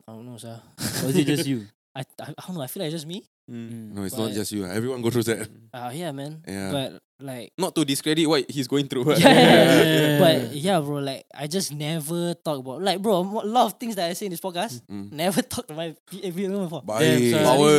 I 0.07 0.13
don't 0.13 0.27
know, 0.27 0.37
sir. 0.39 0.61
or 1.05 1.09
is 1.09 1.17
it 1.17 1.27
just 1.27 1.47
you? 1.47 1.67
I, 1.95 2.01
I 2.21 2.33
I 2.37 2.43
don't 2.47 2.57
know. 2.57 2.63
I 2.63 2.67
feel 2.67 2.83
like 2.83 2.89
it's 2.93 2.97
just 3.03 3.07
me. 3.07 3.25
Mm. 3.49 3.97
No, 3.97 4.05
it's 4.05 4.13
not 4.13 4.29
But- 4.29 4.37
just 4.37 4.53
you. 4.53 4.69
Everyone 4.69 5.01
go 5.01 5.09
through 5.09 5.25
that. 5.33 5.49
Uh, 5.73 5.89
yeah, 5.93 6.13
man. 6.13 6.45
Yeah. 6.45 6.69
But 6.73 6.89
like. 7.21 7.53
Not 7.57 7.73
to 7.77 7.85
discredit 7.85 8.29
what 8.29 8.45
he's 8.45 8.69
going 8.69 8.89
through. 8.89 9.09
Yeah, 9.17 9.25
Yeah. 9.25 10.19
but 10.23 10.37
yeah, 10.53 10.77
bro. 10.85 11.01
Like 11.01 11.25
I 11.33 11.49
just 11.49 11.73
never 11.73 12.37
talk 12.37 12.61
about 12.61 12.85
like, 12.85 13.01
bro. 13.01 13.25
A 13.25 13.49
lot 13.49 13.73
of 13.73 13.81
things 13.81 13.97
that 13.97 14.09
I 14.09 14.13
say 14.13 14.29
in 14.29 14.33
this 14.37 14.41
podcast, 14.45 14.85
Mm. 14.85 15.13
never 15.13 15.41
talk 15.41 15.65
to 15.69 15.73
my 15.73 15.97
everyone 16.21 16.69
before. 16.69 16.85
Baik. 16.85 17.01
Damn, 17.01 17.41
son. 17.41 17.45
Power. 17.49 17.77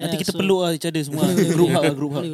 Nanti 0.00 0.14
Yeah, 0.16 0.20
kita 0.24 0.32
so- 0.32 0.40
peluk 0.40 0.60
lah 0.64 0.70
each 0.72 0.88
other 0.88 1.02
semua. 1.04 1.24
Group 1.36 1.68
hug 1.68 1.84
lah, 1.84 1.92
group 1.96 2.12
hug. 2.16 2.24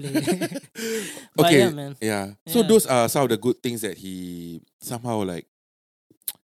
Okay. 1.42 1.58
yeah, 1.58 1.70
man. 1.74 1.92
Yeah. 1.98 2.24
So 2.46 2.62
Yeah. 2.62 2.68
those 2.70 2.86
are 2.86 3.10
some 3.10 3.26
of 3.26 3.30
the 3.34 3.38
good 3.38 3.58
things 3.58 3.82
that 3.82 3.98
he 3.98 4.58
somehow 4.78 5.26
like 5.26 5.46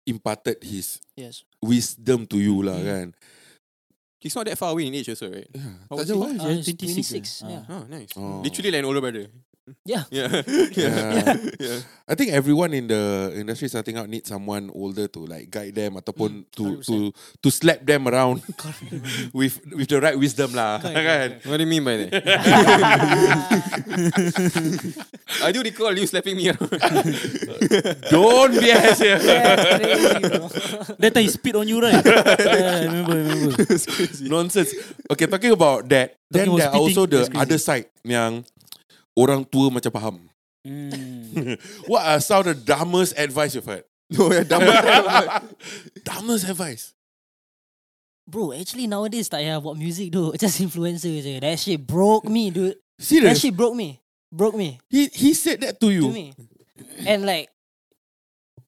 imparted 0.09 0.57
his 0.65 1.01
Yes. 1.17 1.45
wisdom 1.61 2.25
to 2.33 2.41
you 2.41 2.65
lah 2.65 2.81
Mm. 2.81 2.87
kan. 2.89 3.07
He's 4.21 4.37
not 4.37 4.45
that 4.47 4.59
far 4.59 4.71
away 4.73 4.87
in 4.87 4.95
age 4.95 5.09
also, 5.09 5.33
right? 5.33 5.49
Yeah. 5.55 5.63
How 5.89 5.97
Tak 5.97 5.99
old 5.99 6.09
jauh. 6.09 6.35
is 6.37 6.39
lah. 6.39 6.45
Uh, 6.45 6.55
he's 6.61 6.67
he's 6.67 6.77
26, 6.77 7.41
26. 7.41 7.43
ah. 7.43 7.49
Yeah. 7.49 7.63
Oh, 7.75 7.83
nice. 7.89 8.13
Oh. 8.17 8.41
Literally 8.45 8.71
like 8.71 8.79
an 8.81 8.85
older 8.85 9.01
brother. 9.01 9.27
Yeah. 9.85 10.05
Yeah. 10.13 10.43
Yeah. 10.75 11.37
yeah. 11.59 11.79
I 12.07 12.15
think 12.15 12.33
everyone 12.35 12.75
in 12.75 12.87
the 12.91 13.33
industry 13.35 13.69
starting 13.69 13.97
out 13.97 14.09
need 14.09 14.27
someone 14.27 14.71
older 14.75 15.07
to 15.07 15.21
like 15.27 15.51
guide 15.51 15.75
them 15.75 15.95
ataupun 15.99 16.45
to 16.59 16.83
to 16.83 17.15
to 17.15 17.49
slap 17.51 17.83
them 17.87 18.07
around 18.11 18.43
with 19.37 19.63
with 19.71 19.87
the 19.87 19.99
right 20.03 20.19
wisdom 20.19 20.53
lah 20.55 20.83
kan. 20.83 21.39
What 21.47 21.59
do 21.59 21.63
you 21.63 21.71
mean 21.71 21.85
by 21.87 21.97
that? 22.09 22.11
I 25.43 25.53
do 25.53 25.63
recall 25.63 25.95
you 25.95 26.07
slapping 26.07 26.37
me 26.37 26.51
around. 26.51 26.71
Don't 28.11 28.55
be 28.59 28.71
a 28.71 28.95
here. 28.95 29.19
That 30.99 31.11
time 31.15 31.25
he 31.25 31.31
spit 31.31 31.55
on 31.57 31.69
you, 31.69 31.81
right? 31.81 32.03
yeah, 32.05 32.83
I 32.83 32.91
remember, 32.91 33.15
I 33.15 33.23
remember. 33.23 33.55
Nonsense. 34.27 34.75
Okay, 35.11 35.27
talking 35.27 35.53
about 35.53 35.89
that, 35.89 36.19
then 36.31 36.47
Talking 36.47 36.59
about 36.59 36.59
there 36.59 36.71
are 36.71 36.83
also 36.83 37.07
the 37.07 37.23
other 37.39 37.59
side 37.59 37.87
yang 38.03 38.45
orang 39.21 39.45
tua 39.45 39.69
macam 39.69 39.93
faham. 39.93 40.17
Mm. 40.65 41.57
What 41.91 42.05
are 42.05 42.21
some 42.21 42.41
of 42.45 42.47
the 42.53 42.57
dumbest 42.57 43.17
advice 43.17 43.53
you've 43.57 43.69
heard? 43.69 43.85
no, 44.13 44.33
yeah, 44.33 44.45
dumb. 44.45 44.65
dumbest 46.09 46.49
advice. 46.49 46.93
Bro, 48.31 48.55
actually 48.55 48.87
nowadays 48.87 49.27
tak 49.27 49.43
payah 49.43 49.59
buat 49.59 49.75
music 49.75 50.15
tu. 50.15 50.31
Just 50.39 50.61
influencer 50.63 51.11
je. 51.19 51.41
That 51.43 51.59
shit 51.59 51.83
broke 51.83 52.25
me, 52.31 52.51
dude. 52.55 52.79
That 52.79 53.03
Serious? 53.03 53.41
shit 53.43 53.57
broke 53.57 53.75
me. 53.75 53.99
Broke 54.31 54.55
me. 54.55 54.79
He 54.87 55.11
he 55.11 55.35
said 55.35 55.59
that 55.67 55.83
to 55.83 55.89
To 55.89 55.91
you. 55.91 56.07
me. 56.15 56.31
And 57.03 57.27
like, 57.27 57.51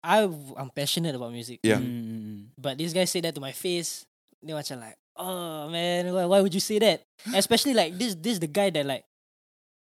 I, 0.02 0.26
I'm 0.58 0.70
passionate 0.74 1.14
about 1.14 1.30
music. 1.30 1.62
Yeah. 1.62 1.78
Mm. 1.78 2.50
But 2.58 2.74
this 2.78 2.90
guy 2.90 3.06
said 3.06 3.22
that 3.22 3.34
to 3.38 3.42
my 3.44 3.54
face. 3.54 4.02
Dia 4.42 4.58
macam 4.58 4.82
like, 4.82 4.98
oh 5.14 5.70
man, 5.70 6.10
why, 6.10 6.26
why 6.26 6.38
would 6.42 6.50
you 6.50 6.58
say 6.58 6.82
that? 6.82 7.06
Especially 7.30 7.70
like 7.78 7.94
this, 7.94 8.18
this 8.18 8.42
the 8.42 8.50
guy 8.50 8.74
that 8.74 8.82
like, 8.82 9.06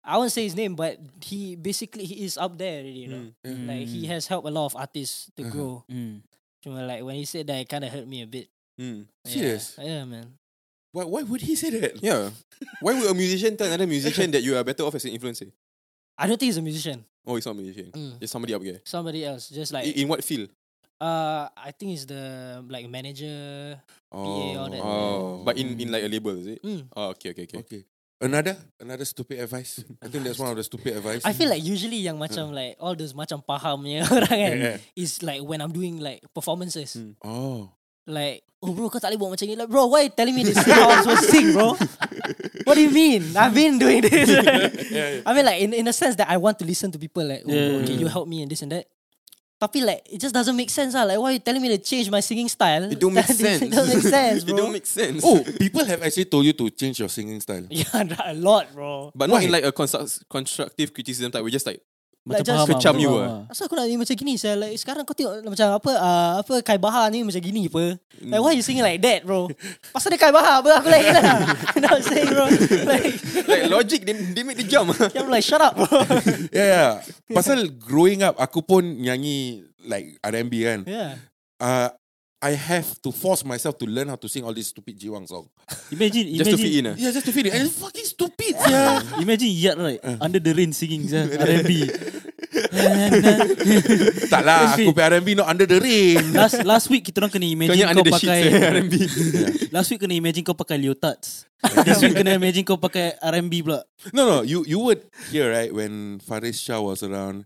I 0.09 0.17
won't 0.17 0.33
say 0.33 0.45
his 0.49 0.57
name, 0.57 0.73
but 0.73 0.97
he 1.21 1.53
basically 1.53 2.09
he 2.09 2.25
is 2.25 2.41
up 2.41 2.57
there 2.57 2.81
already, 2.81 3.05
you 3.05 3.09
know. 3.13 3.25
Mm. 3.45 3.69
Like 3.69 3.85
he 3.87 4.07
has 4.09 4.25
helped 4.27 4.49
a 4.49 4.51
lot 4.51 4.73
of 4.73 4.75
artists 4.77 5.29
to 5.37 5.43
Uh-huh. 5.45 5.53
grow. 5.53 5.85
Mm. 5.85 6.25
Cuma 6.65 6.81
like 6.89 7.05
when 7.05 7.15
he 7.21 7.29
said 7.29 7.45
that, 7.53 7.61
it 7.61 7.69
kind 7.69 7.85
of 7.85 7.93
hurt 7.93 8.09
me 8.09 8.25
a 8.25 8.27
bit. 8.27 8.49
Mm. 8.81 9.05
Serious? 9.29 9.77
Yeah, 9.77 10.01
yeah 10.01 10.05
man. 10.09 10.33
Why 10.97 11.05
why 11.05 11.23
would 11.29 11.45
he 11.45 11.53
say 11.55 11.69
that? 11.77 12.01
Yeah. 12.01 12.33
Why 12.83 12.97
would 12.97 13.07
a 13.07 13.15
musician 13.15 13.55
tell 13.55 13.69
another 13.69 13.87
musician 13.87 14.33
that 14.33 14.41
you 14.43 14.57
are 14.57 14.65
better 14.65 14.83
off 14.83 14.97
as 14.97 15.05
an 15.05 15.13
influencer? 15.13 15.53
I 16.17 16.27
don't 16.27 16.41
think 16.41 16.49
he's 16.51 16.59
a 16.59 16.65
musician. 16.65 17.05
Oh, 17.29 17.37
he's 17.37 17.45
not 17.47 17.53
a 17.55 17.61
musician. 17.61 17.93
Mm. 17.93 18.17
It's 18.19 18.33
somebody 18.33 18.55
up 18.57 18.63
there. 18.65 18.81
Somebody 18.89 19.23
else, 19.23 19.53
just 19.53 19.71
like 19.77 19.85
I- 19.87 19.95
In 20.01 20.09
what 20.09 20.25
field? 20.25 20.49
uh, 20.99 21.47
I 21.55 21.71
think 21.77 21.93
he's 21.95 22.07
the 22.09 22.65
like 22.67 22.89
manager. 22.89 23.77
Oh, 24.11 24.57
all 24.57 24.71
that. 24.73 24.81
Oh, 24.83 25.43
but 25.45 25.55
in, 25.61 25.79
in 25.79 25.93
like 25.93 26.03
a 26.03 26.09
label, 26.09 26.35
is 26.41 26.47
it? 26.57 26.63
Mm. 26.65 26.89
Oh, 26.97 27.13
okay, 27.15 27.31
okay, 27.37 27.45
okay. 27.47 27.59
Okay. 27.63 27.83
Another 28.19 28.59
another 28.83 29.07
stupid 29.07 29.39
advice. 29.39 29.79
I 30.03 30.11
think 30.11 30.27
that's 30.27 30.43
one 30.43 30.51
of 30.51 30.59
the 30.59 30.67
stupid 30.67 30.99
advice. 30.99 31.23
I 31.23 31.31
feel 31.31 31.47
like 31.47 31.63
usually 31.63 32.03
yang 32.03 32.19
macam 32.19 32.51
like 32.51 32.75
all 32.83 32.99
those 32.99 33.15
macam 33.15 33.39
pahamnya 33.47 34.03
orang 34.15 34.27
kan 34.43 34.55
Yeah. 34.59 34.77
is 34.99 35.23
like 35.23 35.39
when 35.47 35.63
I'm 35.63 35.71
doing 35.71 36.03
like 36.03 36.27
performances. 36.35 36.99
Mm. 36.99 37.15
Oh. 37.23 37.71
Like, 38.09 38.43
oh 38.59 38.75
bro, 38.75 38.91
kau 38.91 38.99
tak 38.99 39.13
boleh 39.15 39.21
buat 39.23 39.31
macam 39.39 39.47
ni. 39.47 39.55
Like, 39.55 39.71
bro, 39.71 39.87
why 39.87 40.09
you 40.09 40.11
telling 40.11 40.35
me 40.35 40.43
this 40.43 40.57
is 40.59 40.67
how 40.67 40.89
I'm 40.91 41.05
supposed 41.07 41.29
to 41.29 41.31
sing, 41.31 41.47
bro? 41.55 41.77
What 42.67 42.75
do 42.75 42.83
you 42.83 42.91
mean? 42.91 43.37
I've 43.37 43.53
been 43.55 43.79
doing 43.79 44.01
this. 44.03 44.27
I 45.29 45.31
mean, 45.31 45.45
like 45.47 45.61
in 45.63 45.71
in 45.77 45.87
a 45.87 45.95
sense 45.95 46.17
that 46.19 46.27
I 46.27 46.41
want 46.43 46.59
to 46.59 46.67
listen 46.67 46.91
to 46.91 46.99
people. 46.99 47.23
Like, 47.23 47.45
oh, 47.47 47.53
Yeah. 47.55 47.85
okay, 47.87 47.95
you 47.95 48.09
help 48.11 48.27
me 48.27 48.43
and 48.43 48.51
this 48.51 48.65
and 48.67 48.73
that. 48.75 48.89
Tapi 49.59 49.83
like, 49.83 50.07
it 50.07 50.21
just 50.23 50.33
doesn't 50.33 50.55
make 50.55 50.71
sense. 50.71 50.95
Ah, 50.95 51.03
like, 51.03 51.19
why 51.19 51.33
you 51.35 51.43
telling 51.43 51.61
me 51.61 51.69
to 51.75 51.79
change 51.79 52.09
my 52.11 52.21
singing 52.21 52.47
style? 52.47 52.87
It 52.87 52.99
don't 52.99 53.13
make 53.13 53.27
sense. 53.43 53.63
It 53.63 53.71
don't 53.75 53.89
make 53.91 54.07
sense, 54.07 54.45
bro. 54.45 54.55
it 54.55 54.57
don't 54.57 54.73
make 54.73 54.87
sense. 54.87 55.23
Oh, 55.27 55.43
people 55.59 55.85
have 55.85 56.01
actually 56.03 56.27
told 56.27 56.47
you 56.47 56.53
to 56.55 56.71
change 56.71 57.01
your 57.01 57.09
singing 57.11 57.41
style. 57.41 57.67
yeah, 57.71 58.07
a 58.25 58.35
lot, 58.35 58.73
bro. 58.73 59.11
But 59.15 59.29
not 59.29 59.43
Why? 59.43 59.43
in 59.43 59.51
like 59.51 59.65
a 59.65 59.73
construct, 59.73 60.29
constructive 60.31 60.95
criticism 60.95 61.33
type. 61.33 61.43
We 61.43 61.51
just 61.51 61.67
Like, 61.67 61.83
Macam 62.29 62.45
just 62.45 62.53
faham 62.53 62.69
kecam 62.77 62.95
you 63.01 63.13
ah. 63.17 63.49
Asal 63.49 63.65
aku 63.65 63.75
nak 63.75 63.89
ni 63.89 63.97
macam 63.97 64.13
gini 64.13 64.37
saya 64.37 64.55
like 64.61 64.77
sekarang 64.77 65.09
kau 65.09 65.17
tengok 65.17 65.41
macam 65.49 65.81
apa 65.81 65.91
uh, 65.97 66.33
apa 66.45 66.55
Kai 66.61 66.77
Bahar 66.77 67.09
ni 67.09 67.25
macam 67.25 67.41
gini 67.41 67.65
apa. 67.73 67.97
Like 68.21 68.43
why 68.45 68.53
you 68.53 68.61
singing 68.61 68.85
like 68.85 69.01
that 69.01 69.25
bro? 69.25 69.49
Pasal 69.97 70.13
dia 70.13 70.21
Kai 70.21 70.29
Bahar 70.29 70.61
apa 70.61 70.85
aku 70.85 70.89
like 70.93 71.09
lah. 71.09 71.25
I'm 71.89 72.05
saying 72.13 72.29
bro? 72.29 72.45
Like 72.85 73.17
like 73.49 73.65
logic, 73.73 74.01
they, 74.05 74.13
they 74.37 74.45
make 74.45 74.61
the 74.61 74.69
jump. 74.69 74.93
I'm 75.17 75.33
like 75.33 75.43
shut 75.43 75.65
up 75.65 75.73
bro. 75.73 75.89
Yeah, 76.53 76.69
yeah. 76.69 76.91
Pasal 77.33 77.65
growing 77.81 78.21
up, 78.21 78.37
aku 78.37 78.61
pun 78.61 78.85
nyanyi 78.85 79.65
like 79.89 80.21
R&B 80.21 80.53
kan. 80.69 80.81
yeah. 80.85 81.17
Uh, 81.57 81.89
I 82.39 82.55
have 82.55 82.87
to 83.03 83.11
force 83.11 83.43
myself 83.43 83.75
to 83.83 83.87
learn 83.91 84.07
how 84.07 84.15
to 84.15 84.31
sing 84.31 84.47
all 84.47 84.55
these 84.55 84.71
stupid 84.71 84.95
Jiwang 84.95 85.27
song. 85.27 85.51
Imagine, 85.91 86.39
just 86.39 86.55
to 86.55 86.57
fit 86.57 86.71
imagine, 86.71 86.87
in. 86.87 86.93
ah. 86.95 86.95
Yeah, 86.95 87.11
just 87.11 87.27
to 87.27 87.33
fit 87.35 87.47
it. 87.47 87.53
And 87.55 87.67
it's 87.67 87.75
fucking 87.75 88.07
stupid, 88.07 88.55
yeah. 88.63 89.03
imagine 89.19 89.51
Yat 89.51 89.75
right 89.75 89.99
under 90.23 90.39
the 90.39 90.55
rain 90.55 90.71
singing 90.71 91.03
sia, 91.11 91.27
R&B. 91.27 91.91
tak 94.33 94.43
lah, 94.45 94.75
aku 94.75 94.91
play 94.95 95.07
R&B 95.19 95.29
not 95.39 95.49
under 95.51 95.67
the 95.67 95.79
rain. 95.79 96.23
last 96.33 96.63
last 96.63 96.87
week 96.89 97.07
kita 97.09 97.23
orang 97.23 97.33
kena 97.33 97.47
Kau 97.47 97.55
imagine 97.55 97.85
kau 97.91 98.05
sheets 98.05 98.17
pakai 98.21 98.39
eh, 98.43 98.71
R&B. 98.73 98.95
last 99.77 99.89
week 99.93 100.01
kena 100.03 100.15
imagine 100.17 100.43
kau 100.47 100.57
pakai 100.57 100.77
leotards. 100.81 101.49
This 101.85 101.99
week 102.01 102.15
kena 102.15 102.39
imagine 102.39 102.65
kau 102.65 102.79
pakai 102.79 103.19
R&B 103.19 103.53
pula. 103.67 103.83
No, 104.15 104.25
no, 104.27 104.39
you 104.47 104.63
you 104.65 104.79
would 104.81 105.03
hear 105.31 105.51
right 105.51 105.71
when 105.75 106.23
Faris 106.23 106.59
Shah 106.63 106.81
was 106.81 107.03
around. 107.03 107.45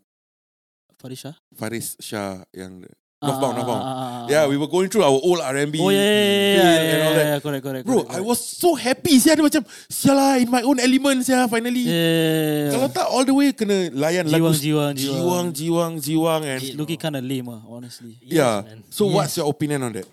Farisha? 1.03 1.35
Faris 1.59 1.99
Shah 1.99 2.47
yang 2.55 2.87
Northbound, 3.23 3.55
Northbound. 3.55 3.83
ah, 3.87 4.27
Yeah, 4.27 4.45
we 4.51 4.59
were 4.59 4.67
going 4.67 4.91
through 4.91 5.07
our 5.07 5.15
old 5.15 5.39
R&B. 5.39 5.79
Oh 5.79 5.89
yeah, 5.89 5.99
yeah, 5.99 6.11
yeah, 6.11 6.19
yeah, 6.19 6.59
and 6.59 6.83
yeah, 6.83 7.07
all 7.07 7.15
that. 7.15 7.27
yeah, 7.31 7.39
correct, 7.39 7.63
correct. 7.63 7.85
Bro, 7.87 8.03
correct, 8.05 8.19
I 8.19 8.21
was 8.21 8.39
so 8.43 8.75
happy. 8.75 9.15
Sia 9.23 9.39
dia 9.39 9.47
macam, 9.47 9.63
sialah 9.87 10.43
in 10.43 10.51
my 10.51 10.63
own 10.67 10.83
element 10.83 11.23
sia 11.23 11.47
finally. 11.47 11.87
Yeah, 11.87 11.95
yeah, 11.95 12.35
yeah, 12.67 12.71
Kalau 12.75 12.89
yeah. 12.91 12.97
tak 12.99 13.07
all 13.07 13.25
the 13.25 13.35
way 13.35 13.49
kena 13.55 13.77
layan 13.95 14.27
Jiwang, 14.27 14.35
lagu 14.35 14.59
jiwang, 14.59 14.93
jiwang, 14.99 15.47
jiwang, 15.55 15.93
jiwang 16.03 16.43
and 16.43 16.59
It's 16.59 16.75
looking 16.75 16.99
kind 16.99 17.15
of 17.15 17.23
lame 17.23 17.47
ah, 17.49 17.63
honestly. 17.71 18.19
yeah. 18.27 18.67
man. 18.67 18.83
So 18.91 19.07
Yes. 19.07 19.15
what's 19.15 19.35
your 19.39 19.47
opinion 19.47 19.87
on 19.87 19.93
that? 19.95 20.07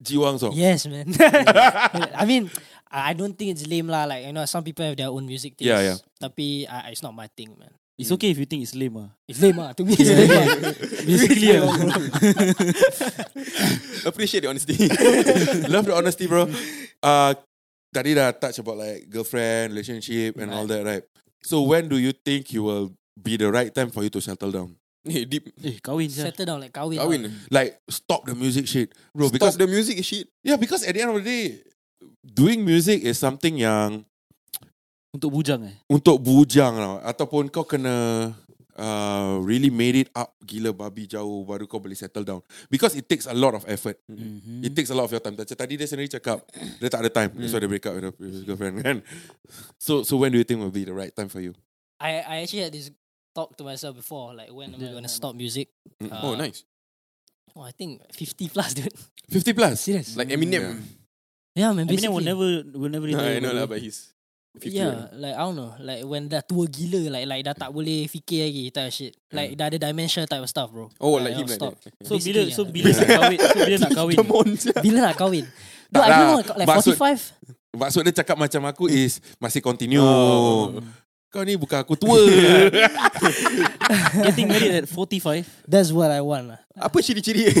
Jiwang 0.00 0.38
song. 0.38 0.54
Yes 0.54 0.86
man. 0.86 1.10
I 2.14 2.24
mean 2.24 2.48
I 2.88 3.12
don't 3.12 3.36
think 3.36 3.52
it's 3.52 3.68
lame 3.68 3.86
lah. 3.92 4.08
Like 4.08 4.24
you 4.24 4.32
know, 4.32 4.48
some 4.48 4.64
people 4.64 4.80
have 4.80 4.96
their 4.96 5.12
own 5.12 5.28
music 5.28 5.60
taste. 5.60 5.68
Yeah, 5.68 5.84
yeah. 5.84 5.98
Tapi 6.16 6.64
uh, 6.64 6.88
it's 6.88 7.04
not 7.04 7.12
my 7.12 7.28
thing, 7.28 7.52
man. 7.58 7.68
It's 7.98 8.14
okay 8.14 8.30
if 8.30 8.38
you 8.38 8.46
think 8.46 8.62
it's 8.62 8.76
lame 8.78 8.94
ah. 8.96 9.10
It's 9.26 9.42
lame 9.42 9.58
ah. 9.58 9.72
To 9.74 9.82
me, 9.82 9.98
it's 9.98 10.06
lame 10.06 10.30
ah. 10.30 10.46
Basically, 11.10 11.50
ah. 11.58 11.66
Appreciate 14.06 14.46
the 14.46 14.54
honesty. 14.54 14.78
Love 15.74 15.90
the 15.90 15.98
honesty, 15.98 16.30
bro. 16.30 16.46
Uh, 17.02 17.34
tadi 17.90 18.14
dah 18.14 18.30
touch 18.30 18.62
about 18.62 18.78
like 18.78 19.10
girlfriend, 19.10 19.74
relationship 19.74 20.38
and 20.38 20.54
all 20.54 20.70
that, 20.70 20.86
right? 20.86 21.02
So 21.42 21.66
when 21.66 21.90
do 21.90 21.98
you 21.98 22.14
think 22.14 22.54
you 22.54 22.62
will 22.62 22.94
be 23.18 23.34
the 23.34 23.50
right 23.50 23.74
time 23.74 23.90
for 23.90 24.06
you 24.06 24.10
to 24.14 24.22
settle 24.22 24.54
down? 24.54 24.78
Eh, 25.02 25.26
deep. 25.26 25.50
Eh, 25.58 25.82
kahwin 25.82 26.06
je. 26.06 26.22
Settle 26.22 26.46
down 26.46 26.62
like 26.62 26.70
kahwin. 26.70 27.02
Kahwin. 27.02 27.34
Like 27.50 27.82
stop 27.90 28.22
the 28.30 28.38
music 28.38 28.70
shit, 28.70 28.94
bro. 29.10 29.26
Stop 29.26 29.42
Because 29.42 29.58
the 29.58 29.66
music 29.66 29.98
shit. 30.06 30.30
yeah, 30.46 30.54
because 30.54 30.86
at 30.86 30.94
the 30.94 31.02
end 31.02 31.10
of 31.10 31.18
the 31.18 31.26
day, 31.26 31.66
doing 32.22 32.62
music 32.62 33.02
is 33.02 33.18
something 33.18 33.58
yang 33.58 34.06
Untuk 35.08 35.32
bujang 35.32 35.64
eh. 35.64 35.76
untuk 35.88 36.20
bujang 36.20 36.76
tau. 36.76 37.00
Ataupun 37.00 37.48
kau 37.48 37.64
kena 37.64 38.28
uh, 38.76 39.34
really 39.40 39.72
made 39.72 40.04
it 40.04 40.10
up 40.12 40.36
gila 40.44 40.68
babi 40.70 41.08
jauh 41.08 41.48
baru 41.48 41.64
kau 41.64 41.80
boleh 41.80 41.96
settle 41.96 42.28
down. 42.28 42.44
Because 42.68 42.92
it 42.92 43.08
takes 43.08 43.24
a 43.24 43.32
lot 43.32 43.56
of 43.56 43.64
effort. 43.64 43.96
Mm-hmm. 44.04 44.68
It 44.68 44.76
takes 44.76 44.92
a 44.92 44.96
lot 44.96 45.08
of 45.08 45.12
your 45.12 45.24
time. 45.24 45.32
Macam 45.32 45.56
Tadi 45.56 45.80
dia 45.80 45.88
sendiri 45.88 46.12
cakap 46.12 46.44
dia 46.76 46.88
tak 46.92 47.00
ada 47.04 47.10
time. 47.10 47.32
That's 47.40 47.56
why 47.56 47.60
dia 47.64 47.70
break 47.72 47.88
up 47.88 47.96
with 48.20 48.32
his 48.32 48.44
girlfriend 48.44 48.80
kan. 48.84 49.00
So 49.80 50.04
so 50.04 50.20
when 50.20 50.28
do 50.28 50.36
you 50.36 50.44
think 50.44 50.60
will 50.60 50.68
be 50.74 50.84
the 50.84 50.92
right 50.92 51.12
time 51.12 51.32
for 51.32 51.40
you? 51.40 51.56
I 51.96 52.20
I 52.20 52.34
actually 52.44 52.68
had 52.68 52.76
this 52.76 52.92
talk 53.32 53.56
to 53.56 53.64
myself 53.64 53.96
before, 53.96 54.36
like 54.36 54.52
when 54.52 54.76
am 54.76 54.80
I 54.84 54.92
gonna 54.92 55.08
stop 55.10 55.32
music? 55.32 55.72
Mm. 56.04 56.12
Uh, 56.12 56.20
Oh, 56.20 56.34
nice. 56.36 56.68
Oh, 57.56 57.64
I 57.64 57.72
think 57.72 58.04
50 58.12 58.52
plus, 58.54 58.70
dude. 58.76 58.92
50 59.32 59.56
plus. 59.56 59.80
Serious? 59.82 60.14
Like 60.14 60.28
Eminem. 60.30 60.78
Yeah, 61.56 61.72
man. 61.72 61.88
Eminem 61.88 62.12
will 62.12 62.22
basically. 62.22 62.28
never 62.28 62.48
will 62.76 62.92
never 62.92 63.06
Nah, 63.08 63.18
retire. 63.24 63.36
I 63.36 63.42
know 63.42 63.56
lah, 63.56 63.66
but 63.66 63.80
he's 63.82 64.12
50 64.58 64.68
Yeah, 64.68 65.08
like 65.14 65.32
I 65.32 65.40
don't 65.40 65.54
know, 65.54 65.72
like 65.78 66.02
when 66.02 66.26
dah 66.26 66.40
tua 66.40 66.66
gila, 66.66 67.08
like 67.10 67.24
like 67.24 67.42
dah 67.42 67.56
tak 67.56 67.70
boleh 67.70 68.04
fikir 68.04 68.44
lagi 68.44 68.64
type 68.68 68.84
of 68.84 68.92
shit. 68.92 69.12
Like 69.30 69.54
dah 69.54 69.66
ada 69.66 69.78
dementia 69.80 70.22
type 70.22 70.38
of 70.38 70.46
stuff, 70.46 70.68
bro. 70.68 70.90
Oh, 70.98 71.16
Like, 71.16 71.32
like 71.32 71.34
him 71.36 71.46
like 71.46 71.56
stop. 71.56 71.72
that. 71.76 71.94
So 72.02 72.14
bila 72.16 72.40
so 72.50 72.62
bila 72.64 72.90
nak 72.90 73.08
kahwin, 73.08 73.38
so 73.38 73.56
bila 73.56 73.76
nak 73.78 73.92
kahwin. 73.98 74.16
Bila 74.80 74.98
nak 75.00 75.16
kahwin? 75.16 75.44
Tak 75.88 75.94
Dude, 75.94 76.02
I 76.02 76.08
don't 76.08 76.18
lah. 76.18 76.26
know, 76.28 76.58
like 76.58 76.68
Maksud- 76.68 76.96
45? 77.00 77.78
Maksud 77.78 78.00
dia 78.02 78.14
cakap 78.16 78.36
macam 78.36 78.62
aku 78.66 78.84
is 78.86 79.20
masih 79.36 79.60
continue. 79.60 80.00
Oh. 80.00 80.80
Kau 81.28 81.44
ni 81.44 81.60
bukan 81.60 81.84
aku 81.84 81.92
tua. 81.92 82.16
Getting 84.24 84.48
married 84.48 84.72
at 84.80 84.88
45. 84.88 85.44
That's 85.68 85.92
what 85.92 86.08
I 86.08 86.24
want 86.24 86.56
lah. 86.56 86.60
Apa 86.72 87.04
ciri-ciri? 87.04 87.52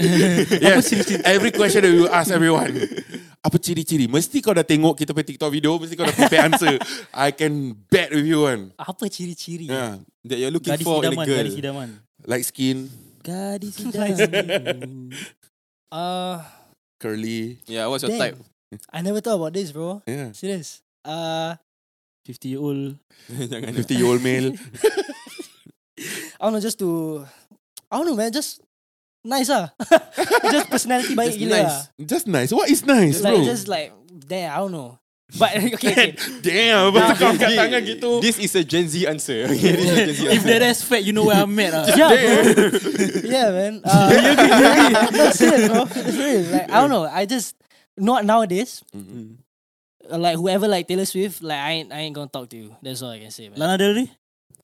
yes. 0.62 0.94
Every 1.26 1.50
question 1.50 1.82
that 1.82 1.90
we 1.90 2.06
will 2.06 2.14
ask 2.14 2.30
everyone. 2.30 2.78
Apa 3.42 3.58
ciri-ciri? 3.58 4.06
Mesti 4.06 4.38
kau 4.38 4.54
dah 4.54 4.62
tengok 4.62 4.94
kita 4.94 5.10
punya 5.10 5.26
TikTok 5.26 5.50
video, 5.50 5.74
mesti 5.74 5.98
kau 5.98 6.06
dah 6.06 6.14
prepare 6.14 6.42
answer. 6.46 6.78
I 7.10 7.34
can 7.34 7.74
bet 7.90 8.14
with 8.14 8.26
you 8.26 8.46
kan. 8.46 8.70
Apa 8.78 9.10
ciri-ciri? 9.10 9.66
Yeah. 9.70 9.98
That 10.22 10.38
you're 10.38 10.54
looking 10.54 10.74
Gadis 10.78 10.86
for 10.86 11.02
in 11.02 11.10
a 11.10 11.18
girl. 11.18 11.42
gadis 11.42 11.58
idaman. 11.58 11.90
Light 12.26 12.46
skin, 12.46 12.86
Gadis 13.26 13.74
idaman. 13.90 15.10
Uh, 15.90 16.42
curly. 17.02 17.58
Yeah, 17.66 17.86
what's 17.90 18.06
your 18.06 18.14
Damn. 18.14 18.22
type? 18.22 18.36
I 18.90 19.02
never 19.02 19.18
thought 19.18 19.38
about 19.38 19.54
this, 19.54 19.70
bro. 19.74 20.02
Yeah. 20.06 20.30
Serious. 20.30 20.82
Uh, 21.06 21.54
50 22.26 22.48
year 22.50 22.58
old. 22.58 22.98
Jangan 23.30 23.70
50 23.70 23.94
year 23.94 24.06
old 24.10 24.18
male. 24.22 24.50
I 26.36 26.42
don't 26.42 26.52
know, 26.52 26.60
just 26.60 26.78
to, 26.82 27.24
I 27.90 27.96
don't 27.96 28.06
know, 28.10 28.16
man, 28.18 28.32
just 28.34 28.60
nice 29.24 29.48
ah. 29.48 29.70
just 30.52 30.68
personality 30.68 31.14
baik 31.14 31.32
Just 31.34 31.38
gila 31.40 31.56
nice. 31.56 31.66
lah. 31.70 31.82
Just 32.04 32.26
nice. 32.26 32.50
What 32.52 32.68
is 32.68 32.84
nice, 32.84 33.18
Just 33.18 33.24
bro? 33.24 33.32
like, 33.38 33.44
just 33.46 33.66
like, 33.70 33.88
there, 34.26 34.50
I 34.50 34.58
don't 34.58 34.72
know. 34.74 34.98
But 35.38 35.58
okay, 35.58 35.74
okay. 35.74 36.08
Damn, 36.38 36.94
apa 36.94 37.18
kau 37.18 37.34
angkat 37.34 37.58
tangan 37.58 37.82
gitu? 37.82 38.22
This 38.22 38.38
is 38.38 38.54
a 38.54 38.62
Gen 38.62 38.86
Z 38.86 39.10
answer. 39.10 39.50
Okay, 39.50 39.74
this 39.74 39.82
is 39.82 39.90
a 39.90 39.98
Gen 39.98 40.14
Z 40.14 40.20
If 40.22 40.30
answer. 40.38 40.50
that 40.54 40.62
is 40.62 40.78
fat, 40.86 41.02
you 41.02 41.10
know 41.10 41.26
where 41.26 41.42
I'm 41.42 41.50
at. 41.58 41.74
ah. 41.74 41.82
yeah, 41.98 42.14
bro. 42.14 42.70
yeah, 43.26 43.46
man. 43.50 43.74
Uh, 43.82 45.10
no, 45.10 45.24
serious, 45.34 45.66
bro. 45.66 45.82
Serious. 46.14 46.46
Like, 46.54 46.70
I 46.70 46.78
don't 46.78 46.94
know. 46.94 47.10
I 47.10 47.26
just 47.26 47.58
not 47.98 48.22
nowadays. 48.22 48.86
Mm. 48.94 49.42
Uh, 50.10 50.18
Like 50.18 50.36
whoever 50.36 50.68
like 50.68 50.86
Taylor 50.88 51.04
Swift, 51.04 51.42
like 51.42 51.58
I 51.58 51.70
ain't, 51.82 51.92
I 51.92 51.98
ain't 52.06 52.14
gonna 52.14 52.28
talk 52.30 52.48
to 52.50 52.56
you. 52.56 52.76
That's 52.82 53.02
all 53.02 53.10
I 53.10 53.18
can 53.20 53.30
say, 53.30 53.48
man. 53.48 53.58
Lana 53.58 53.78
Del 53.78 53.94
Rey? 53.94 54.10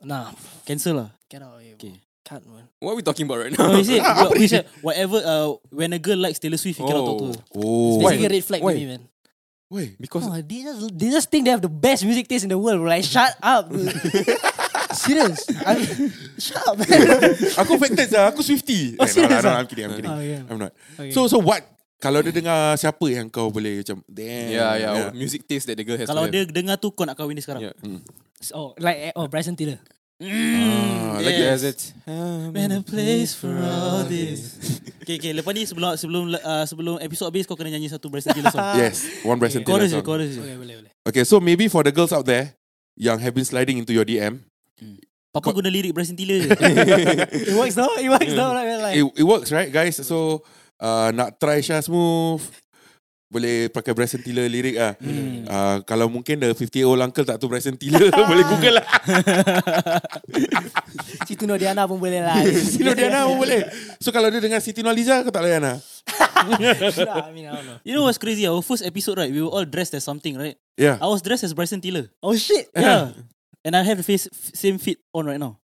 Nah, 0.05 0.33
Cancel 0.66 0.94
lah. 0.96 1.09
get 1.31 1.42
out 1.42 1.55
of 1.57 1.62
here. 1.62 1.74
Okay. 1.74 1.94
Cut, 2.24 2.42
man. 2.46 2.66
What 2.78 2.92
are 2.92 2.96
we 2.96 3.02
talking 3.02 3.26
about 3.26 3.38
right 3.38 3.52
No, 3.59 3.70
now? 3.70 3.76
he 3.78 3.85
said, 3.85 4.02
what, 4.26 4.37
he 4.38 4.46
said 4.48 4.66
whatever, 4.83 5.18
uh, 5.24 5.55
when 5.70 5.92
a 5.92 5.98
girl 5.98 6.18
likes 6.18 6.38
Taylor 6.38 6.57
Swift, 6.59 6.78
you 6.78 6.87
cannot 6.87 7.07
talk 7.07 7.18
to 7.18 7.26
her. 7.35 7.44
Oh. 7.55 7.98
It's 7.98 8.02
basically 8.02 8.22
Why? 8.22 8.26
a 8.26 8.31
red 8.37 8.44
flag 8.44 8.62
Why? 8.62 8.72
to 8.74 8.78
me, 8.78 8.87
man. 8.87 9.02
Wait. 9.70 9.96
Because 10.00 10.26
Oh, 10.28 10.35
they 10.37 10.62
just 10.62 10.98
they 10.98 11.09
just 11.11 11.31
think 11.31 11.44
they 11.46 11.50
have 11.50 11.62
the 11.62 11.68
best 11.72 12.05
music 12.05 12.28
taste 12.28 12.44
in 12.44 12.50
the 12.50 12.59
world. 12.59 12.85
Like, 12.87 13.05
shut 13.05 13.33
up, 13.42 13.70
dude. 13.72 13.88
Serious. 14.92 15.48
I 15.64 15.74
mean, 15.81 16.12
shut 16.37 16.61
up, 16.68 16.76
man. 16.76 16.92
Aku 17.57 17.81
sah. 17.81 18.28
Aku 18.28 18.42
Swifty. 18.44 19.00
Oh, 19.00 19.05
Eh, 19.05 19.07
no, 19.07 19.07
serious 19.09 19.42
no, 19.42 19.48
no, 19.48 19.48
ah? 19.48 19.59
I'm 19.64 19.66
kidding. 19.66 19.85
I'm 19.88 19.94
kidding. 19.96 20.11
Oh, 20.12 20.20
yeah. 20.20 20.42
I'm 20.50 20.59
not. 20.61 20.72
Okay. 21.00 21.11
So 21.16 21.24
so 21.26 21.38
what? 21.40 21.64
Kalau 22.03 22.19
dia 22.19 22.35
dengar 22.35 22.75
siapa 22.75 23.07
yang 23.07 23.31
kau 23.31 23.47
boleh 23.55 23.87
macam 23.87 24.03
damn. 24.11 24.51
yeah, 24.51 24.73
yeah, 24.75 25.15
music 25.15 25.47
taste 25.47 25.71
that 25.71 25.79
the 25.79 25.87
girl 25.87 25.95
has. 25.95 26.11
Kalau 26.11 26.27
dia 26.27 26.43
have. 26.43 26.51
dengar 26.51 26.75
tu, 26.75 26.91
kau 26.91 27.07
nak 27.07 27.15
kahwin 27.15 27.38
dia 27.38 27.47
sekarang. 27.47 27.71
Yeah. 27.71 28.59
oh, 28.59 28.75
like 28.83 29.15
oh, 29.15 29.31
Bryson 29.31 29.55
Tiller. 29.55 29.79
Ah, 30.23 31.19
like 31.19 31.35
Yes, 31.35 31.62
it's 31.62 31.95
Man, 32.07 32.71
a 32.71 32.83
place 32.83 33.35
for 33.35 33.55
all 33.55 34.03
this. 34.07 34.59
okay, 35.03 35.19
okay. 35.19 35.31
Lepas 35.35 35.51
ni 35.55 35.62
sebelum 35.67 35.95
sebelum 35.99 36.23
uh, 36.35 36.67
sebelum 36.67 36.95
episod 37.03 37.31
habis 37.31 37.47
kau 37.47 37.59
kena 37.59 37.75
nyanyi 37.75 37.91
satu 37.91 38.11
Bryson 38.11 38.35
Tiller 38.35 38.51
song. 38.51 38.67
Yes, 38.83 39.07
one 39.23 39.38
Bryson 39.38 39.62
Tiller 39.62 39.87
Chorus 39.87 39.91
je, 39.91 39.99
song. 39.99 40.07
chorus 40.07 40.31
je. 40.35 40.43
Okay, 40.43 40.59
boleh, 40.59 40.75
boleh. 40.83 40.91
Okay, 41.07 41.23
so 41.23 41.38
maybe 41.38 41.71
for 41.71 41.87
the 41.87 41.95
girls 41.95 42.11
out 42.11 42.27
there 42.27 42.55
yang 42.99 43.19
have 43.19 43.35
been 43.35 43.47
sliding 43.47 43.79
into 43.79 43.91
your 43.91 44.07
DM, 44.07 44.43
Papa 45.33 45.49
guna 45.55 45.71
lirik 45.71 45.95
Bryson 45.95 46.19
Tiller 46.19 46.47
je. 46.47 46.51
It 47.51 47.55
works 47.55 47.79
though. 47.79 47.95
It 47.99 48.11
works 48.11 48.35
though. 48.35 48.53
Like, 48.55 48.69
like 48.79 48.95
it, 48.99 49.07
it 49.23 49.27
works, 49.27 49.49
right, 49.51 49.71
guys? 49.71 49.99
So 50.03 50.47
uh, 50.83 51.09
nak 51.14 51.38
try 51.38 51.62
Shah 51.62 51.79
Smooth, 51.79 52.42
boleh 53.33 53.73
pakai 53.73 53.97
Bryson 53.97 54.21
Tiller 54.21 54.45
lirik 54.45 54.77
ah. 54.77 54.92
Hmm. 55.01 55.49
Uh, 55.49 55.77
kalau 55.88 56.05
mungkin 56.12 56.37
the 56.37 56.53
50 56.53 56.68
year 56.77 56.85
old 56.85 57.01
uncle 57.01 57.25
tak 57.25 57.40
tahu 57.40 57.49
Bryson 57.49 57.81
Tiller, 57.81 58.12
boleh 58.31 58.45
google 58.45 58.77
lah. 58.77 58.87
Situ 61.27 61.49
Nodiana 61.49 61.88
pun 61.88 61.97
boleh 61.97 62.21
lah. 62.21 62.37
Sino 62.77 62.92
Diana 62.92 63.25
pun 63.25 63.40
boleh. 63.40 63.64
So 64.05 64.12
kalau 64.12 64.29
dia 64.29 64.45
dengar 64.45 64.61
Siti 64.61 64.85
Nurhaliza, 64.85 65.25
kau 65.25 65.33
tak 65.33 65.49
layan 65.49 65.64
lah. 65.64 65.77
Nah, 66.42 67.25
I 67.25 67.33
mean, 67.33 67.49
I 67.49 67.57
don't 67.57 67.64
know. 67.64 67.79
You 67.87 67.97
know 67.97 68.05
what's 68.05 68.21
crazy? 68.21 68.45
Our 68.45 68.61
first 68.61 68.85
episode, 68.85 69.16
right? 69.16 69.33
We 69.33 69.40
were 69.40 69.49
all 69.49 69.64
dressed 69.64 69.97
as 69.97 70.05
something, 70.05 70.37
right? 70.37 70.59
Yeah. 70.77 71.01
I 71.01 71.09
was 71.09 71.25
dressed 71.25 71.47
as 71.49 71.57
Bryson 71.57 71.81
Tiller. 71.81 72.12
Oh 72.21 72.37
shit. 72.37 72.68
Yeah. 72.77 73.16
And 73.64 73.73
I 73.73 73.87
have 73.87 73.97
the 73.97 74.05
face 74.05 74.29
same 74.53 74.77
fit 74.77 74.99
on 75.14 75.25
right 75.25 75.40
now. 75.40 75.62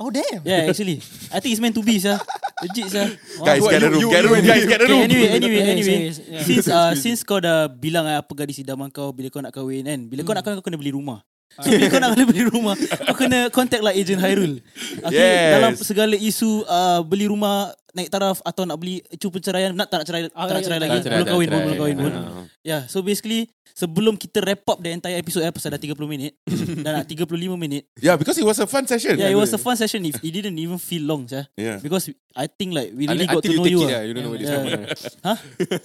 Oh 0.00 0.08
damn. 0.08 0.40
Yeah, 0.48 0.64
actually. 0.64 1.04
I 1.28 1.44
think 1.44 1.52
it's 1.52 1.60
meant 1.60 1.76
to 1.76 1.84
be, 1.84 2.00
sir. 2.00 2.16
Legit, 2.64 2.88
sir. 2.88 3.04
Guys, 3.44 3.60
get 3.60 3.84
a 3.84 3.88
room, 3.92 4.08
get 4.08 4.24
a 4.24 4.28
room, 4.28 4.40
guys, 4.40 4.64
get 4.64 4.80
a 4.80 4.86
room. 4.88 5.04
anyway, 5.04 5.28
anyway, 5.28 5.60
anyway. 5.60 5.98
yeah. 6.08 6.40
Since 6.40 6.66
uh, 6.68 6.92
since 6.96 7.20
kau 7.20 7.36
dah 7.36 7.68
bilang 7.68 8.08
uh, 8.08 8.24
apa 8.24 8.32
gadis 8.32 8.64
idaman 8.64 8.88
kau 8.88 9.12
bila 9.12 9.28
kau 9.28 9.44
nak 9.44 9.52
kahwin 9.52 9.84
kan. 9.84 10.00
Bila 10.08 10.24
kau 10.24 10.32
nak 10.32 10.40
kahwin 10.40 10.56
kau 10.56 10.72
kena 10.72 10.80
beli 10.80 10.96
rumah. 10.96 11.20
So 11.60 11.68
bila 11.68 11.92
kau 11.92 12.00
nak 12.00 12.16
kena 12.16 12.24
beli 12.32 12.42
rumah, 12.48 12.74
kau 12.80 13.16
kena 13.16 13.38
contact 13.52 13.84
lah 13.84 13.92
agent 13.92 14.24
Hairul. 14.24 14.64
Okay, 15.04 15.20
Yes. 15.20 15.52
dalam 15.52 15.72
segala 15.76 16.16
isu 16.16 16.64
uh, 16.64 17.04
beli 17.04 17.28
rumah 17.28 17.68
naik 17.94 18.08
taraf 18.10 18.38
atau 18.42 18.62
nak 18.66 18.78
beli 18.78 19.02
cu 19.18 19.28
perceraian 19.30 19.74
nak 19.74 19.90
tak 19.90 20.02
nak 20.02 20.06
cerai 20.06 20.22
tak 20.28 20.34
nak 20.34 20.64
cerai 20.64 20.80
lagi 20.80 20.90
Tak 20.98 21.04
cerai, 21.04 21.16
belum 21.20 21.28
kahwin 21.28 21.48
belum 21.48 21.76
kahwin 21.78 21.96
pun. 21.96 22.12
Ah. 22.12 22.44
Yeah, 22.60 22.84
so 22.86 23.00
basically 23.00 23.48
sebelum 23.72 24.20
kita 24.20 24.44
wrap 24.44 24.60
up 24.68 24.78
the 24.84 24.92
entire 24.92 25.16
episode 25.16 25.46
eh, 25.46 25.52
pasal 25.54 25.72
dah 25.72 25.80
30 25.80 25.96
minit 26.04 26.36
dan 26.84 27.00
nak 27.00 27.08
35 27.08 27.56
minit. 27.56 27.88
Yeah, 27.96 28.20
because 28.20 28.36
it 28.36 28.44
was 28.44 28.60
a 28.60 28.68
fun 28.68 28.84
session. 28.84 29.16
Yeah, 29.16 29.32
it 29.32 29.38
was 29.38 29.48
a 29.56 29.60
fun 29.60 29.80
session. 29.80 30.04
If 30.04 30.20
it 30.20 30.32
didn't 30.34 30.60
even 30.60 30.76
feel 30.76 31.08
long, 31.08 31.24
yeah. 31.24 31.48
Yeah. 31.56 31.78
Because 31.80 32.12
I 32.36 32.46
think 32.46 32.76
like 32.76 32.92
we 32.92 33.08
really 33.08 33.24
Until 33.24 33.40
got 33.40 33.42
to 33.48 33.52
you 33.52 33.58
know 33.58 33.72
you. 33.72 33.80
it, 33.80 33.90
ah. 33.90 33.96
ah, 33.96 34.02
you 34.04 34.12
don't 34.12 34.24
know 34.28 34.32
what 34.36 34.40
this 34.40 34.50
Yeah. 34.52 35.24
Huh? 35.24 35.38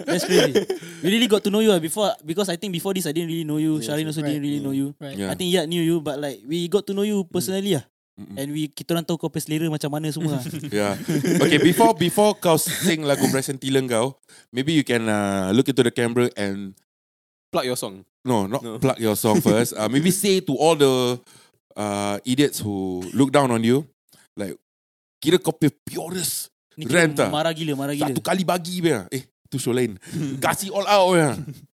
That's 0.03 0.25
crazy. 0.27 0.53
We 0.99 1.07
really 1.15 1.29
got 1.31 1.41
to 1.47 1.49
know 1.49 1.63
you 1.63 1.71
ah 1.71 1.79
before 1.79 2.11
because 2.27 2.51
I 2.51 2.59
think 2.59 2.75
before 2.75 2.91
this 2.91 3.07
I 3.07 3.15
didn't 3.15 3.31
really 3.31 3.47
know 3.47 3.57
you. 3.57 3.79
Sharin 3.79 4.05
also 4.05 4.19
right. 4.19 4.35
didn't 4.35 4.43
really 4.43 4.59
know 4.59 4.75
you. 4.75 4.91
Right. 4.99 5.15
Yeah. 5.15 5.31
I 5.31 5.35
think 5.39 5.49
Yat 5.55 5.65
knew 5.71 5.81
you 5.81 6.03
but 6.03 6.19
like 6.19 6.43
we 6.43 6.67
got 6.67 6.83
to 6.89 6.93
know 6.93 7.07
you 7.07 7.23
personally 7.31 7.79
ah. 8.15 8.39
And 8.39 8.51
we 8.51 8.67
kita 8.67 8.95
orang 8.95 9.03
tahu 9.03 9.19
kau 9.19 9.27
punya 9.27 9.43
selera 9.43 9.67
macam 9.67 9.89
mana 9.91 10.07
semua. 10.09 10.39
ah. 10.39 10.43
Yeah. 10.71 10.95
Okay, 11.39 11.59
before 11.59 11.91
before 11.93 12.35
kau 12.35 12.55
sing 12.55 13.03
lagu 13.03 13.27
Bryson 13.27 13.59
Tiller 13.59 13.83
kau, 13.85 14.15
maybe 14.49 14.71
you 14.71 14.83
can 14.83 15.05
uh, 15.05 15.51
look 15.51 15.67
into 15.67 15.83
the 15.83 15.91
camera 15.91 16.31
and 16.35 16.75
Plug 17.51 17.71
your 17.71 17.79
song. 17.79 18.03
no, 18.25 18.51
not 18.51 18.59
No. 18.59 18.75
plug 18.79 18.99
your 18.99 19.15
song 19.15 19.39
first. 19.45 19.71
Uh, 19.71 19.87
maybe 19.87 20.11
say 20.11 20.43
to 20.43 20.51
all 20.55 20.75
the 20.75 21.15
uh, 21.71 22.19
idiots 22.27 22.59
who 22.59 22.99
look 23.15 23.31
down 23.31 23.47
on 23.47 23.63
you, 23.63 23.87
like 24.35 24.59
kira 25.23 25.39
kau 25.39 25.55
punya 25.55 25.71
purest 25.87 26.51
Ni 26.75 26.83
Rent 26.83 27.15
ah. 27.23 27.31
marah 27.31 27.55
gila, 27.55 27.71
marah 27.79 27.95
gila. 27.95 28.11
satu 28.11 28.19
kali 28.19 28.43
bagi 28.43 28.83
be. 28.83 28.91
Eh, 29.07 29.23
tu 29.47 29.55
show 29.55 29.71
lain. 29.71 29.95
Kasih 30.43 30.67
all 30.75 30.83
out 30.83 31.15
be. 31.15 31.27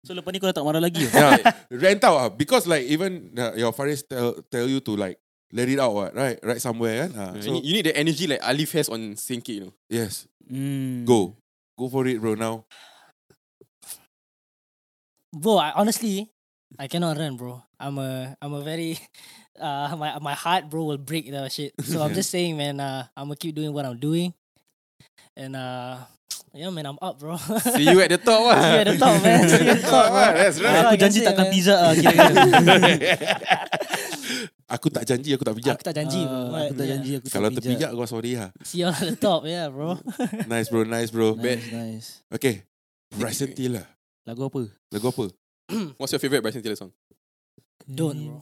So 0.04 0.12
lepas 0.12 0.28
ni 0.28 0.36
kau 0.36 0.52
dah 0.52 0.60
tak 0.60 0.66
marah 0.68 0.84
lagi. 0.84 1.00
ah? 1.16 1.16
Yeah, 1.16 1.36
rent 1.72 2.04
out 2.04 2.16
ah 2.20 2.28
because 2.28 2.68
like 2.68 2.84
even 2.84 3.32
uh, 3.32 3.56
your 3.56 3.72
Faris 3.72 4.04
tell 4.04 4.36
tell 4.52 4.68
you 4.68 4.84
to 4.84 5.00
like 5.00 5.16
let 5.52 5.68
it 5.68 5.78
out 5.78 5.94
what, 5.94 6.14
right? 6.14 6.38
Right 6.42 6.60
somewhere 6.62 7.06
kan. 7.06 7.10
Uh, 7.18 7.32
you, 7.36 7.42
so 7.42 7.50
need, 7.58 7.64
you 7.66 7.72
need 7.74 7.86
the 7.86 7.94
energy 7.96 8.26
like 8.26 8.40
Alif 8.42 8.70
has 8.72 8.88
on 8.88 9.14
Sinki, 9.18 9.54
you 9.58 9.62
know. 9.68 9.74
yes, 9.90 10.26
Hmm. 10.46 11.04
go. 11.06 11.34
Go 11.78 11.88
for 11.88 12.06
it 12.06 12.20
bro 12.20 12.34
now. 12.34 12.64
Bro, 15.32 15.58
I, 15.62 15.70
honestly, 15.78 16.28
I 16.78 16.86
cannot 16.90 17.16
run, 17.16 17.36
bro. 17.38 17.62
I'm 17.78 17.96
a 17.98 18.34
I'm 18.42 18.52
a 18.52 18.62
very 18.62 18.98
uh 19.60 19.94
my 19.96 20.18
my 20.18 20.34
heart, 20.34 20.68
bro, 20.68 20.84
will 20.84 20.98
break 20.98 21.30
that 21.30 21.50
shit. 21.52 21.72
So 21.86 22.02
I'm 22.02 22.14
just 22.18 22.30
saying, 22.30 22.56
man. 22.58 22.80
Uh, 22.82 23.06
I'm 23.16 23.30
gonna 23.30 23.36
keep 23.38 23.54
doing 23.54 23.72
what 23.72 23.86
I'm 23.86 23.96
doing, 23.98 24.34
and 25.38 25.54
uh, 25.54 26.02
yeah, 26.54 26.68
man, 26.70 26.84
I'm 26.86 26.98
up, 27.00 27.18
bro. 27.22 27.38
See 27.78 27.86
you 27.88 28.02
at 28.02 28.10
the 28.10 28.18
top 28.18 28.42
ah. 28.42 28.58
See 28.58 28.70
you 28.74 28.80
at 28.82 28.86
the 28.90 28.96
top, 28.98 29.14
man. 29.22 29.48
See 29.48 29.64
you 29.64 29.70
at 29.70 29.76
the 29.80 29.86
top, 29.86 30.06
bro. 30.10 30.26
That's 30.34 30.58
right. 30.60 30.76
Aku 30.82 30.88
I 30.90 30.96
can 30.98 31.00
janji 31.08 31.20
takkan 31.22 31.46
pizza 31.54 31.74
ah 31.78 31.92
kira-kira. 31.94 32.50
Aku 34.70 34.86
tak 34.86 35.02
janji 35.02 35.34
Aku 35.34 35.42
tak 35.42 35.58
pijak 35.58 35.74
Aku 35.74 35.84
tak 35.84 35.96
janji. 35.98 36.22
Ah, 36.22 36.46
Aku 36.64 36.74
tak 36.74 36.86
Yeah. 36.86 36.90
janji 36.94 37.10
aku 37.18 37.26
tak 37.26 37.32
Kalau 37.34 37.48
pijak. 37.50 37.58
terpijak 37.58 37.90
Kau 37.90 38.06
sorry 38.06 38.32
lah 38.38 38.50
See 38.62 38.80
you 38.80 38.86
on 38.86 38.94
the 38.96 39.18
top 39.18 39.42
Yeah 39.42 39.66
bro 39.66 39.98
Nice 40.52 40.70
bro 40.70 40.86
Nice 40.86 41.10
bro 41.10 41.34
Nice, 41.34 41.66
nice. 41.68 42.08
Okay 42.30 42.62
Bryson 43.10 43.50
Tiller 43.50 43.82
Lagu 44.22 44.46
apa? 44.46 44.70
Lagu 44.88 45.06
apa 45.06 45.26
What's 45.98 46.10
your 46.10 46.22
favorite 46.22 46.40
Bryson 46.40 46.62
Tiller 46.62 46.78
song? 46.78 46.94
Don't 47.90 48.14
bro 48.14 48.38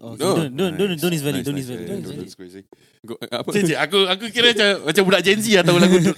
Oh, 0.00 0.12
okay. 0.12 0.20
No. 0.20 0.32
Don't, 0.36 0.52
don't, 0.56 0.72
don't, 0.76 0.96
don't 0.98 1.14
is 1.14 1.20
valid. 1.24 1.40
Nice, 1.40 1.46
Don't 1.48 1.56
nice, 1.56 1.64
is 1.64 1.70
valid. 1.72 1.86
yeah, 1.88 1.96
Don't 1.96 2.20
is 2.20 2.32
Don't 2.32 2.36
crazy 2.36 2.62
Go, 3.00 3.14
apa? 3.16 3.48
Cik, 3.48 3.62
cik, 3.72 3.78
aku 3.80 3.98
aku 4.04 4.24
kira 4.28 4.52
macam 4.52 4.68
macam 4.84 5.02
budak 5.08 5.22
Gen 5.24 5.40
Z 5.40 5.46
lah 5.56 5.64
tahu 5.64 5.78
lagu 5.80 5.96
tu. 6.04 6.12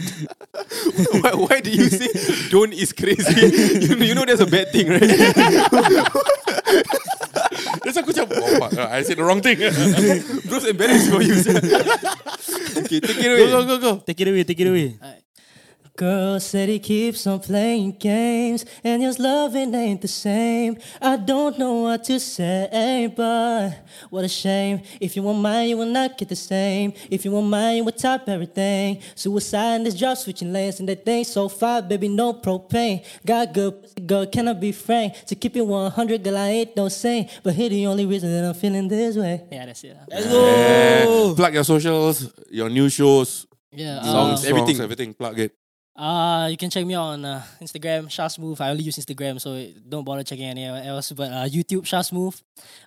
why, 1.22 1.32
why 1.38 1.56
do 1.62 1.70
you 1.70 1.86
say 1.86 2.10
don't 2.54 2.74
is 2.74 2.90
crazy? 2.90 3.38
you, 3.86 3.94
know, 3.94 4.02
you 4.02 4.14
know 4.18 4.26
that's 4.26 4.42
a 4.42 4.50
bad 4.50 4.66
thing, 4.74 4.90
right? 4.90 5.06
Terus 7.92 8.08
aku 8.08 8.16
macam 8.16 8.26
oh 8.40 8.52
fuck, 8.56 8.72
I 8.88 9.04
said 9.04 9.20
the 9.20 9.24
wrong 9.28 9.44
thing. 9.44 9.60
Bro's 10.48 10.64
embarrassed 10.64 11.12
for 11.12 11.20
you. 11.20 11.36
okay, 12.80 13.04
take 13.04 13.20
it 13.20 13.28
go 13.28 13.36
away. 13.36 13.52
go 13.52 13.60
go 13.68 13.76
go. 13.76 13.92
Take 14.00 14.24
it 14.24 14.32
away, 14.32 14.48
take 14.48 14.60
it 14.64 14.68
away. 14.72 14.96
Girl 15.94 16.40
said 16.40 16.70
he 16.70 16.78
keeps 16.78 17.26
on 17.26 17.38
playing 17.40 17.92
games 17.98 18.64
and 18.82 19.02
his 19.02 19.18
loving 19.18 19.74
ain't 19.74 20.00
the 20.00 20.08
same. 20.08 20.78
I 21.00 21.16
don't 21.18 21.58
know 21.58 21.74
what 21.82 22.04
to 22.04 22.18
say, 22.18 23.12
but 23.14 23.72
what 24.08 24.24
a 24.24 24.28
shame. 24.28 24.80
If 25.00 25.16
you 25.16 25.22
want 25.22 25.40
mine, 25.40 25.68
you 25.68 25.76
will 25.76 25.84
not 25.86 26.16
get 26.16 26.30
the 26.30 26.36
same. 26.36 26.94
If 27.10 27.26
you 27.26 27.30
want 27.32 27.48
mine, 27.48 27.76
you 27.76 27.84
will 27.84 27.92
top 27.92 28.26
everything. 28.26 29.02
Suicide 29.14 29.76
in 29.76 29.84
this 29.84 29.94
job, 29.94 30.16
switching 30.16 30.50
lanes 30.50 30.80
and 30.80 30.88
that 30.88 31.04
thing 31.04 31.24
so 31.24 31.48
far, 31.50 31.82
baby, 31.82 32.08
no 32.08 32.32
propane. 32.34 33.04
Got 33.26 33.52
good, 33.52 33.82
pussy, 33.82 34.00
girl, 34.06 34.26
can 34.26 34.48
I 34.48 34.54
be 34.54 34.72
frank? 34.72 35.26
To 35.26 35.34
keep 35.34 35.56
it 35.56 35.66
100, 35.66 36.22
girl, 36.24 36.38
I 36.38 36.48
ain't 36.48 36.74
no 36.76 36.88
saint. 36.88 37.28
But 37.42 37.52
here 37.54 37.68
the 37.68 37.86
only 37.86 38.06
reason 38.06 38.32
that 38.32 38.48
I'm 38.48 38.54
feeling 38.54 38.88
this 38.88 39.14
way. 39.16 39.44
Yeah, 39.52 39.66
that's 39.66 39.84
it. 39.84 39.96
Let's 40.08 40.26
go. 40.26 41.32
Eh, 41.32 41.34
plug 41.36 41.52
your 41.52 41.64
socials, 41.64 42.32
your 42.50 42.70
new 42.70 42.88
shows, 42.88 43.46
Yeah, 43.74 44.02
Songs, 44.02 44.44
uh, 44.44 44.48
everything. 44.48 44.80
everything. 44.80 45.14
Plug 45.14 45.38
it. 45.38 45.52
Uh, 45.94 46.48
you 46.50 46.56
can 46.56 46.70
check 46.70 46.86
me 46.86 46.94
out 46.94 47.12
on 47.20 47.24
uh, 47.24 47.42
Instagram, 47.60 48.08
Shah 48.10 48.28
Smooth. 48.28 48.60
I 48.60 48.70
only 48.70 48.82
use 48.84 48.96
Instagram, 48.96 49.40
so 49.40 49.52
don't 49.86 50.04
bother 50.04 50.24
checking 50.24 50.46
anywhere 50.48 50.82
else. 50.84 51.12
But 51.12 51.30
uh, 51.30 51.44
YouTube, 51.44 51.84
Shah 51.84 52.00
Smooth. 52.00 52.34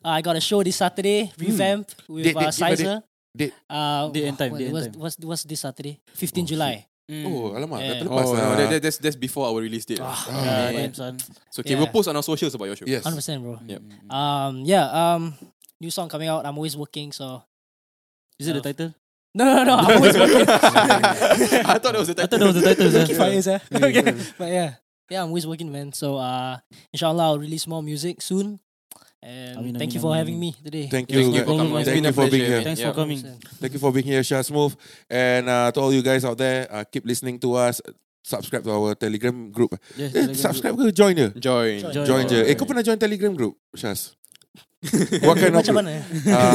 Uh, 0.04 0.10
I 0.18 0.22
got 0.22 0.36
a 0.36 0.42
show 0.42 0.64
this 0.64 0.78
Saturday, 0.78 1.32
revamp 1.38 1.90
with 2.10 2.24
Date, 2.26 2.36
uh, 2.36 2.40
date, 2.50 2.54
Sizer. 2.54 3.04
Date. 3.36 3.54
Uh, 3.70 4.10
Date 4.10 4.26
and 4.26 4.38
time, 4.38 4.52
what- 4.52 4.58
date 4.58 4.66
and 4.66 4.74
what's, 4.74 4.88
time. 4.88 5.00
what's, 5.00 5.16
what's 5.20 5.44
this 5.44 5.60
Saturday? 5.60 6.00
15 6.16 6.46
July. 6.48 6.86
Oh, 7.08 7.54
alamak, 7.54 7.86
Yeah. 7.86 7.94
dah 7.94 7.98
terlepas 8.02 8.26
Oh, 8.26 8.34
lah. 8.34 8.42
no, 8.42 8.56
that, 8.58 8.70
that, 8.74 8.82
that's, 8.82 8.98
that's 8.98 9.16
before 9.16 9.46
our 9.46 9.62
release 9.62 9.86
date. 9.86 10.02
Ah, 10.02 10.18
Yeah, 10.26 10.34
man. 10.34 10.74
damn, 10.74 10.94
son. 10.98 11.14
so, 11.54 11.62
okay, 11.62 11.78
Yeah. 11.78 11.78
we'll 11.78 11.94
post 11.94 12.10
on 12.10 12.16
our 12.18 12.26
socials 12.26 12.56
about 12.58 12.66
your 12.66 12.76
show. 12.76 12.90
Yes. 12.90 13.06
100%, 13.06 13.46
bro. 13.46 13.60
Yep. 13.62 13.82
Um, 14.10 14.66
yeah, 14.66 14.90
um, 14.90 15.38
new 15.80 15.92
song 15.94 16.10
coming 16.10 16.28
out. 16.34 16.42
I'm 16.48 16.58
always 16.58 16.74
working, 16.76 17.12
so. 17.14 17.44
Is 18.42 18.48
it 18.50 18.54
the 18.58 18.60
Uh, 18.60 18.64
title? 18.74 18.90
No, 19.36 19.44
no, 19.44 19.62
no. 19.68 19.76
I'm 19.76 19.98
always 20.00 20.16
working. 20.18 20.48
I 20.48 21.76
thought 21.78 21.92
that 21.92 22.00
was 22.00 22.08
the 22.08 22.24
I 22.24 22.26
thought 22.26 22.40
that 22.40 22.48
was 22.48 22.56
the 22.56 22.64
title. 22.64 22.88
sir. 22.92 23.04
Keep 23.06 23.18
fires, 23.20 23.48
eh? 23.52 23.60
okay. 23.76 24.16
But 24.40 24.48
yeah. 24.50 24.70
Yeah, 25.12 25.22
I'm 25.22 25.30
always 25.30 25.46
working, 25.46 25.70
man. 25.70 25.92
So, 25.94 26.18
uh, 26.18 26.58
inshallah, 26.96 27.36
I'll 27.36 27.38
release 27.40 27.68
more 27.68 27.84
music 27.84 28.24
soon. 28.24 28.58
And 29.22 29.58
Amin, 29.58 29.74
thank 29.76 29.90
amin, 29.90 29.96
you 29.98 30.00
for 30.02 30.12
amin, 30.14 30.18
having 30.22 30.38
me 30.40 30.50
today. 30.54 30.88
Thank 30.88 31.10
Thank 31.10 31.34
you. 31.34 31.34
you 31.34 31.44
for 31.44 31.58
coming. 31.58 31.84
Thank 31.84 32.06
you 32.06 32.14
for 32.14 32.30
being 32.30 32.46
here. 32.46 32.62
Thanks 32.64 32.80
Yeah. 32.82 32.90
for 32.90 32.96
coming. 32.96 33.20
Thank 33.60 33.74
you 33.74 33.80
for 33.82 33.92
being 33.92 34.06
here, 34.06 34.24
Shah 34.24 34.42
Smooth. 34.42 34.74
And 35.10 35.50
uh, 35.50 35.70
to 35.74 35.78
all 35.82 35.92
you 35.94 36.02
guys 36.02 36.24
out 36.26 36.38
there, 36.38 36.66
uh, 36.72 36.84
keep 36.88 37.06
listening 37.06 37.38
to 37.42 37.54
us. 37.60 37.82
Subscribe 38.26 38.64
to 38.66 38.72
our 38.74 38.96
Telegram 38.98 39.52
group. 39.54 39.78
Yes, 39.98 40.10
Eh, 40.10 40.26
Telegram 40.26 40.34
subscribe 40.34 40.74
ke 40.78 40.90
join 40.94 41.14
je? 41.14 41.28
Join. 41.38 41.78
Join. 41.94 42.06
Join 42.06 42.24
je. 42.26 42.40
Eh, 42.50 42.56
kau 42.58 42.66
pernah 42.66 42.82
join 42.82 42.98
Telegram 42.98 43.34
group, 43.38 43.54
Syaz? 43.78 44.18
What 45.26 45.36
kind 45.40 45.54
of 45.54 45.60
Macam 45.62 45.74
mana? 45.82 46.02
Uh, 46.26 46.54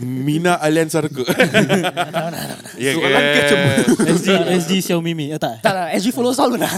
Mina 0.00 0.56
Sarku. 0.88 1.24
yeah, 2.80 2.94
Soalan 2.94 3.22
yeah. 3.22 4.14
SG, 4.16 4.28
SG 4.60 4.72
Xiaomi 4.84 5.12
Mi. 5.12 5.32
Eh, 5.32 5.40
tak? 5.40 5.62
Tak 5.64 5.72
lah, 5.72 5.86
SG 5.96 6.12
follow 6.14 6.32
Saul 6.32 6.56
pun 6.56 6.60
lah. 6.62 6.72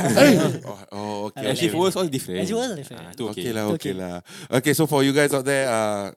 Oh, 0.92 1.30
okay. 1.32 1.68
For 1.72 1.88
us, 1.88 1.96
all 1.96 2.09
different. 2.09 2.44
SG 2.44 2.53
was 2.53 2.72
different. 2.76 3.03
Ah, 3.03 3.12
tu 3.16 3.28
Okay 3.32 3.48
okay. 3.48 3.50
lah, 3.53 3.64
okay 3.72 3.92
lah. 3.94 4.14
Okay, 4.48 4.72
so 4.76 4.86
for 4.86 5.03
you 5.03 5.12
guys 5.14 5.32
out 5.32 5.46
there, 5.46 5.68
uh, 5.68 6.12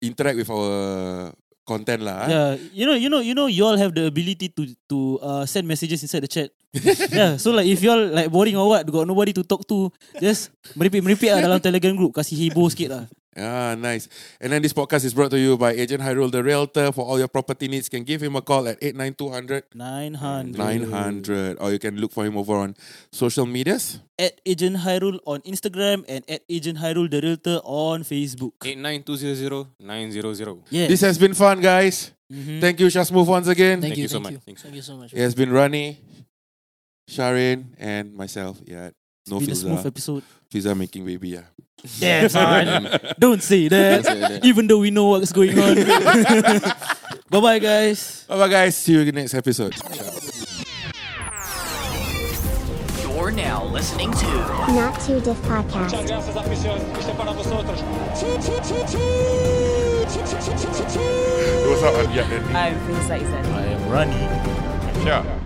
interact 0.00 0.36
with 0.36 0.50
our 0.50 1.32
content 1.64 2.04
lah. 2.04 2.16
ah. 2.24 2.28
Yeah, 2.28 2.50
you 2.72 2.84
know, 2.84 2.96
you 2.96 3.08
know, 3.08 3.20
you 3.24 3.34
know, 3.34 3.48
you 3.48 3.64
all 3.64 3.76
have 3.76 3.96
the 3.96 4.06
ability 4.06 4.52
to 4.52 4.62
to 4.92 4.98
uh, 5.24 5.44
send 5.48 5.64
messages 5.64 6.04
inside 6.04 6.22
the 6.22 6.30
chat. 6.30 6.52
yeah, 7.14 7.40
so 7.40 7.50
like 7.54 7.66
if 7.66 7.80
you 7.80 7.90
all 7.90 8.04
like 8.12 8.28
boring 8.28 8.54
or 8.54 8.68
what, 8.68 8.84
got 8.86 9.08
nobody 9.08 9.32
to 9.32 9.42
talk 9.42 9.64
to, 9.66 9.88
just 10.20 10.52
meripik 10.76 11.00
meripik 11.00 11.32
lah 11.32 11.40
dalam 11.40 11.58
Telegram 11.58 11.96
group, 11.96 12.12
kasih 12.12 12.36
heboh 12.36 12.68
sikit 12.68 12.88
lah. 12.92 13.04
Ah, 13.36 13.74
nice. 13.74 14.08
And 14.40 14.52
then 14.52 14.62
this 14.62 14.72
podcast 14.72 15.04
is 15.04 15.12
brought 15.12 15.30
to 15.32 15.38
you 15.38 15.58
by 15.58 15.72
Agent 15.72 16.02
Hyrule, 16.02 16.30
the 16.30 16.42
realtor. 16.42 16.92
For 16.92 17.04
all 17.04 17.18
your 17.18 17.28
property 17.28 17.66
needs, 17.66 17.88
can 17.88 18.04
give 18.04 18.22
him 18.22 18.36
a 18.36 18.42
call 18.42 18.68
at 18.68 18.78
89200 18.80 19.64
Nine 19.74 20.14
hundred. 20.14 20.58
900 20.58 21.56
or 21.60 21.72
you 21.72 21.78
can 21.78 21.96
look 21.98 22.12
for 22.12 22.24
him 22.24 22.36
over 22.36 22.54
on 22.54 22.76
social 23.10 23.46
medias. 23.46 23.98
At 24.18 24.40
Agent 24.46 24.76
Hyrule 24.86 25.18
on 25.26 25.40
Instagram 25.42 26.04
and 26.06 26.22
at 26.30 26.42
Agent 26.48 26.78
Hyrule 26.78 27.10
the 27.10 27.20
Realtor 27.20 27.58
on 27.64 28.04
Facebook. 28.04 28.52
89200 28.62 30.62
Yeah. 30.70 30.86
This 30.86 31.00
has 31.00 31.18
been 31.18 31.34
fun, 31.34 31.60
guys. 31.60 32.12
Mhm. 32.32 32.60
Thank 32.60 32.80
you, 32.80 32.86
Shasmove, 32.86 33.26
once 33.26 33.48
again. 33.48 33.80
Thank, 33.80 33.92
Thank 33.92 33.96
you, 33.98 34.02
you 34.02 34.08
so 34.08 34.14
thank 34.14 34.22
much. 34.24 34.32
you. 34.32 34.38
Thanks. 34.46 34.62
Thank 34.62 34.74
you 34.76 34.82
so 34.82 34.96
much. 34.96 35.12
It 35.12 35.18
has 35.20 35.34
been 35.34 35.50
Rani, 35.52 35.98
Sharin, 37.10 37.66
and 37.78 38.14
myself. 38.14 38.60
Yeah, 38.64 38.90
no 39.26 39.40
Been 39.40 39.50
a 39.50 39.54
smooth 39.54 39.86
episode. 39.86 40.22
Fiza 40.52 40.76
making 40.76 41.04
baby. 41.04 41.28
Yeah. 41.30 41.42
Damn, 42.00 42.28
son. 42.28 42.98
Don't 43.18 43.42
say 43.42 43.68
that. 43.68 44.04
Don't 44.04 44.12
say 44.14 44.20
that. 44.20 44.44
Even 44.44 44.66
though 44.66 44.78
we 44.78 44.90
know 44.90 45.06
what's 45.08 45.32
going 45.32 45.58
on. 45.58 45.74
bye 47.30 47.40
bye, 47.40 47.58
guys. 47.58 48.24
Bye 48.28 48.38
bye, 48.38 48.48
guys. 48.48 48.76
See 48.76 48.92
you 48.92 49.00
in 49.00 49.06
the 49.06 49.12
next 49.12 49.34
episode. 49.34 49.74
You're 53.02 53.30
now 53.30 53.64
listening 53.64 54.12
to 54.12 54.26
Not 54.76 55.00
Too 55.00 55.20
Diff 55.20 55.36
Podcast. 55.42 55.92
What's 61.66 61.82
up? 61.82 62.14
Yeah, 62.14 62.24
I'm 62.54 62.74
Fiza 62.86 63.18
Izadi. 63.18 63.52
I 63.54 63.64
am 63.64 63.90
running. 63.90 65.06
yeah. 65.06 65.40